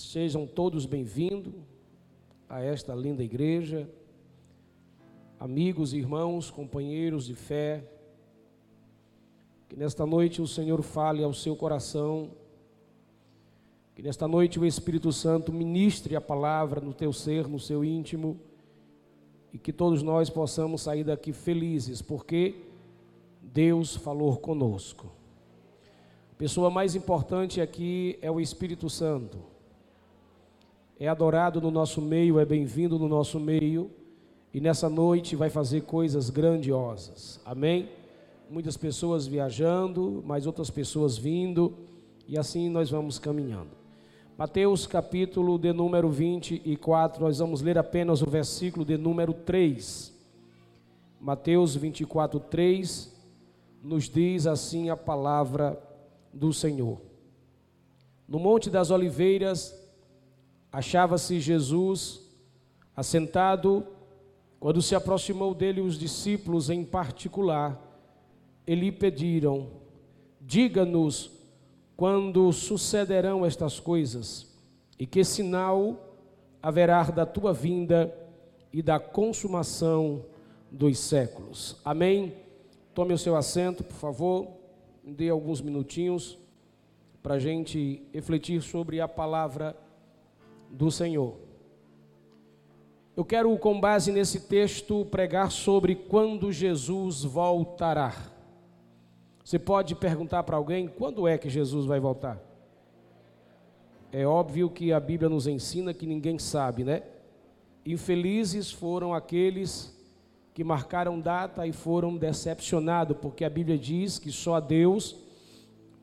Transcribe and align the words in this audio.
Sejam 0.00 0.46
todos 0.46 0.86
bem-vindos 0.86 1.52
a 2.48 2.62
esta 2.62 2.94
linda 2.94 3.22
igreja, 3.22 3.88
amigos, 5.38 5.92
irmãos, 5.92 6.50
companheiros 6.50 7.26
de 7.26 7.34
fé. 7.34 7.84
Que 9.68 9.76
nesta 9.76 10.06
noite 10.06 10.40
o 10.40 10.46
Senhor 10.46 10.80
fale 10.82 11.22
ao 11.22 11.34
seu 11.34 11.54
coração, 11.54 12.30
que 13.94 14.02
nesta 14.02 14.26
noite 14.26 14.58
o 14.58 14.64
Espírito 14.64 15.12
Santo 15.12 15.52
ministre 15.52 16.16
a 16.16 16.20
palavra 16.20 16.80
no 16.80 16.94
teu 16.94 17.12
ser, 17.12 17.46
no 17.46 17.60
seu 17.60 17.84
íntimo, 17.84 18.40
e 19.52 19.58
que 19.58 19.72
todos 19.72 20.02
nós 20.02 20.30
possamos 20.30 20.80
sair 20.80 21.04
daqui 21.04 21.32
felizes, 21.32 22.00
porque 22.00 22.54
Deus 23.42 23.96
falou 23.96 24.38
conosco. 24.38 25.12
A 26.32 26.36
pessoa 26.36 26.70
mais 26.70 26.94
importante 26.94 27.60
aqui 27.60 28.18
é 28.22 28.30
o 28.30 28.40
Espírito 28.40 28.88
Santo. 28.88 29.49
É 31.02 31.08
adorado 31.08 31.62
no 31.62 31.70
nosso 31.70 32.02
meio, 32.02 32.38
é 32.38 32.44
bem-vindo 32.44 32.98
no 32.98 33.08
nosso 33.08 33.40
meio 33.40 33.90
e 34.52 34.60
nessa 34.60 34.86
noite 34.86 35.34
vai 35.34 35.48
fazer 35.48 35.84
coisas 35.84 36.28
grandiosas. 36.28 37.40
Amém? 37.42 37.88
Muitas 38.50 38.76
pessoas 38.76 39.26
viajando, 39.26 40.22
mais 40.26 40.46
outras 40.46 40.68
pessoas 40.68 41.16
vindo 41.16 41.72
e 42.28 42.38
assim 42.38 42.68
nós 42.68 42.90
vamos 42.90 43.18
caminhando. 43.18 43.70
Mateus 44.36 44.86
capítulo 44.86 45.58
de 45.58 45.72
número 45.72 46.10
24, 46.10 47.24
nós 47.24 47.38
vamos 47.38 47.62
ler 47.62 47.78
apenas 47.78 48.20
o 48.20 48.28
versículo 48.28 48.84
de 48.84 48.98
número 48.98 49.32
3. 49.32 50.14
Mateus 51.18 51.74
24, 51.74 52.38
3 52.40 53.10
nos 53.82 54.06
diz 54.06 54.46
assim 54.46 54.90
a 54.90 54.96
palavra 54.98 55.82
do 56.30 56.52
Senhor. 56.52 57.00
No 58.28 58.38
Monte 58.38 58.68
das 58.68 58.90
Oliveiras, 58.90 59.79
achava-se 60.72 61.40
Jesus 61.40 62.20
assentado, 62.96 63.86
quando 64.58 64.82
se 64.82 64.94
aproximou 64.94 65.54
dele 65.54 65.80
os 65.80 65.98
discípulos 65.98 66.68
em 66.70 66.84
particular, 66.84 67.80
e 68.66 68.74
lhe 68.74 68.92
pediram: 68.92 69.68
Diga-nos 70.40 71.30
quando 71.96 72.52
sucederão 72.52 73.44
estas 73.44 73.80
coisas, 73.80 74.46
e 74.98 75.06
que 75.06 75.24
sinal 75.24 76.16
haverá 76.62 77.04
da 77.04 77.24
tua 77.24 77.52
vinda 77.52 78.14
e 78.72 78.82
da 78.82 78.98
consumação 78.98 80.24
dos 80.70 80.98
séculos. 80.98 81.76
Amém? 81.84 82.34
Tome 82.94 83.14
o 83.14 83.18
seu 83.18 83.34
assento, 83.36 83.82
por 83.82 83.96
favor 83.96 84.60
dê 85.04 85.28
alguns 85.28 85.60
minutinhos 85.60 86.38
para 87.22 87.34
a 87.34 87.38
gente 87.38 88.02
refletir 88.12 88.62
sobre 88.62 89.00
a 89.00 89.08
palavra 89.08 89.76
do 90.70 90.90
Senhor. 90.90 91.36
Eu 93.16 93.24
quero, 93.24 93.56
com 93.58 93.78
base 93.78 94.12
nesse 94.12 94.40
texto, 94.40 95.04
pregar 95.04 95.50
sobre 95.50 95.94
quando 95.94 96.52
Jesus 96.52 97.24
voltará. 97.24 98.14
Você 99.44 99.58
pode 99.58 99.94
perguntar 99.94 100.44
para 100.44 100.56
alguém 100.56 100.88
quando 100.88 101.26
é 101.26 101.36
que 101.36 101.50
Jesus 101.50 101.84
vai 101.84 101.98
voltar? 101.98 102.40
É 104.12 104.24
óbvio 104.24 104.70
que 104.70 104.92
a 104.92 105.00
Bíblia 105.00 105.28
nos 105.28 105.46
ensina 105.46 105.92
que 105.92 106.06
ninguém 106.06 106.38
sabe, 106.38 106.84
né? 106.84 107.02
Infelizes 107.84 108.70
foram 108.70 109.12
aqueles 109.12 109.96
que 110.54 110.64
marcaram 110.64 111.20
data 111.20 111.66
e 111.66 111.72
foram 111.72 112.16
decepcionados, 112.16 113.16
porque 113.16 113.44
a 113.44 113.50
Bíblia 113.50 113.78
diz 113.78 114.18
que 114.18 114.30
só 114.30 114.56
a 114.56 114.60
Deus 114.60 115.16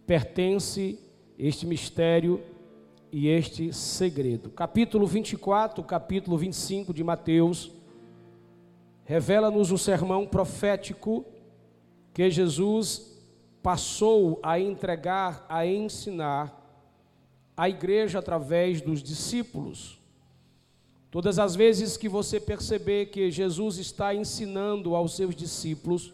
pertence 0.06 1.00
este 1.38 1.66
mistério 1.66 2.42
e 3.12 3.28
este 3.28 3.72
segredo. 3.74 4.50
Capítulo 4.50 5.08
24, 5.08 5.84
capítulo 5.84 6.38
25 6.38 6.94
de 6.94 7.04
Mateus 7.04 7.72
revela-nos 9.06 9.72
o 9.72 9.78
sermão 9.78 10.28
profético 10.28 11.26
que 12.14 12.30
Jesus 12.30 13.18
passou 13.64 14.38
a 14.44 14.60
entregar, 14.60 15.46
a 15.48 15.66
ensinar 15.66 16.54
à 17.56 17.70
igreja 17.70 18.20
através 18.20 18.82
dos 18.82 19.02
discípulos. 19.02 19.98
Todas 21.10 21.40
as 21.40 21.56
vezes 21.56 21.96
que 21.96 22.10
você 22.10 22.38
perceber 22.38 23.06
que 23.06 23.32
Jesus 23.32 23.78
está 23.78 24.14
ensinando 24.14 24.94
aos 24.94 25.16
seus 25.16 25.34
discípulos, 25.34 26.14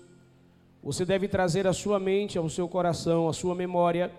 você 0.84 1.04
deve 1.04 1.28
trazer 1.28 1.66
à 1.66 1.74
sua 1.74 2.00
mente, 2.00 2.38
ao 2.38 2.48
seu 2.48 2.68
coração, 2.68 3.28
à 3.28 3.34
sua 3.34 3.56
memória, 3.56 4.12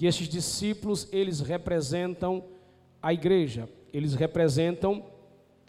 que 0.00 0.06
esses 0.06 0.30
discípulos, 0.30 1.06
eles 1.12 1.40
representam 1.40 2.42
a 3.02 3.12
igreja, 3.12 3.68
eles 3.92 4.14
representam 4.14 5.04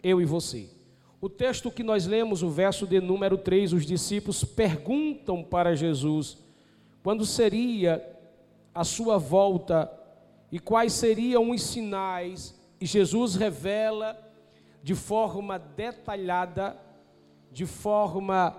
eu 0.02 0.22
e 0.22 0.24
você. 0.24 0.70
O 1.20 1.28
texto 1.28 1.70
que 1.70 1.82
nós 1.82 2.06
lemos, 2.06 2.42
o 2.42 2.48
verso 2.48 2.86
de 2.86 2.98
número 2.98 3.36
3, 3.36 3.74
os 3.74 3.84
discípulos 3.84 4.42
perguntam 4.42 5.44
para 5.44 5.76
Jesus 5.76 6.38
quando 7.02 7.26
seria 7.26 8.02
a 8.74 8.84
sua 8.84 9.18
volta 9.18 9.92
e 10.50 10.58
quais 10.58 10.94
seriam 10.94 11.50
os 11.50 11.62
sinais, 11.62 12.58
e 12.80 12.86
Jesus 12.86 13.34
revela 13.34 14.18
de 14.82 14.94
forma 14.94 15.58
detalhada, 15.58 16.74
de 17.52 17.66
forma 17.66 18.56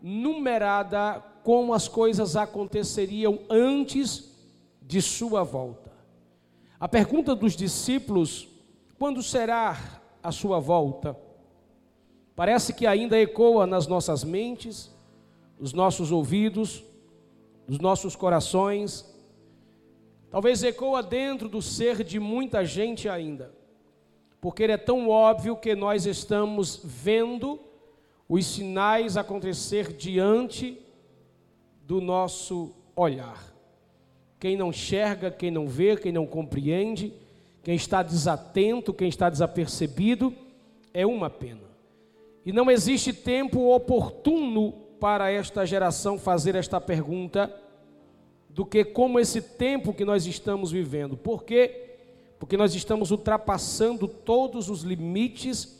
numerada, 0.00 1.20
como 1.42 1.74
as 1.74 1.88
coisas 1.88 2.36
aconteceriam 2.36 3.40
antes 3.50 4.27
de 4.88 5.00
sua 5.00 5.44
volta. 5.44 5.92
A 6.80 6.88
pergunta 6.88 7.36
dos 7.36 7.54
discípulos: 7.54 8.48
quando 8.98 9.22
será 9.22 10.00
a 10.20 10.32
sua 10.32 10.58
volta? 10.58 11.16
Parece 12.34 12.72
que 12.72 12.88
ainda 12.88 13.16
ecoa 13.16 13.68
nas 13.68 13.86
nossas 13.86 14.24
mentes, 14.24 14.90
nos 15.60 15.72
nossos 15.72 16.10
ouvidos, 16.10 16.82
nos 17.68 17.78
nossos 17.78 18.16
corações. 18.16 19.16
Talvez 20.28 20.64
ecoa 20.64 21.04
dentro 21.04 21.48
do 21.48 21.62
ser 21.62 22.02
de 22.02 22.18
muita 22.18 22.64
gente 22.64 23.08
ainda 23.08 23.56
porque 24.40 24.64
é 24.64 24.76
tão 24.76 25.08
óbvio 25.08 25.56
que 25.56 25.74
nós 25.74 26.06
estamos 26.06 26.80
vendo 26.84 27.60
os 28.28 28.46
sinais 28.46 29.16
acontecer 29.16 29.92
diante 29.92 30.80
do 31.82 32.00
nosso 32.00 32.74
olhar. 32.94 33.47
Quem 34.38 34.56
não 34.56 34.70
enxerga, 34.70 35.30
quem 35.30 35.50
não 35.50 35.66
vê, 35.66 35.96
quem 35.96 36.12
não 36.12 36.26
compreende, 36.26 37.12
quem 37.62 37.74
está 37.74 38.02
desatento, 38.02 38.94
quem 38.94 39.08
está 39.08 39.28
desapercebido, 39.28 40.34
é 40.94 41.04
uma 41.06 41.28
pena. 41.28 41.68
E 42.46 42.52
não 42.52 42.70
existe 42.70 43.12
tempo 43.12 43.74
oportuno 43.74 44.72
para 45.00 45.30
esta 45.30 45.66
geração 45.66 46.18
fazer 46.18 46.54
esta 46.54 46.80
pergunta 46.80 47.54
do 48.48 48.64
que 48.64 48.84
como 48.84 49.20
esse 49.20 49.40
tempo 49.40 49.92
que 49.92 50.04
nós 50.04 50.26
estamos 50.26 50.70
vivendo. 50.70 51.16
Porque 51.16 51.84
porque 52.38 52.56
nós 52.56 52.74
estamos 52.74 53.10
ultrapassando 53.10 54.06
todos 54.06 54.70
os 54.70 54.82
limites 54.82 55.76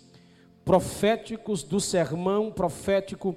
proféticos 0.65 1.63
do 1.63 1.81
sermão 1.81 2.51
profético 2.51 3.37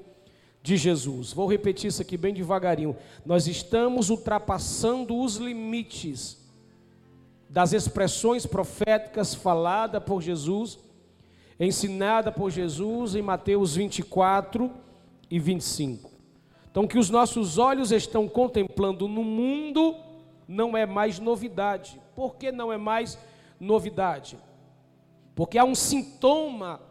de 0.62 0.78
Jesus. 0.78 1.34
Vou 1.34 1.50
repetir 1.50 1.88
isso 1.90 2.02
aqui 2.02 2.18
bem 2.18 2.34
devagarinho. 2.34 2.96
Nós 3.26 3.48
estamos 3.48 4.10
ultrapassando 4.10 5.18
os 5.18 5.38
limites 5.38 6.38
das 7.50 7.74
expressões 7.74 8.46
proféticas 8.46 9.36
falada 9.36 10.00
por 10.00 10.22
Jesus, 10.22 10.80
ensinada 11.60 12.32
por 12.32 12.50
Jesus 12.50 13.16
em 13.16 13.22
Mateus 13.22 13.76
24 13.76 14.72
e 15.30 15.40
25. 15.40 16.10
Então, 16.70 16.88
que 16.88 16.98
os 16.98 17.10
nossos 17.10 17.58
olhos 17.58 17.92
estão 17.92 18.28
contemplando 18.28 19.08
no 19.08 19.24
mundo 19.24 19.96
não 20.48 20.78
é 20.78 20.86
mais 20.86 21.20
novidade. 21.20 22.00
Por 22.16 22.36
que 22.36 22.52
não 22.52 22.72
é 22.72 22.78
mais 22.78 23.18
novidade? 23.60 24.38
Porque 25.36 25.58
há 25.58 25.66
um 25.66 25.76
sintoma 25.76 26.82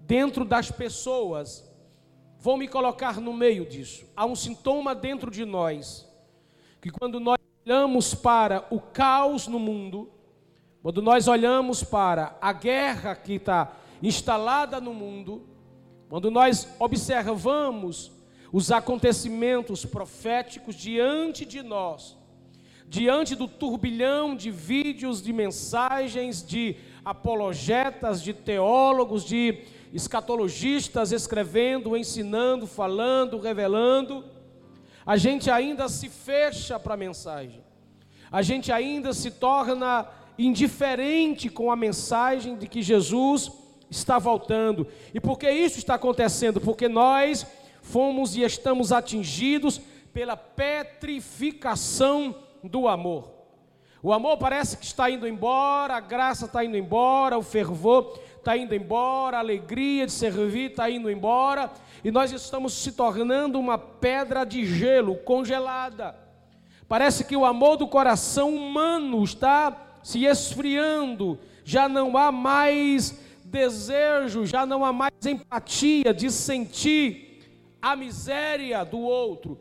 dentro 0.00 0.44
das 0.44 0.70
pessoas. 0.70 1.65
Vou 2.46 2.56
me 2.56 2.68
colocar 2.68 3.20
no 3.20 3.32
meio 3.32 3.66
disso. 3.66 4.06
Há 4.14 4.24
um 4.24 4.36
sintoma 4.36 4.94
dentro 4.94 5.32
de 5.32 5.44
nós 5.44 6.08
que 6.80 6.90
quando 6.90 7.18
nós 7.18 7.40
olhamos 7.66 8.14
para 8.14 8.64
o 8.70 8.80
caos 8.80 9.48
no 9.48 9.58
mundo, 9.58 10.12
quando 10.80 11.02
nós 11.02 11.26
olhamos 11.26 11.82
para 11.82 12.38
a 12.40 12.52
guerra 12.52 13.16
que 13.16 13.32
está 13.32 13.72
instalada 14.00 14.80
no 14.80 14.94
mundo, 14.94 15.44
quando 16.08 16.30
nós 16.30 16.68
observamos 16.78 18.12
os 18.52 18.70
acontecimentos 18.70 19.84
proféticos 19.84 20.76
diante 20.76 21.44
de 21.44 21.64
nós, 21.64 22.16
diante 22.88 23.34
do 23.34 23.48
turbilhão 23.48 24.36
de 24.36 24.52
vídeos, 24.52 25.20
de 25.20 25.32
mensagens, 25.32 26.46
de 26.46 26.76
apologetas, 27.04 28.22
de 28.22 28.32
teólogos, 28.32 29.24
de 29.24 29.64
escatologistas 29.96 31.10
escrevendo, 31.10 31.96
ensinando, 31.96 32.66
falando, 32.66 33.40
revelando, 33.40 34.22
a 35.06 35.16
gente 35.16 35.50
ainda 35.50 35.88
se 35.88 36.10
fecha 36.10 36.78
para 36.78 36.92
a 36.92 36.98
mensagem, 36.98 37.64
a 38.30 38.42
gente 38.42 38.70
ainda 38.70 39.14
se 39.14 39.30
torna 39.30 40.06
indiferente 40.38 41.48
com 41.48 41.72
a 41.72 41.76
mensagem 41.76 42.56
de 42.56 42.68
que 42.68 42.82
Jesus 42.82 43.50
está 43.88 44.18
voltando. 44.18 44.86
E 45.14 45.20
por 45.20 45.38
que 45.38 45.50
isso 45.50 45.78
está 45.78 45.94
acontecendo? 45.94 46.60
Porque 46.60 46.88
nós 46.88 47.46
fomos 47.80 48.36
e 48.36 48.42
estamos 48.42 48.92
atingidos 48.92 49.80
pela 50.12 50.36
petrificação 50.36 52.34
do 52.62 52.86
amor. 52.86 53.36
O 54.02 54.12
amor 54.12 54.36
parece 54.36 54.76
que 54.76 54.84
está 54.84 55.08
indo 55.10 55.26
embora, 55.26 55.96
a 55.96 56.00
graça 56.00 56.44
está 56.44 56.62
indo 56.62 56.76
embora, 56.76 57.38
o 57.38 57.42
fervor 57.42 58.18
está 58.46 58.56
indo 58.56 58.76
embora, 58.76 59.38
a 59.38 59.40
alegria 59.40 60.06
de 60.06 60.12
servir 60.12 60.70
está 60.70 60.88
indo 60.88 61.10
embora, 61.10 61.68
e 62.04 62.12
nós 62.12 62.30
estamos 62.30 62.74
se 62.74 62.92
tornando 62.92 63.58
uma 63.58 63.76
pedra 63.76 64.44
de 64.44 64.64
gelo 64.64 65.16
congelada. 65.16 66.14
Parece 66.88 67.24
que 67.24 67.36
o 67.36 67.44
amor 67.44 67.76
do 67.76 67.88
coração 67.88 68.54
humano 68.54 69.24
está 69.24 69.98
se 70.00 70.24
esfriando, 70.24 71.40
já 71.64 71.88
não 71.88 72.16
há 72.16 72.30
mais 72.30 73.20
desejo, 73.44 74.46
já 74.46 74.64
não 74.64 74.84
há 74.84 74.92
mais 74.92 75.26
empatia 75.26 76.14
de 76.14 76.30
sentir 76.30 77.42
a 77.82 77.96
miséria 77.96 78.84
do 78.84 79.00
outro. 79.00 79.58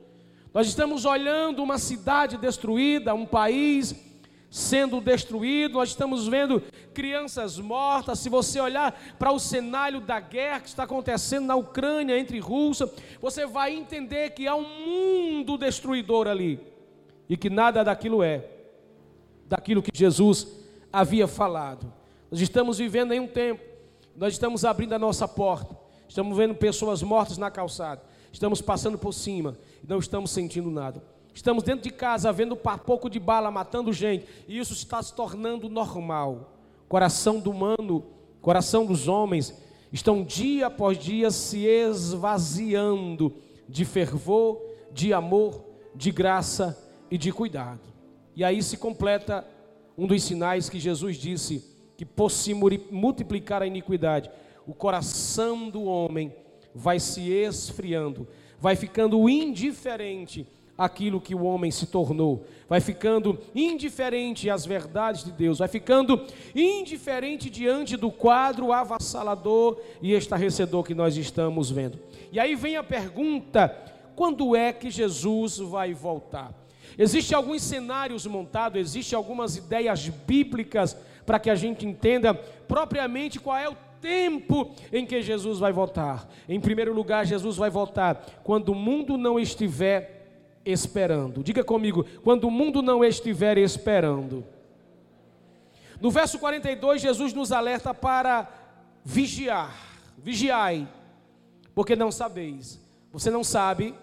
Nós 0.53 0.67
estamos 0.67 1.05
olhando 1.05 1.63
uma 1.63 1.79
cidade 1.79 2.37
destruída, 2.37 3.15
um 3.15 3.25
país 3.25 3.95
sendo 4.55 5.01
destruído, 5.01 5.73
nós 5.73 5.89
estamos 5.89 6.29
vendo 6.29 6.63
crianças 6.93 7.59
mortas. 7.59 8.19
Se 8.19 8.29
você 8.29 8.57
olhar 8.57 8.97
para 9.19 9.33
o 9.33 9.37
cenário 9.37 9.99
da 9.99 10.17
guerra 10.21 10.61
que 10.61 10.69
está 10.69 10.83
acontecendo 10.83 11.45
na 11.45 11.57
Ucrânia 11.57 12.17
entre 12.17 12.39
Rússia, 12.39 12.89
você 13.19 13.45
vai 13.45 13.75
entender 13.75 14.29
que 14.29 14.47
há 14.47 14.55
um 14.55 14.63
mundo 14.63 15.57
destruidor 15.57 16.25
ali 16.25 16.57
e 17.27 17.35
que 17.35 17.49
nada 17.49 17.83
daquilo 17.83 18.23
é 18.23 18.45
daquilo 19.45 19.83
que 19.83 19.91
Jesus 19.93 20.47
havia 20.91 21.27
falado. 21.27 21.91
Nós 22.31 22.39
estamos 22.39 22.77
vivendo 22.77 23.11
em 23.11 23.19
um 23.19 23.27
tempo, 23.27 23.61
nós 24.15 24.31
estamos 24.31 24.63
abrindo 24.63 24.93
a 24.93 24.99
nossa 24.99 25.27
porta, 25.27 25.77
estamos 26.07 26.35
vendo 26.37 26.55
pessoas 26.55 27.03
mortas 27.03 27.37
na 27.37 27.51
calçada, 27.51 28.01
estamos 28.31 28.61
passando 28.61 28.97
por 28.97 29.13
cima 29.13 29.57
e 29.83 29.87
não 29.87 29.99
estamos 29.99 30.31
sentindo 30.31 30.71
nada. 30.71 31.03
Estamos 31.35 31.63
dentro 31.63 31.83
de 31.83 31.91
casa 31.91 32.31
vendo 32.31 32.55
pouco 32.55 33.09
de 33.09 33.19
bala 33.19 33.51
matando 33.51 33.91
gente, 33.91 34.25
e 34.47 34.57
isso 34.57 34.71
está 34.71 35.03
se 35.03 35.13
tornando 35.13 35.67
normal. 35.67 36.57
Coração 36.87 37.41
do 37.41 37.51
humano, 37.51 38.05
coração 38.41 38.85
dos 38.85 39.09
homens, 39.09 39.53
estão 39.91 40.23
dia 40.23 40.67
após 40.67 40.97
dia 40.97 41.29
se 41.29 41.65
esvaziando 41.65 43.35
de 43.67 43.83
fervor, 43.83 44.61
de 44.93 45.11
amor, 45.11 45.61
de 45.93 46.09
graça 46.09 46.81
e 47.11 47.17
de 47.17 47.33
cuidado. 47.33 47.81
E 48.33 48.41
aí 48.41 48.63
se 48.63 48.77
completa 48.77 49.45
um 49.97 50.07
dos 50.07 50.23
sinais 50.23 50.69
que 50.69 50.79
Jesus 50.79 51.17
disse 51.17 51.69
que 51.97 52.05
por 52.05 52.31
se 52.31 52.53
multiplicar 52.53 53.61
a 53.61 53.67
iniquidade, 53.67 54.31
o 54.65 54.73
coração 54.73 55.69
do 55.69 55.83
homem 55.83 56.33
vai 56.73 56.97
se 56.97 57.29
esfriando, 57.29 58.25
vai 58.57 58.77
ficando 58.77 59.29
indiferente 59.29 60.47
aquilo 60.77 61.21
que 61.21 61.33
o 61.33 61.43
homem 61.43 61.71
se 61.71 61.87
tornou, 61.87 62.45
vai 62.67 62.81
ficando 62.81 63.39
indiferente 63.53 64.49
às 64.49 64.65
verdades 64.65 65.23
de 65.23 65.31
Deus, 65.31 65.59
vai 65.59 65.67
ficando 65.67 66.25
indiferente 66.53 67.49
diante 67.49 67.95
do 67.95 68.11
quadro 68.11 68.73
avassalador 68.73 69.79
e 70.01 70.13
estarrecedor 70.13 70.83
que 70.83 70.93
nós 70.93 71.15
estamos 71.15 71.71
vendo. 71.71 71.99
E 72.31 72.39
aí 72.39 72.55
vem 72.55 72.75
a 72.75 72.83
pergunta: 72.83 73.69
quando 74.15 74.55
é 74.55 74.73
que 74.73 74.89
Jesus 74.89 75.57
vai 75.59 75.93
voltar? 75.93 76.53
Existem 76.97 77.35
alguns 77.35 77.61
cenários 77.61 78.25
montados, 78.25 78.79
existem 78.79 79.17
algumas 79.17 79.57
ideias 79.57 80.07
bíblicas 80.07 80.95
para 81.25 81.39
que 81.39 81.49
a 81.49 81.55
gente 81.55 81.85
entenda 81.85 82.33
propriamente 82.33 83.39
qual 83.39 83.57
é 83.57 83.67
o 83.67 83.75
tempo 84.01 84.71
em 84.93 85.05
que 85.05 85.21
Jesus 85.21 85.59
vai 85.59 85.73
voltar. 85.73 86.29
Em 86.47 86.59
primeiro 86.59 86.93
lugar, 86.93 87.25
Jesus 87.25 87.57
vai 87.57 87.69
voltar 87.69 88.25
quando 88.43 88.69
o 88.69 88.75
mundo 88.75 89.17
não 89.17 89.39
estiver 89.39 90.24
esperando. 90.65 91.43
Diga 91.43 91.63
comigo, 91.63 92.05
quando 92.23 92.45
o 92.45 92.51
mundo 92.51 92.81
não 92.81 93.03
estiver 93.03 93.57
esperando. 93.57 94.43
No 96.01 96.11
verso 96.11 96.39
42, 96.39 97.01
Jesus 97.01 97.33
nos 97.33 97.51
alerta 97.51 97.93
para 97.93 98.49
vigiar. 99.03 99.73
Vigiai, 100.17 100.87
porque 101.73 101.95
não 101.95 102.11
sabeis. 102.11 102.81
Você 103.11 103.29
não 103.29 103.43
sabe, 103.43 103.93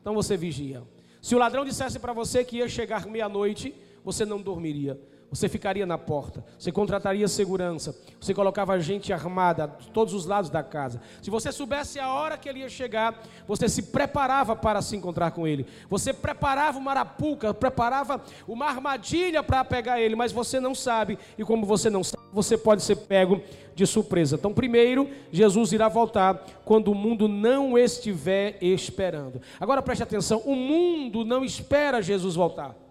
então 0.00 0.14
você 0.14 0.36
vigia. 0.36 0.82
Se 1.20 1.34
o 1.34 1.38
ladrão 1.38 1.64
dissesse 1.64 1.98
para 1.98 2.12
você 2.12 2.44
que 2.44 2.56
ia 2.56 2.68
chegar 2.68 3.06
meia-noite, 3.06 3.74
você 4.04 4.24
não 4.24 4.40
dormiria 4.40 4.98
você 5.30 5.48
ficaria 5.48 5.84
na 5.84 5.98
porta, 5.98 6.44
você 6.58 6.70
contrataria 6.70 7.26
segurança, 7.28 7.96
você 8.20 8.32
colocava 8.32 8.78
gente 8.80 9.12
armada 9.12 9.72
de 9.78 9.88
todos 9.88 10.14
os 10.14 10.26
lados 10.26 10.50
da 10.50 10.62
casa. 10.62 11.00
Se 11.20 11.30
você 11.30 11.50
soubesse 11.50 11.98
a 11.98 12.12
hora 12.12 12.38
que 12.38 12.48
ele 12.48 12.60
ia 12.60 12.68
chegar, 12.68 13.20
você 13.46 13.68
se 13.68 13.82
preparava 13.82 14.54
para 14.54 14.80
se 14.80 14.96
encontrar 14.96 15.32
com 15.32 15.46
ele. 15.46 15.66
Você 15.88 16.12
preparava 16.12 16.78
uma 16.78 16.92
arapuca, 16.92 17.52
preparava 17.52 18.22
uma 18.46 18.66
armadilha 18.66 19.42
para 19.42 19.64
pegar 19.64 20.00
ele, 20.00 20.14
mas 20.14 20.32
você 20.32 20.60
não 20.60 20.74
sabe, 20.74 21.18
e 21.36 21.44
como 21.44 21.66
você 21.66 21.90
não 21.90 22.04
sabe, 22.04 22.22
você 22.32 22.56
pode 22.56 22.82
ser 22.82 22.96
pego 22.96 23.40
de 23.74 23.86
surpresa. 23.86 24.36
Então, 24.36 24.54
primeiro, 24.54 25.08
Jesus 25.30 25.72
irá 25.72 25.88
voltar 25.88 26.44
quando 26.64 26.88
o 26.88 26.94
mundo 26.94 27.28
não 27.28 27.76
estiver 27.76 28.56
esperando. 28.62 29.40
Agora 29.60 29.82
preste 29.82 30.02
atenção: 30.02 30.40
o 30.44 30.54
mundo 30.54 31.24
não 31.24 31.44
espera 31.44 32.00
Jesus 32.02 32.34
voltar. 32.34 32.85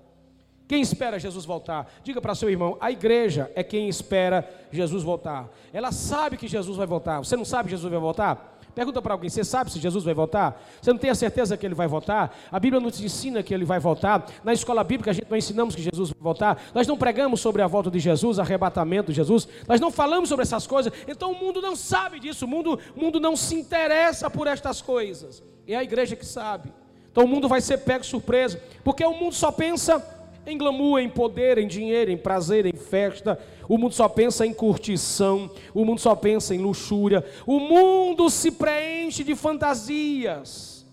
Quem 0.68 0.82
espera 0.82 1.20
Jesus 1.20 1.46
voltar? 1.46 1.92
Diga 2.04 2.20
para 2.20 2.34
seu 2.34 2.50
irmão: 2.50 2.78
a 2.82 2.92
igreja 2.92 3.52
é 3.56 3.64
quem 3.64 3.88
espera 3.88 4.48
Jesus 4.72 5.04
voltar. 5.04 5.50
Ela 5.72 5.92
sabe 5.92 6.38
que 6.38 6.48
Jesus 6.48 6.78
vai 6.78 6.88
voltar. 6.88 7.20
Você 7.20 7.36
não 7.36 7.46
sabe 7.46 7.66
que 7.66 7.76
Jesus 7.76 7.92
vai 7.92 8.00
voltar? 8.00 8.56
Pergunta 8.76 9.02
para 9.02 9.14
alguém: 9.14 9.30
você 9.30 9.44
sabe 9.44 9.72
se 9.72 9.80
Jesus 9.80 10.04
vai 10.04 10.14
voltar? 10.14 10.62
Você 10.82 10.92
não 10.92 11.00
tem 11.00 11.10
a 11.10 11.16
certeza 11.16 11.56
que 11.56 11.66
ele 11.66 11.74
vai 11.74 11.88
voltar? 11.88 12.36
A 12.52 12.60
Bíblia 12.60 12.82
nos 12.82 13.00
ensina 13.00 13.42
que 13.42 13.54
ele 13.54 13.64
vai 13.64 13.80
voltar. 13.80 14.26
Na 14.44 14.54
escola 14.54 14.84
bíblica 14.84 15.12
a 15.12 15.14
gente 15.14 15.30
não 15.30 15.38
ensinamos 15.38 15.76
que 15.76 15.82
Jesus 15.82 16.10
vai 16.10 16.20
voltar. 16.20 16.62
Nós 16.74 16.86
não 16.86 16.98
pregamos 16.98 17.40
sobre 17.40 17.62
a 17.62 17.68
volta 17.68 17.90
de 17.90 18.00
Jesus, 18.00 18.38
arrebatamento 18.38 19.12
de 19.12 19.16
Jesus. 19.16 19.48
Nós 19.68 19.80
não 19.80 19.92
falamos 19.92 20.28
sobre 20.28 20.44
essas 20.44 20.68
coisas. 20.68 20.92
Então 21.08 21.32
o 21.32 21.40
mundo 21.40 21.62
não 21.62 21.76
sabe 21.76 22.20
disso. 22.20 22.46
O 22.46 22.48
mundo, 22.48 22.78
o 22.96 23.00
mundo 23.00 23.20
não 23.20 23.36
se 23.36 23.56
interessa 23.56 24.30
por 24.30 24.46
estas 24.46 24.82
coisas. 24.82 25.42
É 25.68 25.76
a 25.76 25.84
igreja 25.84 26.16
que 26.16 26.26
sabe. 26.26 26.74
Então 27.12 27.24
o 27.24 27.28
mundo 27.30 27.48
vai 27.48 27.62
ser 27.62 27.78
pego 27.78 28.04
surpresa, 28.04 28.62
porque 28.84 29.06
o 29.06 29.14
mundo 29.14 29.34
só 29.34 29.50
pensa 29.50 30.00
em 30.46 30.58
glamour, 30.58 31.00
em 31.00 31.10
poder, 31.10 31.58
em 31.58 31.68
dinheiro, 31.68 32.12
em 32.12 32.18
prazer, 32.18 32.66
em 32.66 32.74
festa. 32.74 33.40
O 33.68 33.78
mundo 33.78 33.94
só 33.94 34.08
pensa 34.08 34.46
em 34.46 34.54
curtição, 34.54 35.50
o 35.74 35.84
mundo 35.84 36.00
só 36.00 36.16
pensa 36.16 36.54
em 36.54 36.60
luxúria. 36.60 37.26
O 37.46 37.60
mundo 37.60 38.30
se 38.30 38.52
preenche 38.52 39.24
de 39.24 39.36
fantasias. 39.36 40.86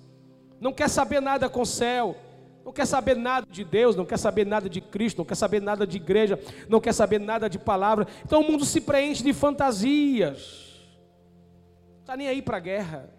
Não 0.60 0.72
quer 0.72 0.88
saber 0.88 1.20
nada 1.20 1.48
com 1.48 1.62
o 1.62 1.66
céu, 1.66 2.16
não 2.64 2.72
quer 2.72 2.86
saber 2.86 3.16
nada 3.16 3.46
de 3.50 3.64
Deus, 3.64 3.96
não 3.96 4.04
quer 4.04 4.18
saber 4.18 4.46
nada 4.46 4.68
de 4.68 4.80
Cristo, 4.80 5.18
não 5.18 5.24
quer 5.24 5.34
saber 5.34 5.60
nada 5.60 5.86
de 5.86 5.96
igreja, 5.96 6.38
não 6.68 6.80
quer 6.80 6.94
saber 6.94 7.18
nada 7.18 7.50
de 7.50 7.58
palavra. 7.58 8.06
Então 8.24 8.40
o 8.40 8.50
mundo 8.50 8.64
se 8.64 8.80
preenche 8.80 9.22
de 9.22 9.32
fantasias. 9.32 10.80
Está 12.00 12.16
nem 12.16 12.28
aí 12.28 12.40
para 12.40 12.56
a 12.56 12.60
guerra, 12.60 13.10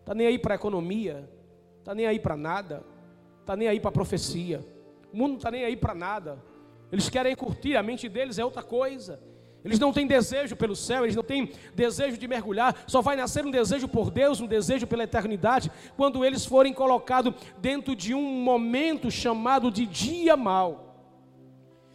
está 0.00 0.14
nem 0.14 0.26
aí 0.26 0.38
para 0.38 0.54
a 0.54 0.56
economia, 0.56 1.28
está 1.78 1.94
nem 1.94 2.06
aí 2.06 2.18
para 2.18 2.36
nada, 2.36 2.84
está 3.40 3.56
nem 3.56 3.66
aí 3.66 3.80
para 3.80 3.88
a 3.88 3.92
profecia. 3.92 4.64
O 5.12 5.16
mundo 5.16 5.30
não 5.30 5.36
está 5.36 5.50
nem 5.50 5.64
aí 5.64 5.76
para 5.76 5.94
nada. 5.94 6.42
Eles 6.92 7.08
querem 7.08 7.34
curtir, 7.34 7.76
a 7.76 7.82
mente 7.82 8.08
deles 8.08 8.38
é 8.38 8.44
outra 8.44 8.62
coisa. 8.62 9.20
Eles 9.64 9.78
não 9.78 9.92
têm 9.92 10.06
desejo 10.06 10.56
pelo 10.56 10.74
céu, 10.74 11.04
eles 11.04 11.14
não 11.14 11.22
têm 11.22 11.52
desejo 11.74 12.16
de 12.16 12.26
mergulhar. 12.26 12.74
Só 12.86 13.02
vai 13.02 13.14
nascer 13.14 13.44
um 13.44 13.50
desejo 13.50 13.86
por 13.86 14.10
Deus, 14.10 14.40
um 14.40 14.46
desejo 14.46 14.86
pela 14.86 15.04
eternidade, 15.04 15.70
quando 15.96 16.24
eles 16.24 16.46
forem 16.46 16.72
colocados 16.72 17.34
dentro 17.58 17.94
de 17.94 18.14
um 18.14 18.22
momento 18.22 19.10
chamado 19.10 19.70
de 19.70 19.84
dia 19.84 20.36
mal. 20.36 20.86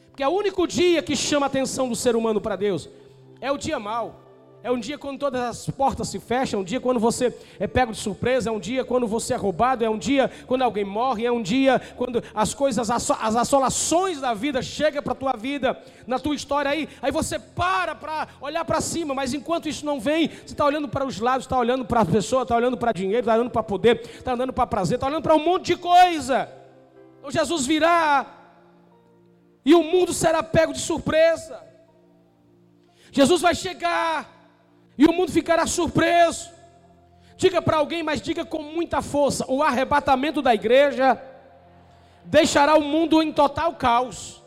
Porque 0.10 0.24
é 0.24 0.28
o 0.28 0.32
único 0.32 0.68
dia 0.68 1.02
que 1.02 1.16
chama 1.16 1.46
a 1.46 1.48
atenção 1.48 1.90
do 1.90 1.96
ser 1.96 2.16
humano 2.16 2.40
para 2.40 2.56
Deus 2.56 2.90
é 3.42 3.52
o 3.52 3.58
dia 3.58 3.80
mal. 3.80 4.22
É 4.66 4.72
um 4.72 4.80
dia 4.80 4.98
quando 4.98 5.20
todas 5.20 5.40
as 5.40 5.70
portas 5.70 6.10
se 6.10 6.20
fecham, 6.20 6.60
é 6.60 6.62
um 6.64 6.66
dia 6.66 6.80
quando 6.80 7.00
você 7.00 7.32
é 7.60 7.68
pego 7.68 7.92
de 7.92 8.00
surpresa, 8.00 8.50
é 8.50 8.52
um 8.52 8.60
dia 8.60 8.84
quando 8.84 9.06
você 9.06 9.36
é 9.36 9.38
roubado, 9.38 9.86
é 9.86 9.90
um 9.92 9.96
dia 9.96 10.28
quando 10.48 10.64
alguém 10.64 10.84
morre, 10.84 11.24
é 11.24 11.32
um 11.32 11.40
dia 11.40 11.80
quando 11.96 12.24
as 12.34 12.56
coisas, 12.56 12.90
as 12.90 13.12
assolações 13.12 14.20
da 14.20 14.34
vida 14.34 14.64
chegam 14.64 15.04
para 15.04 15.12
a 15.12 15.16
tua 15.16 15.34
vida, 15.34 15.80
na 16.08 16.18
tua 16.18 16.34
história 16.34 16.72
aí, 16.72 16.90
aí 17.00 17.12
você 17.12 17.38
para 17.38 17.94
para 17.94 18.28
olhar 18.42 18.66
para 18.66 18.82
cima, 18.82 19.14
mas 19.14 19.36
enquanto 19.36 19.70
isso 19.70 19.86
não 19.86 20.00
vem, 20.00 20.30
você 20.30 20.54
está 20.54 20.66
olhando 20.66 20.90
para 20.90 21.06
os 21.06 21.20
lados, 21.20 21.46
está 21.46 21.60
olhando 21.60 21.86
para 21.86 22.02
a 22.02 22.06
pessoa, 22.06 22.42
está 22.42 22.56
olhando 22.56 22.76
para 22.76 22.92
dinheiro, 22.92 23.20
está 23.20 23.36
olhando 23.36 23.52
para 23.52 23.62
poder, 23.62 24.02
está 24.16 24.34
olhando 24.34 24.52
para 24.52 24.66
prazer, 24.66 24.96
está 24.96 25.06
olhando 25.06 25.22
para 25.22 25.36
um 25.36 25.46
monte 25.46 25.66
de 25.68 25.76
coisa. 25.76 26.50
Então 27.20 27.30
Jesus 27.30 27.68
virá 27.68 28.26
e 29.64 29.76
o 29.76 29.84
mundo 29.84 30.12
será 30.12 30.42
pego 30.42 30.74
de 30.74 30.80
surpresa. 30.80 31.62
Jesus 33.12 33.44
vai 33.44 33.54
chegar 33.54 34.35
e 34.98 35.06
o 35.06 35.14
mundo 35.14 35.32
ficará 35.32 35.66
surpreso. 35.66 36.50
Diga 37.38 37.62
para 37.62 37.78
alguém, 37.78 38.02
mas 38.02 38.22
diga 38.22 38.46
com 38.46 38.62
muita 38.62 39.02
força: 39.02 39.46
o 39.48 39.62
arrebatamento 39.62 40.42
da 40.42 40.54
igreja 40.54 41.22
deixará 42.24 42.76
o 42.76 42.82
mundo 42.82 43.22
em 43.22 43.32
total 43.32 43.76
caos. 43.76 44.42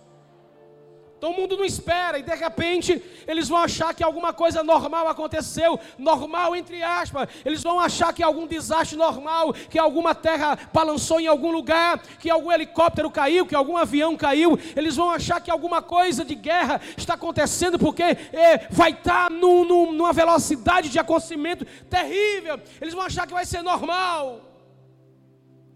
Então 1.18 1.32
o 1.32 1.36
mundo 1.36 1.56
não 1.56 1.64
espera 1.64 2.16
e 2.16 2.22
de 2.22 2.32
repente 2.32 3.02
eles 3.26 3.48
vão 3.48 3.58
achar 3.58 3.92
que 3.92 4.04
alguma 4.04 4.32
coisa 4.32 4.62
normal 4.62 5.08
aconteceu, 5.08 5.78
normal 5.98 6.54
entre 6.54 6.80
aspas. 6.80 7.28
Eles 7.44 7.60
vão 7.60 7.80
achar 7.80 8.12
que 8.12 8.22
algum 8.22 8.46
desastre 8.46 8.96
normal, 8.96 9.52
que 9.52 9.80
alguma 9.80 10.14
terra 10.14 10.56
balançou 10.72 11.18
em 11.18 11.26
algum 11.26 11.50
lugar, 11.50 12.00
que 12.20 12.30
algum 12.30 12.52
helicóptero 12.52 13.10
caiu, 13.10 13.44
que 13.44 13.54
algum 13.56 13.76
avião 13.76 14.16
caiu. 14.16 14.56
Eles 14.76 14.94
vão 14.94 15.10
achar 15.10 15.40
que 15.40 15.50
alguma 15.50 15.82
coisa 15.82 16.24
de 16.24 16.36
guerra 16.36 16.80
está 16.96 17.14
acontecendo 17.14 17.80
porque 17.80 18.04
é, 18.04 18.68
vai 18.70 18.92
estar 18.92 19.28
no, 19.28 19.64
no, 19.64 19.90
numa 19.90 20.12
velocidade 20.12 20.88
de 20.88 21.00
acontecimento 21.00 21.64
terrível. 21.90 22.60
Eles 22.80 22.94
vão 22.94 23.02
achar 23.02 23.26
que 23.26 23.34
vai 23.34 23.44
ser 23.44 23.62
normal. 23.62 24.40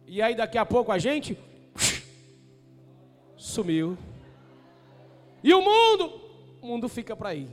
E 0.06 0.22
aí 0.22 0.36
daqui 0.36 0.56
a 0.56 0.64
pouco 0.64 0.92
a 0.92 0.98
gente 0.98 1.36
sumiu. 3.36 3.98
E 5.42 5.52
o 5.52 5.60
mundo, 5.60 6.20
o 6.60 6.66
mundo 6.66 6.88
fica 6.88 7.16
para 7.16 7.30
aí. 7.30 7.48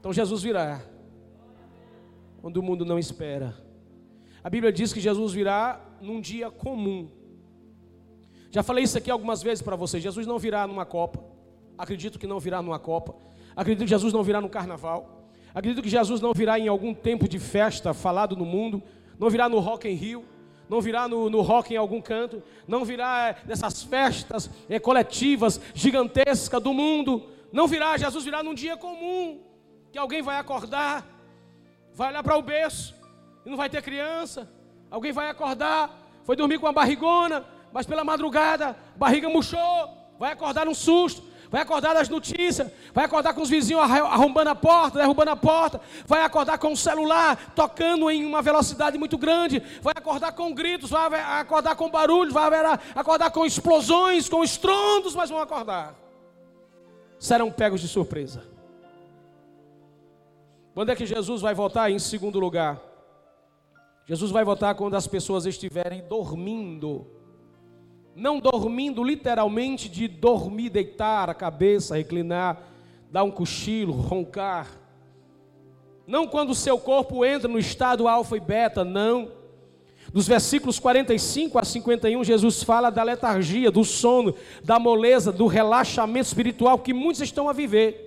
Então 0.00 0.12
Jesus 0.12 0.42
virá 0.42 0.82
quando 2.40 2.58
o 2.58 2.62
mundo 2.62 2.84
não 2.84 2.98
espera. 2.98 3.54
A 4.42 4.50
Bíblia 4.50 4.72
diz 4.72 4.92
que 4.92 5.00
Jesus 5.00 5.32
virá 5.32 5.80
num 6.00 6.20
dia 6.20 6.50
comum. 6.50 7.08
Já 8.50 8.62
falei 8.62 8.84
isso 8.84 8.98
aqui 8.98 9.10
algumas 9.10 9.42
vezes 9.42 9.62
para 9.62 9.76
vocês. 9.76 10.02
Jesus 10.02 10.26
não 10.26 10.38
virá 10.38 10.66
numa 10.66 10.84
Copa. 10.84 11.24
Acredito 11.78 12.18
que 12.18 12.26
não 12.26 12.38
virá 12.38 12.60
numa 12.60 12.78
Copa. 12.78 13.14
Acredito 13.56 13.84
que 13.84 13.90
Jesus 13.90 14.12
não 14.12 14.22
virá 14.22 14.40
no 14.40 14.48
carnaval. 14.48 15.30
Acredito 15.54 15.82
que 15.82 15.88
Jesus 15.88 16.20
não 16.20 16.34
virá 16.34 16.58
em 16.58 16.68
algum 16.68 16.92
tempo 16.92 17.28
de 17.28 17.38
festa 17.38 17.94
falado 17.94 18.36
no 18.36 18.44
mundo. 18.44 18.82
Não 19.18 19.30
virá 19.30 19.48
no 19.48 19.58
Rock 19.60 19.88
in 19.88 19.94
Rio 19.94 20.24
não 20.68 20.80
virá 20.80 21.06
no, 21.06 21.28
no 21.28 21.40
rock 21.40 21.74
em 21.74 21.76
algum 21.76 22.00
canto, 22.00 22.42
não 22.66 22.84
virá 22.84 23.28
é, 23.28 23.36
nessas 23.46 23.82
festas 23.82 24.50
é, 24.68 24.78
coletivas 24.78 25.60
gigantescas 25.74 26.62
do 26.62 26.72
mundo, 26.72 27.28
não 27.52 27.66
virá, 27.66 27.96
Jesus 27.96 28.24
virá 28.24 28.42
num 28.42 28.54
dia 28.54 28.76
comum, 28.76 29.40
que 29.92 29.98
alguém 29.98 30.22
vai 30.22 30.38
acordar, 30.38 31.06
vai 31.94 32.10
olhar 32.10 32.22
para 32.22 32.36
o 32.36 32.42
berço, 32.42 32.94
e 33.44 33.50
não 33.50 33.56
vai 33.56 33.68
ter 33.68 33.82
criança, 33.82 34.50
alguém 34.90 35.12
vai 35.12 35.28
acordar, 35.28 35.90
foi 36.24 36.34
dormir 36.34 36.58
com 36.58 36.66
a 36.66 36.72
barrigona, 36.72 37.44
mas 37.72 37.86
pela 37.86 38.04
madrugada, 38.04 38.76
barriga 38.96 39.28
murchou, 39.28 39.60
vai 40.18 40.32
acordar 40.32 40.64
num 40.64 40.74
susto, 40.74 41.22
vai 41.54 41.62
acordar 41.62 41.94
das 41.94 42.08
notícias, 42.08 42.68
vai 42.92 43.04
acordar 43.04 43.32
com 43.32 43.40
os 43.40 43.48
vizinhos 43.48 43.80
arrombando 43.80 44.50
a 44.50 44.56
porta, 44.56 44.98
derrubando 44.98 45.30
a 45.30 45.36
porta, 45.36 45.80
vai 46.04 46.24
acordar 46.24 46.58
com 46.58 46.72
o 46.72 46.76
celular 46.76 47.52
tocando 47.54 48.10
em 48.10 48.24
uma 48.24 48.42
velocidade 48.42 48.98
muito 48.98 49.16
grande, 49.16 49.62
vai 49.80 49.94
acordar 49.96 50.32
com 50.32 50.52
gritos, 50.52 50.90
vai 50.90 51.14
acordar 51.38 51.76
com 51.76 51.88
barulhos, 51.88 52.34
vai 52.34 52.50
acordar 52.92 53.30
com 53.30 53.46
explosões, 53.46 54.28
com 54.28 54.42
estrondos, 54.42 55.14
mas 55.14 55.30
vão 55.30 55.38
acordar. 55.38 55.94
Serão 57.20 57.52
pegos 57.52 57.80
de 57.80 57.86
surpresa. 57.86 58.42
Quando 60.74 60.90
é 60.90 60.96
que 60.96 61.06
Jesus 61.06 61.40
vai 61.40 61.54
voltar? 61.54 61.88
Em 61.88 62.00
segundo 62.00 62.40
lugar, 62.40 62.80
Jesus 64.06 64.32
vai 64.32 64.42
voltar 64.42 64.74
quando 64.74 64.96
as 64.96 65.06
pessoas 65.06 65.46
estiverem 65.46 66.02
dormindo 66.08 67.06
não 68.14 68.38
dormindo 68.38 69.02
literalmente 69.02 69.88
de 69.88 70.06
dormir, 70.06 70.70
deitar 70.70 71.28
a 71.28 71.34
cabeça, 71.34 71.96
reclinar, 71.96 72.62
dar 73.10 73.24
um 73.24 73.30
cochilo, 73.30 73.92
roncar. 73.92 74.68
Não 76.06 76.26
quando 76.26 76.50
o 76.50 76.54
seu 76.54 76.78
corpo 76.78 77.24
entra 77.24 77.48
no 77.48 77.58
estado 77.58 78.06
alfa 78.06 78.36
e 78.36 78.40
beta, 78.40 78.84
não. 78.84 79.30
Dos 80.12 80.28
versículos 80.28 80.78
45 80.78 81.58
a 81.58 81.64
51, 81.64 82.22
Jesus 82.22 82.62
fala 82.62 82.90
da 82.90 83.02
letargia, 83.02 83.70
do 83.70 83.84
sono, 83.84 84.34
da 84.62 84.78
moleza, 84.78 85.32
do 85.32 85.46
relaxamento 85.46 86.26
espiritual 86.26 86.78
que 86.78 86.92
muitos 86.92 87.22
estão 87.22 87.48
a 87.48 87.52
viver. 87.52 88.04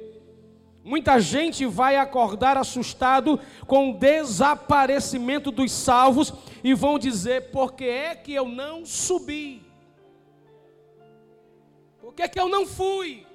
Muita 0.86 1.20
gente 1.20 1.66
vai 1.66 1.98
acordar 1.98 2.56
assustado 2.56 3.38
com 3.66 3.92
o 3.92 3.98
desaparecimento 3.98 5.52
dos 5.52 5.70
salvos 5.70 6.32
e 6.64 6.74
vão 6.74 6.98
dizer: 6.98 7.52
por 7.52 7.74
que 7.74 7.84
é 7.84 8.16
que 8.16 8.34
eu 8.34 8.48
não 8.48 8.86
subi? 8.86 9.67
Que 12.18 12.24
é 12.24 12.28
que 12.28 12.40
eu 12.40 12.50
não 12.50 12.66
fui? 12.66 13.28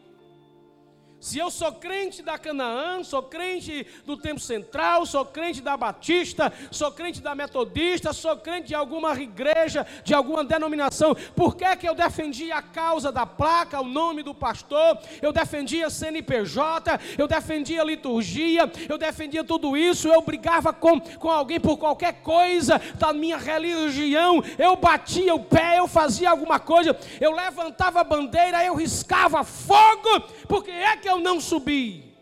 Se 1.23 1.39
eu 1.39 1.53
sou 1.53 1.71
crente 1.71 2.21
da 2.21 2.37
Canaã, 2.37 3.05
sou 3.05 3.23
crente 3.23 3.87
do 4.05 4.17
Tempo 4.17 4.41
Central, 4.41 5.07
sou 5.07 5.25
crente 5.25 5.63
da 5.63 5.77
Batista, 5.77 6.53
sou 6.69 6.91
crente 6.91 7.21
da 7.21 7.33
Metodista, 7.33 8.13
sou 8.13 8.37
crente 8.39 8.67
de 8.67 8.75
alguma 8.75 9.15
igreja, 9.15 9.87
de 10.03 10.13
alguma 10.15 10.43
denominação, 10.43 11.15
por 11.37 11.55
que, 11.55 11.77
que 11.77 11.89
eu 11.89 11.95
defendia 11.95 12.57
a 12.57 12.63
causa 12.63 13.13
da 13.13 13.25
placa, 13.25 13.81
o 13.81 13.85
nome 13.85 14.25
do 14.25 14.35
pastor, 14.35 14.99
eu 15.23 15.33
defendia 15.33 15.89
CNPJ, 15.89 16.99
eu 17.17 17.29
defendia 17.29 17.85
liturgia, 17.85 18.69
eu 18.89 18.99
defendia 18.99 19.45
tudo 19.45 19.77
isso, 19.77 20.09
eu 20.09 20.23
brigava 20.23 20.73
com, 20.73 20.99
com 20.99 21.31
alguém 21.31 21.61
por 21.61 21.79
qualquer 21.79 22.15
coisa 22.15 22.81
da 22.97 23.13
minha 23.13 23.39
religião, 23.39 24.43
eu 24.59 24.75
batia 24.75 25.37
o 25.37 25.45
pé, 25.45 25.79
eu 25.79 25.87
fazia 25.87 26.31
alguma 26.31 26.59
coisa, 26.59 26.99
eu 27.21 27.31
levantava 27.31 28.01
a 28.01 28.05
bandeira, 28.05 28.65
eu 28.65 28.75
riscava 28.75 29.45
fogo, 29.45 30.21
porque 30.49 30.73
é 30.73 30.97
que 30.97 31.12
eu 31.13 31.21
não 31.21 31.41
subi? 31.41 32.13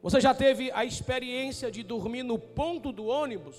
Você 0.00 0.20
já 0.20 0.32
teve 0.32 0.70
a 0.72 0.84
experiência 0.84 1.70
de 1.70 1.82
dormir 1.82 2.22
no 2.22 2.38
ponto 2.38 2.92
do 2.92 3.06
ônibus? 3.06 3.56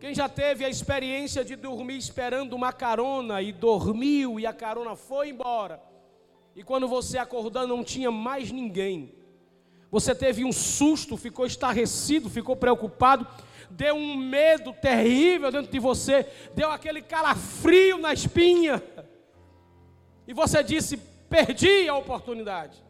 Quem 0.00 0.14
já 0.14 0.28
teve 0.28 0.64
a 0.64 0.68
experiência 0.68 1.44
de 1.44 1.54
dormir 1.56 1.96
esperando 1.96 2.54
uma 2.54 2.72
carona 2.72 3.40
e 3.40 3.52
dormiu 3.52 4.40
e 4.40 4.46
a 4.46 4.52
carona 4.52 4.96
foi 4.96 5.28
embora? 5.28 5.80
E 6.56 6.62
quando 6.62 6.88
você 6.88 7.16
acordou 7.18 7.66
não 7.66 7.82
tinha 7.84 8.10
mais 8.10 8.50
ninguém. 8.50 9.14
Você 9.90 10.14
teve 10.14 10.44
um 10.44 10.52
susto, 10.52 11.16
ficou 11.16 11.46
estarrecido, 11.46 12.28
ficou 12.28 12.56
preocupado, 12.56 13.26
deu 13.70 13.94
um 13.94 14.16
medo 14.16 14.72
terrível 14.72 15.50
dentro 15.50 15.70
de 15.70 15.78
você, 15.78 16.26
deu 16.54 16.70
aquele 16.70 17.00
calafrio 17.00 17.98
na 17.98 18.12
espinha, 18.12 18.82
e 20.26 20.32
você 20.32 20.62
disse: 20.62 20.96
perdi 21.28 21.88
a 21.88 21.96
oportunidade. 21.96 22.82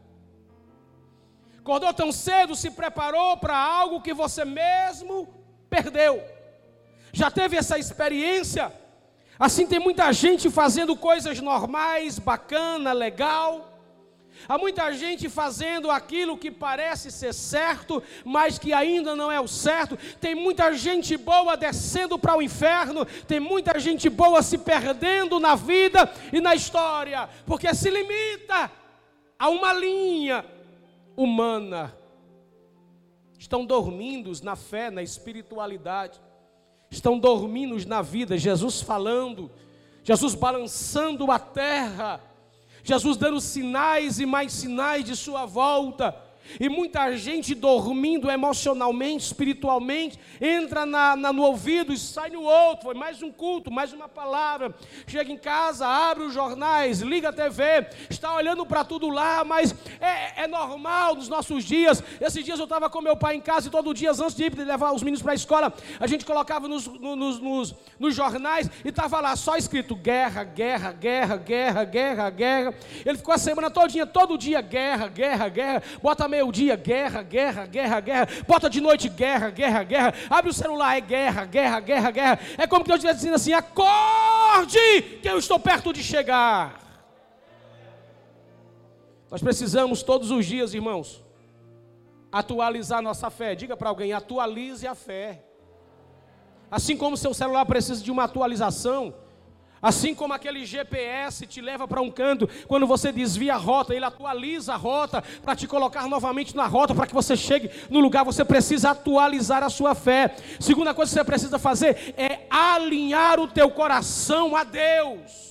Acordou 1.58 1.92
tão 1.94 2.12
cedo, 2.12 2.54
se 2.54 2.70
preparou 2.70 3.36
para 3.38 3.56
algo 3.56 4.02
que 4.02 4.12
você 4.12 4.44
mesmo 4.44 5.28
perdeu. 5.70 6.22
Já 7.12 7.30
teve 7.30 7.56
essa 7.56 7.78
experiência? 7.78 8.72
Assim 9.38 9.66
tem 9.66 9.78
muita 9.78 10.12
gente 10.12 10.50
fazendo 10.50 10.94
coisas 10.94 11.40
normais, 11.40 12.18
bacana, 12.18 12.92
legal 12.92 13.73
Há 14.48 14.58
muita 14.58 14.92
gente 14.92 15.28
fazendo 15.28 15.90
aquilo 15.90 16.36
que 16.36 16.50
parece 16.50 17.10
ser 17.10 17.32
certo, 17.32 18.02
mas 18.24 18.58
que 18.58 18.72
ainda 18.72 19.16
não 19.16 19.32
é 19.32 19.40
o 19.40 19.48
certo. 19.48 19.96
Tem 20.20 20.34
muita 20.34 20.72
gente 20.74 21.16
boa 21.16 21.56
descendo 21.56 22.18
para 22.18 22.36
o 22.36 22.42
inferno. 22.42 23.04
Tem 23.26 23.40
muita 23.40 23.78
gente 23.78 24.08
boa 24.10 24.42
se 24.42 24.58
perdendo 24.58 25.40
na 25.40 25.54
vida 25.54 26.12
e 26.32 26.40
na 26.40 26.54
história, 26.54 27.28
porque 27.46 27.74
se 27.74 27.88
limita 27.90 28.70
a 29.38 29.48
uma 29.48 29.72
linha 29.72 30.44
humana. 31.16 31.96
Estão 33.38 33.64
dormindo 33.64 34.30
na 34.42 34.56
fé, 34.56 34.90
na 34.90 35.02
espiritualidade. 35.02 36.20
Estão 36.90 37.18
dormindo 37.18 37.76
na 37.86 38.02
vida. 38.02 38.38
Jesus 38.38 38.80
falando, 38.80 39.50
Jesus 40.02 40.34
balançando 40.34 41.30
a 41.30 41.38
terra 41.38 42.20
Jesus 42.84 43.16
dando 43.16 43.40
sinais 43.40 44.20
e 44.20 44.26
mais 44.26 44.52
sinais 44.52 45.04
de 45.04 45.16
sua 45.16 45.46
volta. 45.46 46.14
E 46.58 46.68
muita 46.68 47.16
gente 47.16 47.54
dormindo 47.54 48.30
emocionalmente, 48.30 49.24
espiritualmente, 49.24 50.18
entra 50.40 50.86
na, 50.86 51.16
na, 51.16 51.32
no 51.32 51.42
ouvido 51.42 51.92
e 51.92 51.98
sai 51.98 52.30
no 52.30 52.42
outro. 52.42 52.84
Foi 52.84 52.94
mais 52.94 53.22
um 53.22 53.30
culto, 53.30 53.70
mais 53.70 53.92
uma 53.92 54.08
palavra. 54.08 54.74
Chega 55.06 55.32
em 55.32 55.36
casa, 55.36 55.86
abre 55.86 56.24
os 56.24 56.34
jornais, 56.34 57.00
liga 57.00 57.30
a 57.30 57.32
TV, 57.32 57.86
está 58.08 58.34
olhando 58.34 58.64
para 58.64 58.84
tudo 58.84 59.08
lá, 59.08 59.44
mas 59.44 59.74
é, 60.00 60.44
é, 60.44 60.46
normal 60.46 61.14
nos 61.14 61.28
nossos 61.28 61.64
dias. 61.64 62.02
Esses 62.20 62.44
dias 62.44 62.58
eu 62.58 62.64
estava 62.64 62.88
com 62.88 63.00
meu 63.00 63.16
pai 63.16 63.36
em 63.36 63.40
casa 63.40 63.68
e 63.68 63.70
todo 63.70 63.94
dia, 63.94 64.10
antes 64.10 64.34
de 64.34 64.48
levar 64.48 64.92
os 64.92 65.02
meninos 65.02 65.22
para 65.22 65.32
a 65.32 65.34
escola, 65.34 65.72
a 65.98 66.06
gente 66.06 66.24
colocava 66.24 66.68
nos, 66.68 66.86
nos, 66.86 67.40
nos, 67.40 67.74
nos 67.98 68.14
jornais 68.14 68.70
e 68.84 68.88
estava 68.88 69.20
lá 69.20 69.36
só 69.36 69.56
escrito 69.56 69.94
guerra, 69.94 70.44
guerra, 70.44 70.92
guerra, 70.92 71.36
guerra, 71.36 71.84
guerra, 71.84 72.30
guerra. 72.30 72.74
Ele 73.04 73.18
ficou 73.18 73.34
a 73.34 73.38
semana 73.38 73.70
todinha, 73.70 74.06
todo 74.06 74.38
dia, 74.38 74.60
guerra, 74.60 75.08
guerra, 75.08 75.48
guerra. 75.48 75.82
Bota 76.02 76.28
meio-dia, 76.34 76.76
guerra, 76.76 77.22
guerra, 77.22 77.66
guerra, 77.66 78.00
guerra. 78.00 78.28
Bota 78.46 78.68
de 78.68 78.80
noite, 78.80 79.08
guerra, 79.08 79.50
guerra, 79.50 79.82
guerra. 79.84 80.14
Abre 80.28 80.50
o 80.50 80.54
celular, 80.54 80.96
é 80.96 81.00
guerra, 81.00 81.44
guerra, 81.44 81.80
guerra, 81.80 82.10
guerra. 82.10 82.38
É 82.58 82.66
como 82.66 82.84
que 82.84 82.88
Deus 82.88 82.98
estivesse 82.98 83.20
dizendo 83.20 83.36
assim: 83.36 83.52
acorde, 83.52 85.18
que 85.22 85.28
eu 85.28 85.38
estou 85.38 85.58
perto 85.58 85.92
de 85.92 86.02
chegar. 86.02 86.80
Nós 89.30 89.42
precisamos 89.42 90.02
todos 90.02 90.30
os 90.30 90.44
dias, 90.46 90.74
irmãos, 90.74 91.24
atualizar 92.30 93.00
nossa 93.00 93.30
fé. 93.30 93.54
Diga 93.54 93.76
para 93.76 93.88
alguém: 93.88 94.12
atualize 94.12 94.86
a 94.86 94.94
fé. 94.94 95.44
Assim 96.70 96.96
como 96.96 97.16
seu 97.16 97.32
celular 97.32 97.64
precisa 97.66 98.02
de 98.02 98.10
uma 98.10 98.24
atualização, 98.24 99.14
Assim 99.84 100.14
como 100.14 100.32
aquele 100.32 100.64
GPS 100.64 101.46
te 101.46 101.60
leva 101.60 101.86
para 101.86 102.00
um 102.00 102.10
canto, 102.10 102.48
quando 102.66 102.86
você 102.86 103.12
desvia 103.12 103.52
a 103.52 103.58
rota, 103.58 103.94
ele 103.94 104.06
atualiza 104.06 104.72
a 104.72 104.76
rota 104.76 105.22
para 105.42 105.54
te 105.54 105.66
colocar 105.66 106.08
novamente 106.08 106.56
na 106.56 106.66
rota, 106.66 106.94
para 106.94 107.06
que 107.06 107.12
você 107.12 107.36
chegue 107.36 107.70
no 107.90 108.00
lugar, 108.00 108.24
você 108.24 108.42
precisa 108.46 108.92
atualizar 108.92 109.62
a 109.62 109.68
sua 109.68 109.94
fé. 109.94 110.34
Segunda 110.58 110.94
coisa 110.94 111.10
que 111.10 111.18
você 111.18 111.24
precisa 111.24 111.58
fazer 111.58 112.14
é 112.16 112.46
alinhar 112.48 113.38
o 113.38 113.46
teu 113.46 113.70
coração 113.70 114.56
a 114.56 114.64
Deus. 114.64 115.44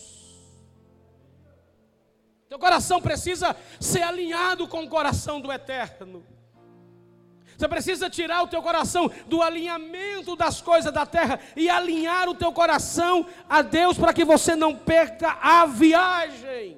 Teu 2.49 2.57
coração 2.57 2.99
precisa 2.99 3.55
ser 3.79 4.01
alinhado 4.01 4.67
com 4.67 4.83
o 4.83 4.89
coração 4.89 5.39
do 5.39 5.51
Eterno. 5.51 6.32
Você 7.63 7.67
precisa 7.69 8.09
tirar 8.09 8.43
o 8.43 8.47
teu 8.47 8.61
coração 8.61 9.09
do 9.25 9.41
alinhamento 9.41 10.35
das 10.35 10.59
coisas 10.59 10.91
da 10.91 11.05
terra 11.05 11.39
e 11.55 11.69
alinhar 11.69 12.27
o 12.27 12.35
teu 12.35 12.51
coração 12.51 13.25
a 13.47 13.61
Deus 13.61 13.97
para 13.97 14.13
que 14.13 14.25
você 14.25 14.53
não 14.53 14.75
perca 14.75 15.37
a 15.41 15.65
viagem. 15.65 16.77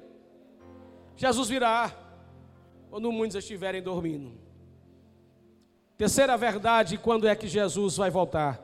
Jesus 1.16 1.48
virá 1.48 1.92
quando 2.88 3.10
muitos 3.10 3.36
estiverem 3.36 3.82
dormindo. 3.82 4.38
Terceira 5.98 6.36
verdade, 6.36 6.98
quando 6.98 7.26
é 7.26 7.34
que 7.34 7.48
Jesus 7.48 7.96
vai 7.96 8.08
voltar? 8.08 8.62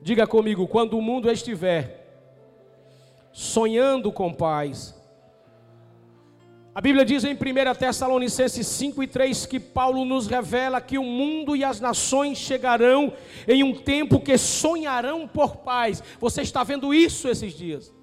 Diga 0.00 0.26
comigo, 0.26 0.66
quando 0.66 0.96
o 0.96 1.02
mundo 1.02 1.30
estiver 1.30 2.32
sonhando 3.30 4.10
com 4.10 4.32
paz, 4.32 4.95
a 6.76 6.80
Bíblia 6.82 7.06
diz 7.06 7.24
em 7.24 7.32
1 7.32 7.38
Tessalonicenses 7.78 8.66
5 8.66 9.02
e 9.02 9.06
3 9.06 9.46
que 9.46 9.58
Paulo 9.58 10.04
nos 10.04 10.26
revela 10.26 10.78
que 10.78 10.98
o 10.98 11.02
mundo 11.02 11.56
e 11.56 11.64
as 11.64 11.80
nações 11.80 12.36
chegarão 12.36 13.14
em 13.48 13.64
um 13.64 13.72
tempo 13.72 14.20
que 14.20 14.36
sonharão 14.36 15.26
por 15.26 15.56
paz. 15.56 16.02
Você 16.20 16.42
está 16.42 16.62
vendo 16.62 16.92
isso 16.92 17.28
esses 17.28 17.54
dias? 17.54 17.94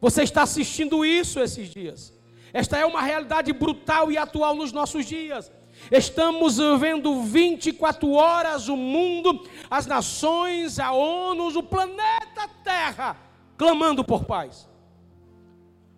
Você 0.00 0.22
está 0.22 0.42
assistindo 0.42 1.04
isso 1.04 1.40
esses 1.40 1.68
dias? 1.68 2.14
Esta 2.52 2.78
é 2.78 2.86
uma 2.86 3.02
realidade 3.02 3.52
brutal 3.52 4.12
e 4.12 4.16
atual 4.16 4.54
nos 4.54 4.70
nossos 4.70 5.04
dias. 5.04 5.50
Estamos 5.90 6.58
vendo 6.78 7.24
24 7.24 8.08
horas 8.12 8.68
o 8.68 8.76
mundo, 8.76 9.48
as 9.68 9.88
nações, 9.88 10.78
a 10.78 10.92
ONU, 10.92 11.58
o 11.58 11.62
planeta 11.64 12.48
Terra 12.62 13.16
clamando 13.56 14.04
por 14.04 14.26
paz. 14.26 14.69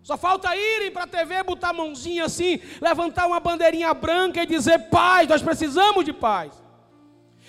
Só 0.02 0.16
falta 0.16 0.54
irem 0.56 0.90
para 0.90 1.04
a 1.04 1.06
TV, 1.06 1.42
botar 1.44 1.68
a 1.68 1.72
mãozinha 1.72 2.24
assim, 2.24 2.60
levantar 2.80 3.26
uma 3.26 3.38
bandeirinha 3.38 3.94
branca 3.94 4.42
e 4.42 4.46
dizer 4.46 4.90
paz, 4.90 5.28
nós 5.28 5.42
precisamos 5.42 6.04
de 6.04 6.12
paz. 6.12 6.60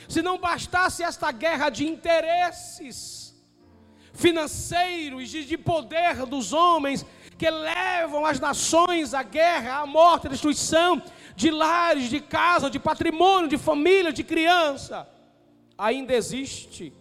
Se 0.08 0.22
não 0.22 0.38
bastasse 0.38 1.02
esta 1.04 1.32
guerra 1.32 1.70
de 1.70 1.88
interesses 1.88 3.34
financeiros 4.14 5.34
e 5.34 5.44
de 5.44 5.58
poder 5.58 6.26
dos 6.28 6.54
homens 6.54 7.04
que 7.40 7.50
levam 7.50 8.24
as 8.24 8.40
nações 8.40 9.16
à 9.16 9.24
guerra, 9.24 9.80
à 9.80 9.86
morte, 9.88 10.28
à 10.28 10.30
destruição 10.30 11.02
de 11.36 11.50
lares, 11.50 12.10
de 12.10 12.20
casa, 12.20 12.70
de 12.70 12.78
patrimônio, 12.80 13.50
de 13.50 13.58
família, 13.58 14.14
de 14.14 14.24
criança, 14.24 15.10
ainda 15.76 16.14
existe 16.14 16.94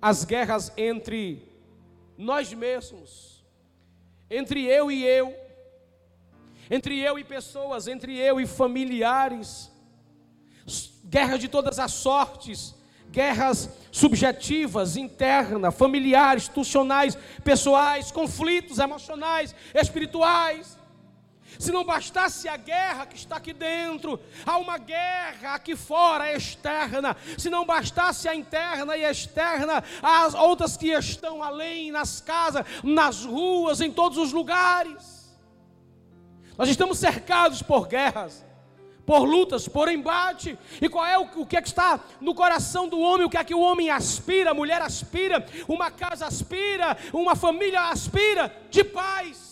as 0.00 0.24
guerras 0.24 0.72
entre 0.76 1.48
nós 2.18 2.52
mesmos 2.52 3.31
entre 4.32 4.64
eu 4.64 4.90
e 4.90 5.04
eu, 5.04 5.36
entre 6.70 6.98
eu 6.98 7.18
e 7.18 7.24
pessoas, 7.24 7.86
entre 7.86 8.16
eu 8.16 8.40
e 8.40 8.46
familiares, 8.46 9.70
guerras 11.04 11.38
de 11.38 11.48
todas 11.48 11.78
as 11.78 11.92
sortes, 11.92 12.74
guerras 13.10 13.68
subjetivas, 13.90 14.96
internas, 14.96 15.74
familiares, 15.74 16.44
institucionais, 16.44 17.16
pessoais, 17.44 18.10
conflitos 18.10 18.78
emocionais, 18.78 19.54
espirituais. 19.74 20.78
Se 21.58 21.70
não 21.70 21.84
bastasse 21.84 22.48
a 22.48 22.56
guerra 22.56 23.06
que 23.06 23.16
está 23.16 23.36
aqui 23.36 23.52
dentro, 23.52 24.20
há 24.44 24.58
uma 24.58 24.78
guerra 24.78 25.54
aqui 25.54 25.76
fora, 25.76 26.34
externa. 26.34 27.16
Se 27.38 27.50
não 27.50 27.64
bastasse 27.64 28.28
a 28.28 28.34
interna 28.34 28.96
e 28.96 29.04
externa, 29.04 29.82
há 30.02 30.24
as 30.24 30.34
outras 30.34 30.76
que 30.76 30.88
estão 30.88 31.42
além, 31.42 31.90
nas 31.92 32.20
casas, 32.20 32.64
nas 32.82 33.24
ruas, 33.24 33.80
em 33.80 33.90
todos 33.90 34.18
os 34.18 34.32
lugares. 34.32 35.22
Nós 36.56 36.68
estamos 36.68 36.98
cercados 36.98 37.62
por 37.62 37.88
guerras, 37.88 38.44
por 39.06 39.24
lutas, 39.24 39.68
por 39.68 39.88
embate. 39.88 40.58
E 40.80 40.88
qual 40.88 41.06
é 41.06 41.18
o, 41.18 41.22
o 41.36 41.46
que 41.46 41.56
é 41.56 41.62
que 41.62 41.68
está 41.68 42.00
no 42.20 42.34
coração 42.34 42.88
do 42.88 43.00
homem? 43.00 43.26
O 43.26 43.30
que 43.30 43.38
é 43.38 43.44
que 43.44 43.54
o 43.54 43.60
homem 43.60 43.90
aspira, 43.90 44.50
a 44.50 44.54
mulher 44.54 44.80
aspira, 44.80 45.44
uma 45.66 45.90
casa 45.90 46.26
aspira, 46.26 46.96
uma 47.12 47.34
família 47.34 47.88
aspira 47.88 48.54
de 48.70 48.84
paz. 48.84 49.51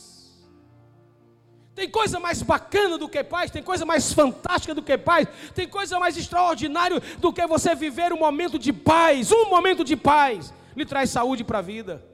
Tem 1.80 1.88
coisa 1.88 2.20
mais 2.20 2.42
bacana 2.42 2.98
do 2.98 3.08
que 3.08 3.24
paz, 3.24 3.50
tem 3.50 3.62
coisa 3.62 3.86
mais 3.86 4.12
fantástica 4.12 4.74
do 4.74 4.82
que 4.82 4.98
paz, 4.98 5.26
tem 5.54 5.66
coisa 5.66 5.98
mais 5.98 6.14
extraordinária 6.14 7.00
do 7.16 7.32
que 7.32 7.46
você 7.46 7.74
viver 7.74 8.12
um 8.12 8.18
momento 8.18 8.58
de 8.58 8.70
paz. 8.70 9.32
Um 9.32 9.48
momento 9.48 9.82
de 9.82 9.96
paz 9.96 10.52
lhe 10.76 10.84
traz 10.84 11.08
saúde 11.08 11.42
para 11.42 11.60
a 11.60 11.62
vida. 11.62 12.04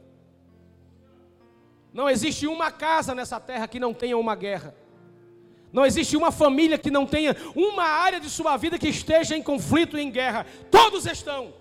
Não 1.92 2.09
existe 2.09 2.46
uma 2.46 2.70
casa 2.70 3.12
nessa 3.12 3.40
terra 3.40 3.66
que 3.66 3.81
não 3.81 3.92
tenha 3.92 4.16
uma 4.16 4.37
guerra. 4.37 4.72
Não 5.72 5.85
existe 5.85 6.16
uma 6.16 6.31
família 6.31 6.79
que 6.79 6.88
não 6.88 7.05
tenha 7.05 7.37
uma 7.52 7.83
área 7.83 8.20
de 8.20 8.31
sua 8.31 8.57
vida 8.57 8.79
que 8.79 8.87
esteja 8.87 9.37
em 9.37 9.42
conflito 9.42 9.98
e 9.98 10.00
em 10.00 10.12
guerra. 10.12 10.46
Todos 10.70 11.07
estão. 11.07 11.52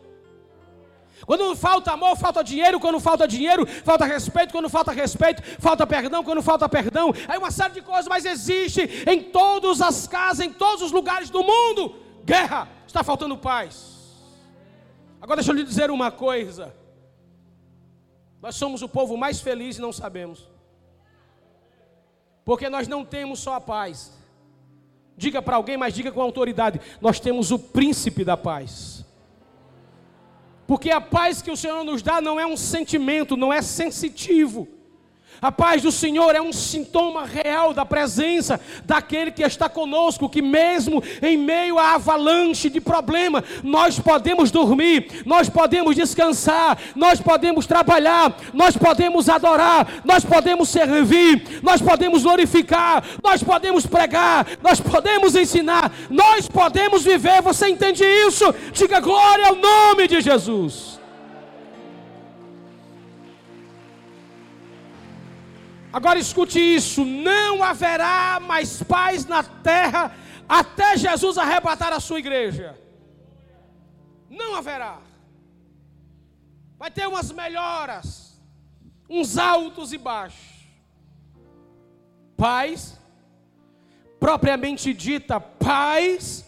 Quando 1.26 1.56
falta 1.56 1.92
amor, 1.92 2.16
falta 2.18 2.44
dinheiro. 2.44 2.80
Quando 2.80 3.00
falta 3.00 3.28
dinheiro, 3.28 3.66
falta 3.66 4.06
respeito. 4.06 4.52
Quando 4.52 4.70
falta 4.70 4.92
respeito, 4.92 5.42
falta 5.60 5.86
perdão. 5.88 6.24
Quando 6.24 6.42
falta 6.42 6.70
perdão, 6.70 7.14
aí 7.28 7.38
uma 7.38 7.52
série 7.52 7.74
de 7.74 7.82
coisas, 7.82 8.08
mas 8.08 8.26
existe 8.26 8.82
em 9.08 9.24
todas 9.24 9.82
as 9.82 10.08
casas, 10.08 10.46
em 10.46 10.54
todos 10.54 10.82
os 10.82 10.92
lugares 10.92 11.30
do 11.30 11.44
mundo, 11.44 11.96
guerra. 12.24 12.70
Está 12.86 13.04
faltando 13.04 13.38
paz. 13.38 13.96
Agora 15.20 15.38
deixa 15.38 15.52
eu 15.52 15.56
lhe 15.56 15.64
dizer 15.64 15.90
uma 15.90 16.12
coisa. 16.12 16.74
Nós 18.42 18.56
somos 18.56 18.84
o 18.84 18.88
povo 18.88 19.18
mais 19.18 19.42
feliz 19.42 19.78
e 19.78 19.82
não 19.82 19.92
sabemos. 19.92 20.48
Porque 22.46 22.70
nós 22.70 22.88
não 22.88 23.04
temos 23.04 23.40
só 23.40 23.56
a 23.56 23.62
paz. 23.62 24.14
Diga 25.18 25.42
para 25.42 25.56
alguém, 25.56 25.78
mas 25.78 25.96
diga 25.96 26.12
com 26.12 26.22
autoridade: 26.22 26.80
nós 27.02 27.20
temos 27.20 27.50
o 27.50 27.58
príncipe 27.58 28.24
da 28.24 28.38
paz. 28.38 28.95
Porque 30.67 30.89
a 30.89 30.99
paz 30.99 31.41
que 31.41 31.51
o 31.51 31.58
Senhor 31.58 31.84
nos 31.84 32.01
dá 32.01 32.19
não 32.19 32.39
é 32.39 32.45
um 32.45 32.58
sentimento, 32.58 33.38
não 33.38 33.54
é 33.54 33.62
sensitivo. 33.62 34.67
A 35.41 35.52
paz 35.52 35.82
do 35.82 35.91
Senhor 35.91 36.36
é 36.36 36.41
um 36.41 36.54
sintoma 36.54 37.26
real 37.26 37.74
da 37.74 37.86
presença 37.86 38.60
daquele 38.86 39.32
que 39.32 39.43
está 39.43 39.69
conosco, 39.69 40.30
que 40.30 40.41
mesmo 40.41 41.04
em 41.21 41.38
meio 41.38 41.78
à 41.78 41.93
avalanche 41.93 42.69
de 42.69 42.80
problema, 42.82 43.43
nós 43.63 44.00
podemos 44.00 44.52
dormir, 44.52 45.24
nós 45.26 45.50
podemos 45.50 45.95
descansar, 45.95 46.78
nós 46.95 47.19
podemos 47.19 47.65
trabalhar, 47.65 48.36
nós 48.54 48.78
podemos 48.78 49.30
adorar, 49.30 50.02
nós 50.04 50.24
podemos 50.24 50.69
servir, 50.69 51.60
nós 51.62 51.82
podemos 51.82 52.24
glorificar, 52.24 53.04
nós 53.24 53.43
podemos 53.43 53.86
pregar, 53.86 54.48
nós 54.62 54.80
podemos 54.80 55.36
ensinar, 55.36 55.91
nós 56.10 56.48
podemos 56.48 57.04
viver. 57.04 57.41
Você 57.41 57.67
entende 57.69 58.04
isso? 58.04 58.54
Diga 58.71 59.00
glória 59.00 59.48
ao 59.48 59.56
nome 59.56 60.08
de 60.08 60.21
Jesus. 60.21 60.95
Agora 65.96 66.20
escute 66.20 66.60
isso: 66.60 67.06
não 67.06 67.64
haverá 67.64 68.38
mais 68.42 68.84
paz 68.84 69.26
na 69.26 69.42
terra 69.42 70.14
até 70.48 70.98
Jesus 70.98 71.38
arrebatar 71.38 71.94
a 71.94 72.02
sua 72.02 72.20
igreja. 72.20 72.78
Não 74.30 74.56
haverá. 74.56 75.00
Vai 76.78 76.92
ter 76.92 77.08
umas 77.08 77.32
melhoras, 77.32 78.38
uns 79.10 79.38
altos 79.38 79.94
e 79.94 79.98
baixos. 79.98 80.68
Paz, 82.36 83.00
propriamente 84.20 84.94
dita, 84.94 85.40
paz, 85.40 86.46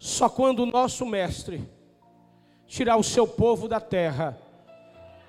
só 0.00 0.28
quando 0.28 0.64
o 0.64 0.66
nosso 0.66 1.06
mestre 1.06 1.62
tirar 2.66 2.96
o 2.96 3.04
seu 3.04 3.28
povo 3.28 3.68
da 3.68 3.78
terra 3.78 4.36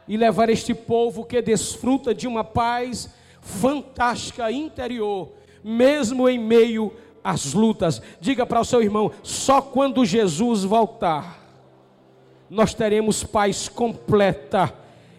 e 0.07 0.15
levar 0.15 0.49
este 0.49 0.73
povo 0.73 1.25
que 1.25 1.41
desfruta 1.41 2.13
de 2.13 2.27
uma 2.27 2.43
paz 2.43 3.09
fantástica 3.41 4.51
interior, 4.51 5.31
mesmo 5.63 6.27
em 6.27 6.39
meio 6.39 6.93
às 7.23 7.53
lutas. 7.53 8.01
Diga 8.19 8.45
para 8.45 8.61
o 8.61 8.65
seu 8.65 8.81
irmão: 8.81 9.11
só 9.21 9.61
quando 9.61 10.05
Jesus 10.05 10.63
voltar, 10.63 11.43
nós 12.49 12.73
teremos 12.73 13.23
paz 13.23 13.67
completa 13.67 14.73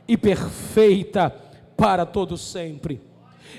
e 0.06 0.16
perfeita 0.16 1.34
para 1.76 2.06
todos 2.06 2.40
sempre. 2.40 3.00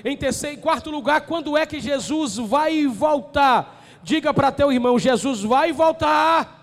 Em 0.04 0.16
terceiro 0.16 0.58
e 0.58 0.60
quarto 0.60 0.90
lugar, 0.90 1.22
quando 1.22 1.56
é 1.56 1.64
que 1.66 1.80
Jesus 1.80 2.36
vai 2.36 2.86
voltar? 2.86 3.84
Diga 4.02 4.32
para 4.32 4.52
teu 4.52 4.72
irmão: 4.72 4.98
Jesus 4.98 5.42
vai 5.42 5.72
voltar 5.72 6.58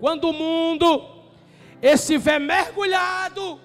quando 0.00 0.24
o 0.24 0.32
mundo 0.32 1.19
estiver 1.82 2.38
mergulhado 2.38 3.60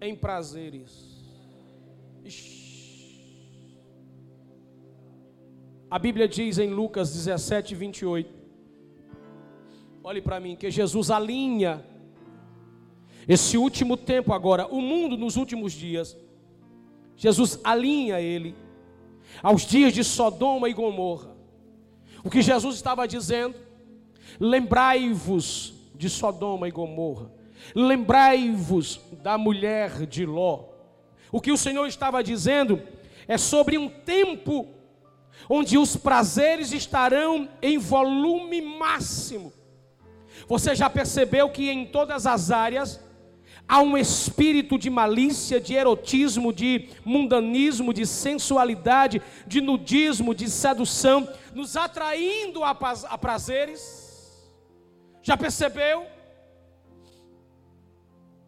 em 0.00 0.14
prazeres. 0.14 1.14
A 5.90 5.98
Bíblia 5.98 6.26
diz 6.26 6.58
em 6.58 6.70
Lucas 6.70 7.12
17, 7.12 7.74
28. 7.74 8.30
Olhe 10.02 10.20
para 10.20 10.40
mim, 10.40 10.56
que 10.56 10.70
Jesus 10.70 11.10
alinha 11.10 11.84
esse 13.26 13.56
último 13.56 13.96
tempo 13.96 14.32
agora, 14.32 14.66
o 14.66 14.80
mundo 14.80 15.16
nos 15.16 15.36
últimos 15.36 15.72
dias. 15.72 16.16
Jesus 17.16 17.60
alinha 17.64 18.20
ele 18.20 18.54
aos 19.42 19.62
dias 19.62 19.92
de 19.92 20.04
Sodoma 20.04 20.68
e 20.68 20.72
Gomorra. 20.72 21.34
O 22.22 22.30
que 22.30 22.42
Jesus 22.42 22.76
estava 22.76 23.06
dizendo? 23.06 23.54
Lembrai-vos 24.38 25.73
de 25.94 26.10
Sodoma 26.10 26.68
e 26.68 26.70
Gomorra. 26.70 27.30
Lembrai-vos 27.74 29.00
da 29.22 29.38
mulher 29.38 30.06
de 30.06 30.26
Ló. 30.26 30.64
O 31.30 31.40
que 31.40 31.52
o 31.52 31.56
Senhor 31.56 31.86
estava 31.86 32.22
dizendo 32.22 32.82
é 33.26 33.38
sobre 33.38 33.78
um 33.78 33.88
tempo 33.88 34.68
onde 35.48 35.76
os 35.78 35.96
prazeres 35.96 36.72
estarão 36.72 37.48
em 37.60 37.78
volume 37.78 38.60
máximo. 38.60 39.52
Você 40.48 40.74
já 40.74 40.90
percebeu 40.90 41.48
que 41.50 41.70
em 41.70 41.86
todas 41.86 42.26
as 42.26 42.50
áreas 42.50 43.00
há 43.66 43.80
um 43.80 43.96
espírito 43.96 44.78
de 44.78 44.90
malícia, 44.90 45.60
de 45.60 45.74
erotismo, 45.74 46.52
de 46.52 46.88
mundanismo, 47.04 47.94
de 47.94 48.06
sensualidade, 48.06 49.22
de 49.46 49.60
nudismo, 49.60 50.34
de 50.34 50.50
sedução, 50.50 51.28
nos 51.54 51.76
atraindo 51.76 52.62
a, 52.62 52.74
prazeres? 52.74 54.03
Já 55.28 55.36
percebeu? 55.38 56.06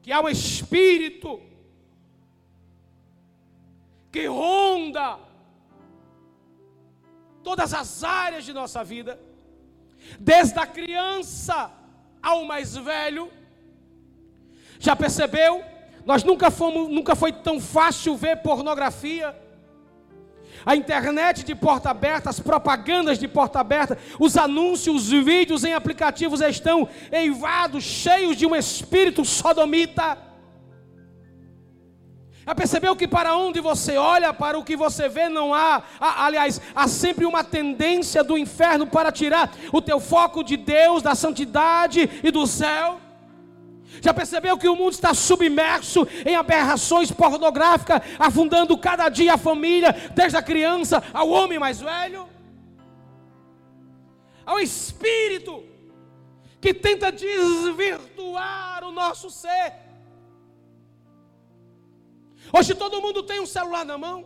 Que 0.03 0.13
há 0.13 0.21
um 0.21 0.29
espírito 0.29 1.41
que 4.13 4.27
ronda 4.27 5.19
todas 7.43 7.73
as 7.73 8.05
áreas 8.05 8.45
de 8.45 8.53
nossa 8.53 8.85
vida, 8.85 9.19
desde 10.21 10.59
a 10.59 10.67
criança 10.67 11.73
ao 12.23 12.45
mais 12.45 12.77
velho. 12.77 13.33
Já 14.79 14.95
percebeu? 14.95 15.65
Nós 16.05 16.23
nunca 16.23 16.51
fomos, 16.51 16.89
nunca 16.91 17.17
foi 17.17 17.33
tão 17.33 17.59
fácil 17.59 18.17
ver 18.17 18.43
pornografia. 18.43 19.35
A 20.67 20.75
internet 20.75 21.45
de 21.45 21.55
porta 21.55 21.91
aberta, 21.91 22.29
as 22.29 22.41
propagandas 22.41 23.21
de 23.21 23.29
porta 23.29 23.61
aberta, 23.61 23.97
os 24.19 24.37
anúncios, 24.37 25.13
os 25.13 25.25
vídeos 25.25 25.63
em 25.63 25.73
aplicativos 25.73 26.41
estão 26.41 26.89
eivados, 27.13 27.85
cheios 27.85 28.37
de 28.37 28.45
um 28.45 28.55
espírito 28.55 29.25
sodomita. 29.25 30.19
Já 32.45 32.53
percebeu 32.53 32.97
que 32.97 33.07
para 33.07 33.37
onde 33.37 33.61
você 33.61 33.97
olha, 33.97 34.35
para 34.35 34.59
o 34.59 34.65
que 34.65 34.77
você 34.77 35.09
vê, 35.09 35.29
não 35.29 35.55
há, 35.55 35.85
há, 36.01 36.27
aliás, 36.27 36.61
há 36.75 36.89
sempre 36.89 37.25
uma 37.25 37.45
tendência 37.45 38.25
do 38.25 38.37
inferno 38.37 38.89
para 38.89 39.13
tirar 39.13 39.53
o 39.73 39.81
teu 39.81 40.01
foco 40.01 40.43
de 40.43 40.57
Deus, 40.57 41.01
da 41.01 41.15
santidade 41.15 42.11
e 42.25 42.31
do 42.33 42.45
céu? 42.45 43.06
Já 44.07 44.15
percebeu 44.15 44.57
que 44.57 44.69
o 44.69 44.77
mundo 44.77 44.93
está 44.93 45.13
submerso 45.13 46.07
em 46.25 46.37
aberrações 46.37 47.11
pornográficas, 47.11 48.01
afundando 48.21 48.79
cada 48.79 49.09
dia 49.09 49.35
a 49.35 49.37
família, 49.37 49.91
desde 50.15 50.37
a 50.37 50.43
criança 50.43 51.03
ao 51.13 51.29
homem 51.29 51.59
mais 51.59 51.81
velho? 51.81 52.29
Ao 54.45 54.61
espírito 54.61 55.65
que 56.61 56.73
tenta 56.73 57.11
desvirtuar 57.11 58.85
o 58.85 58.93
nosso 58.93 59.29
ser 59.29 59.73
Hoje 62.57 62.77
todo 62.77 63.03
mundo 63.03 63.25
tem 63.25 63.41
um 63.41 63.47
celular 63.47 63.85
na 63.85 63.99
mão. 63.99 64.25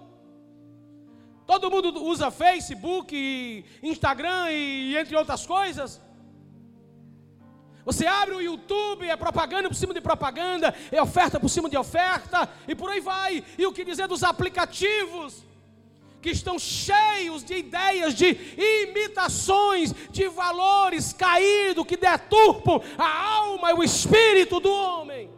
Todo 1.47 1.71
mundo 1.71 2.05
usa 2.05 2.31
Facebook, 2.31 3.64
Instagram 3.83 4.51
e 4.51 4.95
entre 4.95 5.16
outras 5.16 5.47
coisas. 5.47 5.99
Você 7.85 8.07
abre 8.07 8.35
o 8.35 8.40
YouTube, 8.40 9.09
é 9.09 9.16
propaganda 9.16 9.69
por 9.69 9.75
cima 9.75 9.95
de 9.95 10.01
propaganda, 10.01 10.75
é 10.93 11.01
oferta 11.03 11.40
por 11.40 11.49
cima 11.49 11.69
de 11.69 11.77
oferta, 11.77 12.49
e 12.69 12.75
por 12.75 12.90
aí 12.90 13.01
vai. 13.01 13.45
E 13.57 13.66
o 13.66 13.73
que 13.73 13.85
dizer 13.85 14.07
dos 14.07 14.23
aplicativos, 14.23 15.45
que 16.21 16.31
estão 16.31 16.59
cheios 16.59 17.43
de 17.43 17.55
ideias, 17.55 18.14
de 18.14 18.37
imitações, 18.87 19.95
de 20.11 20.29
valores 20.29 21.14
caídos 21.14 21.87
que 21.87 21.97
deturpam 21.97 22.83
a 22.99 23.37
alma 23.37 23.71
e 23.71 23.75
o 23.75 23.83
espírito 23.83 24.61
do 24.61 24.71
homem. 24.71 25.31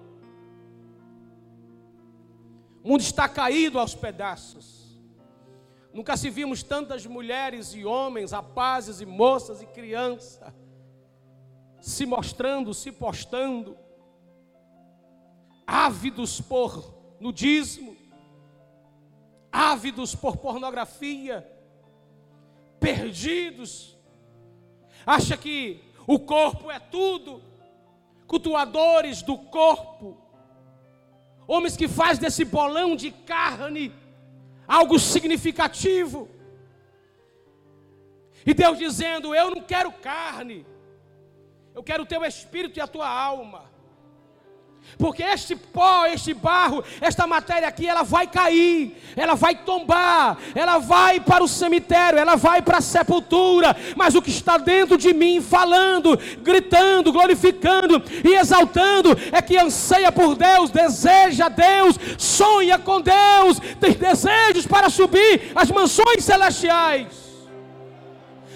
O 2.82 2.88
mundo 2.88 3.00
está 3.02 3.28
caído 3.28 3.78
aos 3.78 3.94
pedaços. 3.94 5.00
Nunca 5.94 6.16
se 6.16 6.28
vimos 6.28 6.64
tantas 6.64 7.06
mulheres 7.06 7.74
e 7.74 7.84
homens, 7.84 8.32
rapazes 8.32 9.00
e 9.00 9.06
moças 9.06 9.62
e 9.62 9.66
crianças 9.66 10.52
se 11.82 12.06
mostrando, 12.06 12.72
se 12.72 12.90
postando, 12.90 13.76
ávidos 15.66 16.40
por 16.40 16.94
nudismo, 17.20 17.94
ávidos 19.52 20.14
por 20.14 20.38
pornografia, 20.38 21.46
perdidos. 22.80 23.98
Acha 25.04 25.36
que 25.36 25.84
o 26.06 26.18
corpo 26.18 26.70
é 26.70 26.78
tudo, 26.78 27.42
cultuadores 28.26 29.20
do 29.20 29.36
corpo, 29.36 30.22
Homens 31.46 31.76
que 31.76 31.88
faz 31.88 32.18
desse 32.18 32.44
bolão 32.44 32.94
de 32.94 33.10
carne 33.10 33.92
algo 34.66 34.98
significativo. 34.98 36.28
E 38.46 38.54
Deus 38.54 38.78
dizendo: 38.78 39.34
Eu 39.34 39.50
não 39.50 39.60
quero 39.60 39.92
carne, 39.92 40.64
eu 41.74 41.82
quero 41.82 42.02
o 42.02 42.06
teu 42.06 42.24
espírito 42.24 42.78
e 42.78 42.80
a 42.80 42.86
tua 42.86 43.08
alma. 43.08 43.72
Porque 44.98 45.22
este 45.22 45.56
pó, 45.56 46.06
este 46.06 46.34
barro, 46.34 46.84
esta 47.00 47.26
matéria 47.26 47.66
aqui, 47.66 47.86
ela 47.86 48.02
vai 48.02 48.26
cair, 48.26 48.96
ela 49.16 49.34
vai 49.34 49.54
tombar, 49.54 50.36
ela 50.54 50.78
vai 50.78 51.18
para 51.18 51.42
o 51.42 51.48
cemitério, 51.48 52.18
ela 52.18 52.36
vai 52.36 52.60
para 52.60 52.78
a 52.78 52.82
sepultura. 52.82 53.74
Mas 53.96 54.14
o 54.14 54.20
que 54.20 54.30
está 54.30 54.58
dentro 54.58 54.98
de 54.98 55.14
mim, 55.14 55.40
falando, 55.40 56.18
gritando, 56.40 57.12
glorificando 57.12 58.02
e 58.24 58.34
exaltando, 58.34 59.16
é 59.30 59.40
que 59.40 59.56
anseia 59.56 60.12
por 60.12 60.34
Deus, 60.34 60.70
deseja 60.70 61.48
Deus, 61.48 61.96
sonha 62.18 62.78
com 62.78 63.00
Deus, 63.00 63.58
tem 63.80 63.92
desejos 63.92 64.66
para 64.66 64.90
subir 64.90 65.52
as 65.54 65.70
mansões 65.70 66.22
celestiais. 66.22 67.22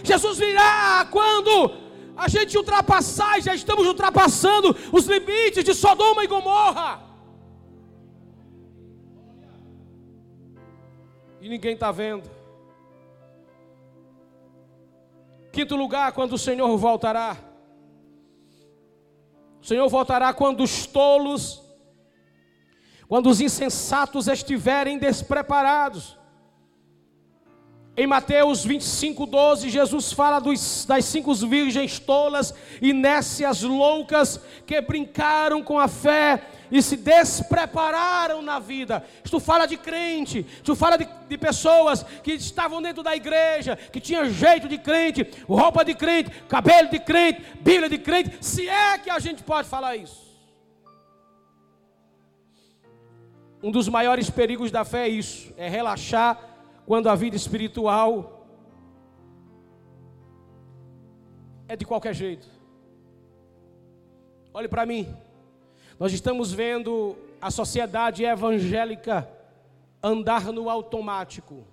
Jesus 0.02 0.38
virá 0.38 1.06
quando 1.10 1.85
a 2.16 2.28
gente 2.28 2.56
ultrapassar, 2.56 3.40
já 3.40 3.54
estamos 3.54 3.86
ultrapassando 3.86 4.74
os 4.90 5.04
limites 5.06 5.62
de 5.62 5.74
Sodoma 5.74 6.24
e 6.24 6.26
Gomorra. 6.26 7.02
E 11.40 11.48
ninguém 11.48 11.74
está 11.74 11.92
vendo. 11.92 12.28
Quinto 15.52 15.76
lugar, 15.76 16.12
quando 16.12 16.32
o 16.32 16.38
Senhor 16.38 16.76
voltará. 16.76 17.36
O 19.60 19.64
Senhor 19.64 19.88
voltará 19.88 20.32
quando 20.32 20.62
os 20.62 20.86
tolos, 20.86 21.62
quando 23.08 23.28
os 23.28 23.40
insensatos 23.40 24.26
estiverem 24.26 24.98
despreparados. 24.98 26.18
Em 27.98 28.06
Mateus 28.06 28.62
25, 28.62 29.24
12, 29.24 29.70
Jesus 29.70 30.12
fala 30.12 30.38
dos, 30.38 30.84
das 30.84 31.02
cinco 31.06 31.34
virgens 31.34 31.98
tolas 31.98 32.52
e 32.82 32.92
nécias 32.92 33.62
loucas 33.62 34.38
que 34.66 34.78
brincaram 34.82 35.62
com 35.62 35.78
a 35.78 35.88
fé 35.88 36.42
e 36.70 36.82
se 36.82 36.94
desprepararam 36.94 38.42
na 38.42 38.58
vida. 38.58 39.02
Isto 39.24 39.40
fala 39.40 39.64
de 39.64 39.78
crente, 39.78 40.44
isto 40.56 40.76
fala 40.76 40.98
de, 40.98 41.08
de, 41.26 41.38
pessoas 41.38 42.02
que 42.22 42.32
estavam 42.32 42.82
dentro 42.82 43.02
da 43.02 43.16
igreja, 43.16 43.76
que 43.76 43.98
tinham 43.98 44.28
jeito 44.28 44.68
de 44.68 44.76
crente, 44.76 45.26
roupa 45.48 45.82
de 45.82 45.94
crente, 45.94 46.30
cabelo 46.50 46.90
de 46.90 46.98
crente, 46.98 47.42
Bíblia 47.62 47.88
de 47.88 47.96
crente, 47.96 48.36
se 48.42 48.68
é 48.68 48.98
que 48.98 49.08
a 49.08 49.18
gente 49.18 49.42
pode 49.42 49.68
falar 49.70 49.96
isso. 49.96 50.26
Um 53.62 53.70
dos 53.70 53.88
maiores 53.88 54.28
perigos 54.28 54.70
da 54.70 54.84
fé 54.84 55.06
é 55.06 55.08
isso, 55.08 55.50
é 55.56 55.66
relaxar 55.66 56.55
quando 56.86 57.08
a 57.08 57.14
vida 57.16 57.36
espiritual 57.36 58.46
é 61.68 61.74
de 61.74 61.84
qualquer 61.84 62.14
jeito. 62.14 62.48
Olhe 64.54 64.68
para 64.68 64.86
mim. 64.86 65.14
Nós 65.98 66.12
estamos 66.12 66.52
vendo 66.52 67.16
a 67.40 67.50
sociedade 67.50 68.24
evangélica 68.24 69.28
andar 70.02 70.52
no 70.52 70.70
automático. 70.70 71.64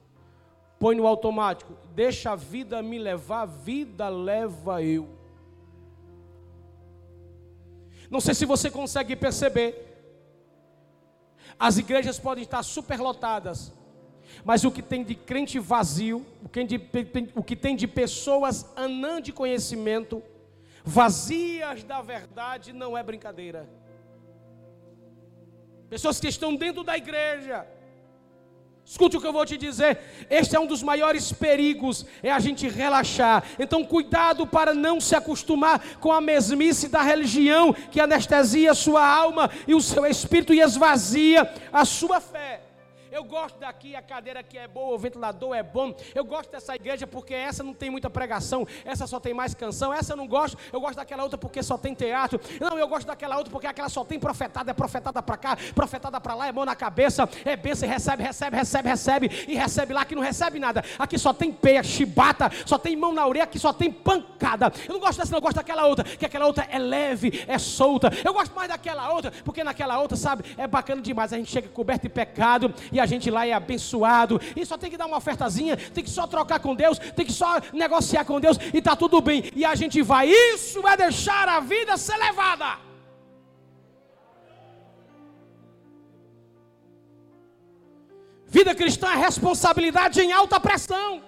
Põe 0.79 0.95
no 0.95 1.05
automático. 1.05 1.73
Deixa 1.93 2.31
a 2.31 2.35
vida 2.35 2.81
me 2.81 2.97
levar, 2.97 3.45
vida 3.45 4.09
leva 4.09 4.81
eu. 4.81 5.07
Não 8.09 8.19
sei 8.19 8.33
se 8.33 8.45
você 8.45 8.69
consegue 8.71 9.15
perceber. 9.15 9.91
As 11.59 11.77
igrejas 11.77 12.19
podem 12.19 12.43
estar 12.43 12.63
superlotadas, 12.63 13.71
mas 14.43 14.63
o 14.63 14.71
que 14.71 14.81
tem 14.81 15.03
de 15.03 15.15
crente 15.15 15.59
vazio, 15.59 16.25
o 16.43 16.49
que, 16.49 16.63
de, 16.63 16.81
o 17.35 17.43
que 17.43 17.55
tem 17.55 17.75
de 17.75 17.87
pessoas 17.87 18.65
anã 18.75 19.21
de 19.21 19.31
conhecimento, 19.31 20.21
vazias 20.83 21.83
da 21.83 22.01
verdade, 22.01 22.73
não 22.73 22.97
é 22.97 23.03
brincadeira. 23.03 23.69
Pessoas 25.89 26.19
que 26.19 26.27
estão 26.27 26.55
dentro 26.55 26.83
da 26.83 26.97
igreja, 26.97 27.65
Escute 28.85 29.15
o 29.15 29.21
que 29.21 29.27
eu 29.27 29.31
vou 29.31 29.45
te 29.45 29.57
dizer. 29.57 29.97
Este 30.29 30.55
é 30.55 30.59
um 30.59 30.65
dos 30.65 30.83
maiores 30.83 31.31
perigos, 31.31 32.05
é 32.21 32.29
a 32.29 32.39
gente 32.39 32.67
relaxar. 32.67 33.43
Então, 33.57 33.83
cuidado 33.83 34.45
para 34.45 34.73
não 34.73 34.99
se 34.99 35.15
acostumar 35.15 35.81
com 35.99 36.11
a 36.11 36.19
mesmice 36.19 36.89
da 36.89 37.01
religião 37.01 37.73
que 37.73 38.01
anestesia 38.01 38.71
a 38.71 38.75
sua 38.75 39.07
alma 39.07 39.49
e 39.65 39.73
o 39.73 39.81
seu 39.81 40.05
espírito 40.05 40.53
e 40.53 40.59
esvazia 40.59 41.49
a 41.71 41.85
sua 41.85 42.19
fé. 42.19 42.61
Eu 43.13 43.23
gosto 43.23 43.59
daqui, 43.59 43.95
a 43.95 44.01
cadeira 44.01 44.39
aqui 44.39 44.57
é 44.57 44.67
boa, 44.67 44.95
o 44.95 44.97
ventilador 44.97 45.53
é 45.53 45.61
bom. 45.61 45.93
Eu 46.15 46.25
gosto 46.25 46.49
dessa 46.49 46.73
igreja 46.73 47.05
porque 47.05 47.35
essa 47.35 47.61
não 47.61 47.71
tem 47.71 47.87
muita 47.87 48.09
pregação, 48.09 48.67
essa 48.83 49.05
só 49.05 49.19
tem 49.19 49.35
mais 49.35 49.53
canção. 49.53 49.93
Essa 49.93 50.13
eu 50.13 50.17
não 50.17 50.25
gosto, 50.25 50.57
eu 50.73 50.81
gosto 50.81 50.95
daquela 50.95 51.21
outra 51.21 51.37
porque 51.37 51.61
só 51.61 51.77
tem 51.77 51.93
teatro. 51.93 52.41
Não, 52.59 52.75
eu 52.75 52.87
gosto 52.87 53.05
daquela 53.05 53.37
outra 53.37 53.51
porque 53.51 53.67
aquela 53.67 53.87
só 53.87 54.03
tem 54.03 54.19
profetada, 54.19 54.71
é 54.71 54.73
profetada 54.73 55.21
para 55.21 55.37
cá, 55.37 55.55
profetada 55.75 56.19
para 56.19 56.33
lá, 56.33 56.47
é 56.47 56.51
mão 56.51 56.65
na 56.65 56.75
cabeça, 56.75 57.29
é 57.45 57.55
bênção, 57.55 57.87
recebe, 57.87 58.23
recebe, 58.23 58.57
recebe, 58.57 58.89
recebe 58.89 59.45
e 59.47 59.53
recebe 59.53 59.93
lá 59.93 60.03
que 60.05 60.15
não 60.15 60.23
recebe 60.23 60.57
nada. 60.57 60.83
Aqui 60.97 61.19
só 61.19 61.31
tem 61.31 61.51
peia, 61.51 61.83
chibata, 61.83 62.49
só 62.65 62.79
tem 62.79 62.95
mão 62.95 63.13
na 63.13 63.27
orelha, 63.27 63.43
aqui 63.43 63.59
só 63.59 63.71
tem 63.71 63.91
pancada. 63.91 64.73
Eu 64.87 64.93
não 64.93 64.99
gosto 64.99 65.19
dessa, 65.19 65.29
não, 65.29 65.37
eu 65.37 65.43
gosto 65.43 65.57
daquela 65.57 65.85
outra, 65.85 66.03
que 66.03 66.25
aquela 66.25 66.47
outra 66.47 66.67
é 66.67 66.79
leve, 66.79 67.45
é 67.47 67.59
solta. 67.59 68.09
Eu 68.25 68.33
gosto 68.33 68.55
mais 68.55 68.69
daquela 68.69 69.13
outra, 69.13 69.31
porque 69.45 69.63
naquela 69.63 69.99
outra, 69.99 70.17
sabe, 70.17 70.43
é 70.57 70.65
bacana 70.65 70.99
demais. 70.99 71.31
A 71.31 71.37
gente 71.37 71.51
chega 71.51 71.69
coberto 71.69 72.01
de 72.01 72.09
pecado 72.09 72.73
e 72.91 73.02
a 73.02 73.02
gente 73.05 73.29
lá 73.29 73.45
é 73.45 73.53
abençoado, 73.53 74.39
e 74.55 74.65
só 74.65 74.77
tem 74.77 74.89
que 74.89 74.97
dar 74.97 75.05
uma 75.05 75.17
ofertazinha, 75.17 75.77
tem 75.77 76.03
que 76.03 76.09
só 76.09 76.27
trocar 76.27 76.59
com 76.59 76.75
Deus, 76.75 76.97
tem 76.97 77.25
que 77.25 77.31
só 77.31 77.61
negociar 77.71 78.25
com 78.25 78.39
Deus 78.39 78.57
e 78.73 78.77
está 78.77 78.95
tudo 78.95 79.21
bem. 79.21 79.51
E 79.55 79.65
a 79.65 79.75
gente 79.75 80.01
vai, 80.01 80.29
isso 80.29 80.87
é 80.87 80.97
deixar 80.97 81.47
a 81.47 81.59
vida 81.59 81.97
ser 81.97 82.17
levada. 82.17 82.77
Vida 88.47 88.75
cristã 88.75 89.11
é 89.13 89.15
responsabilidade 89.15 90.21
em 90.21 90.31
alta 90.31 90.59
pressão. 90.59 91.23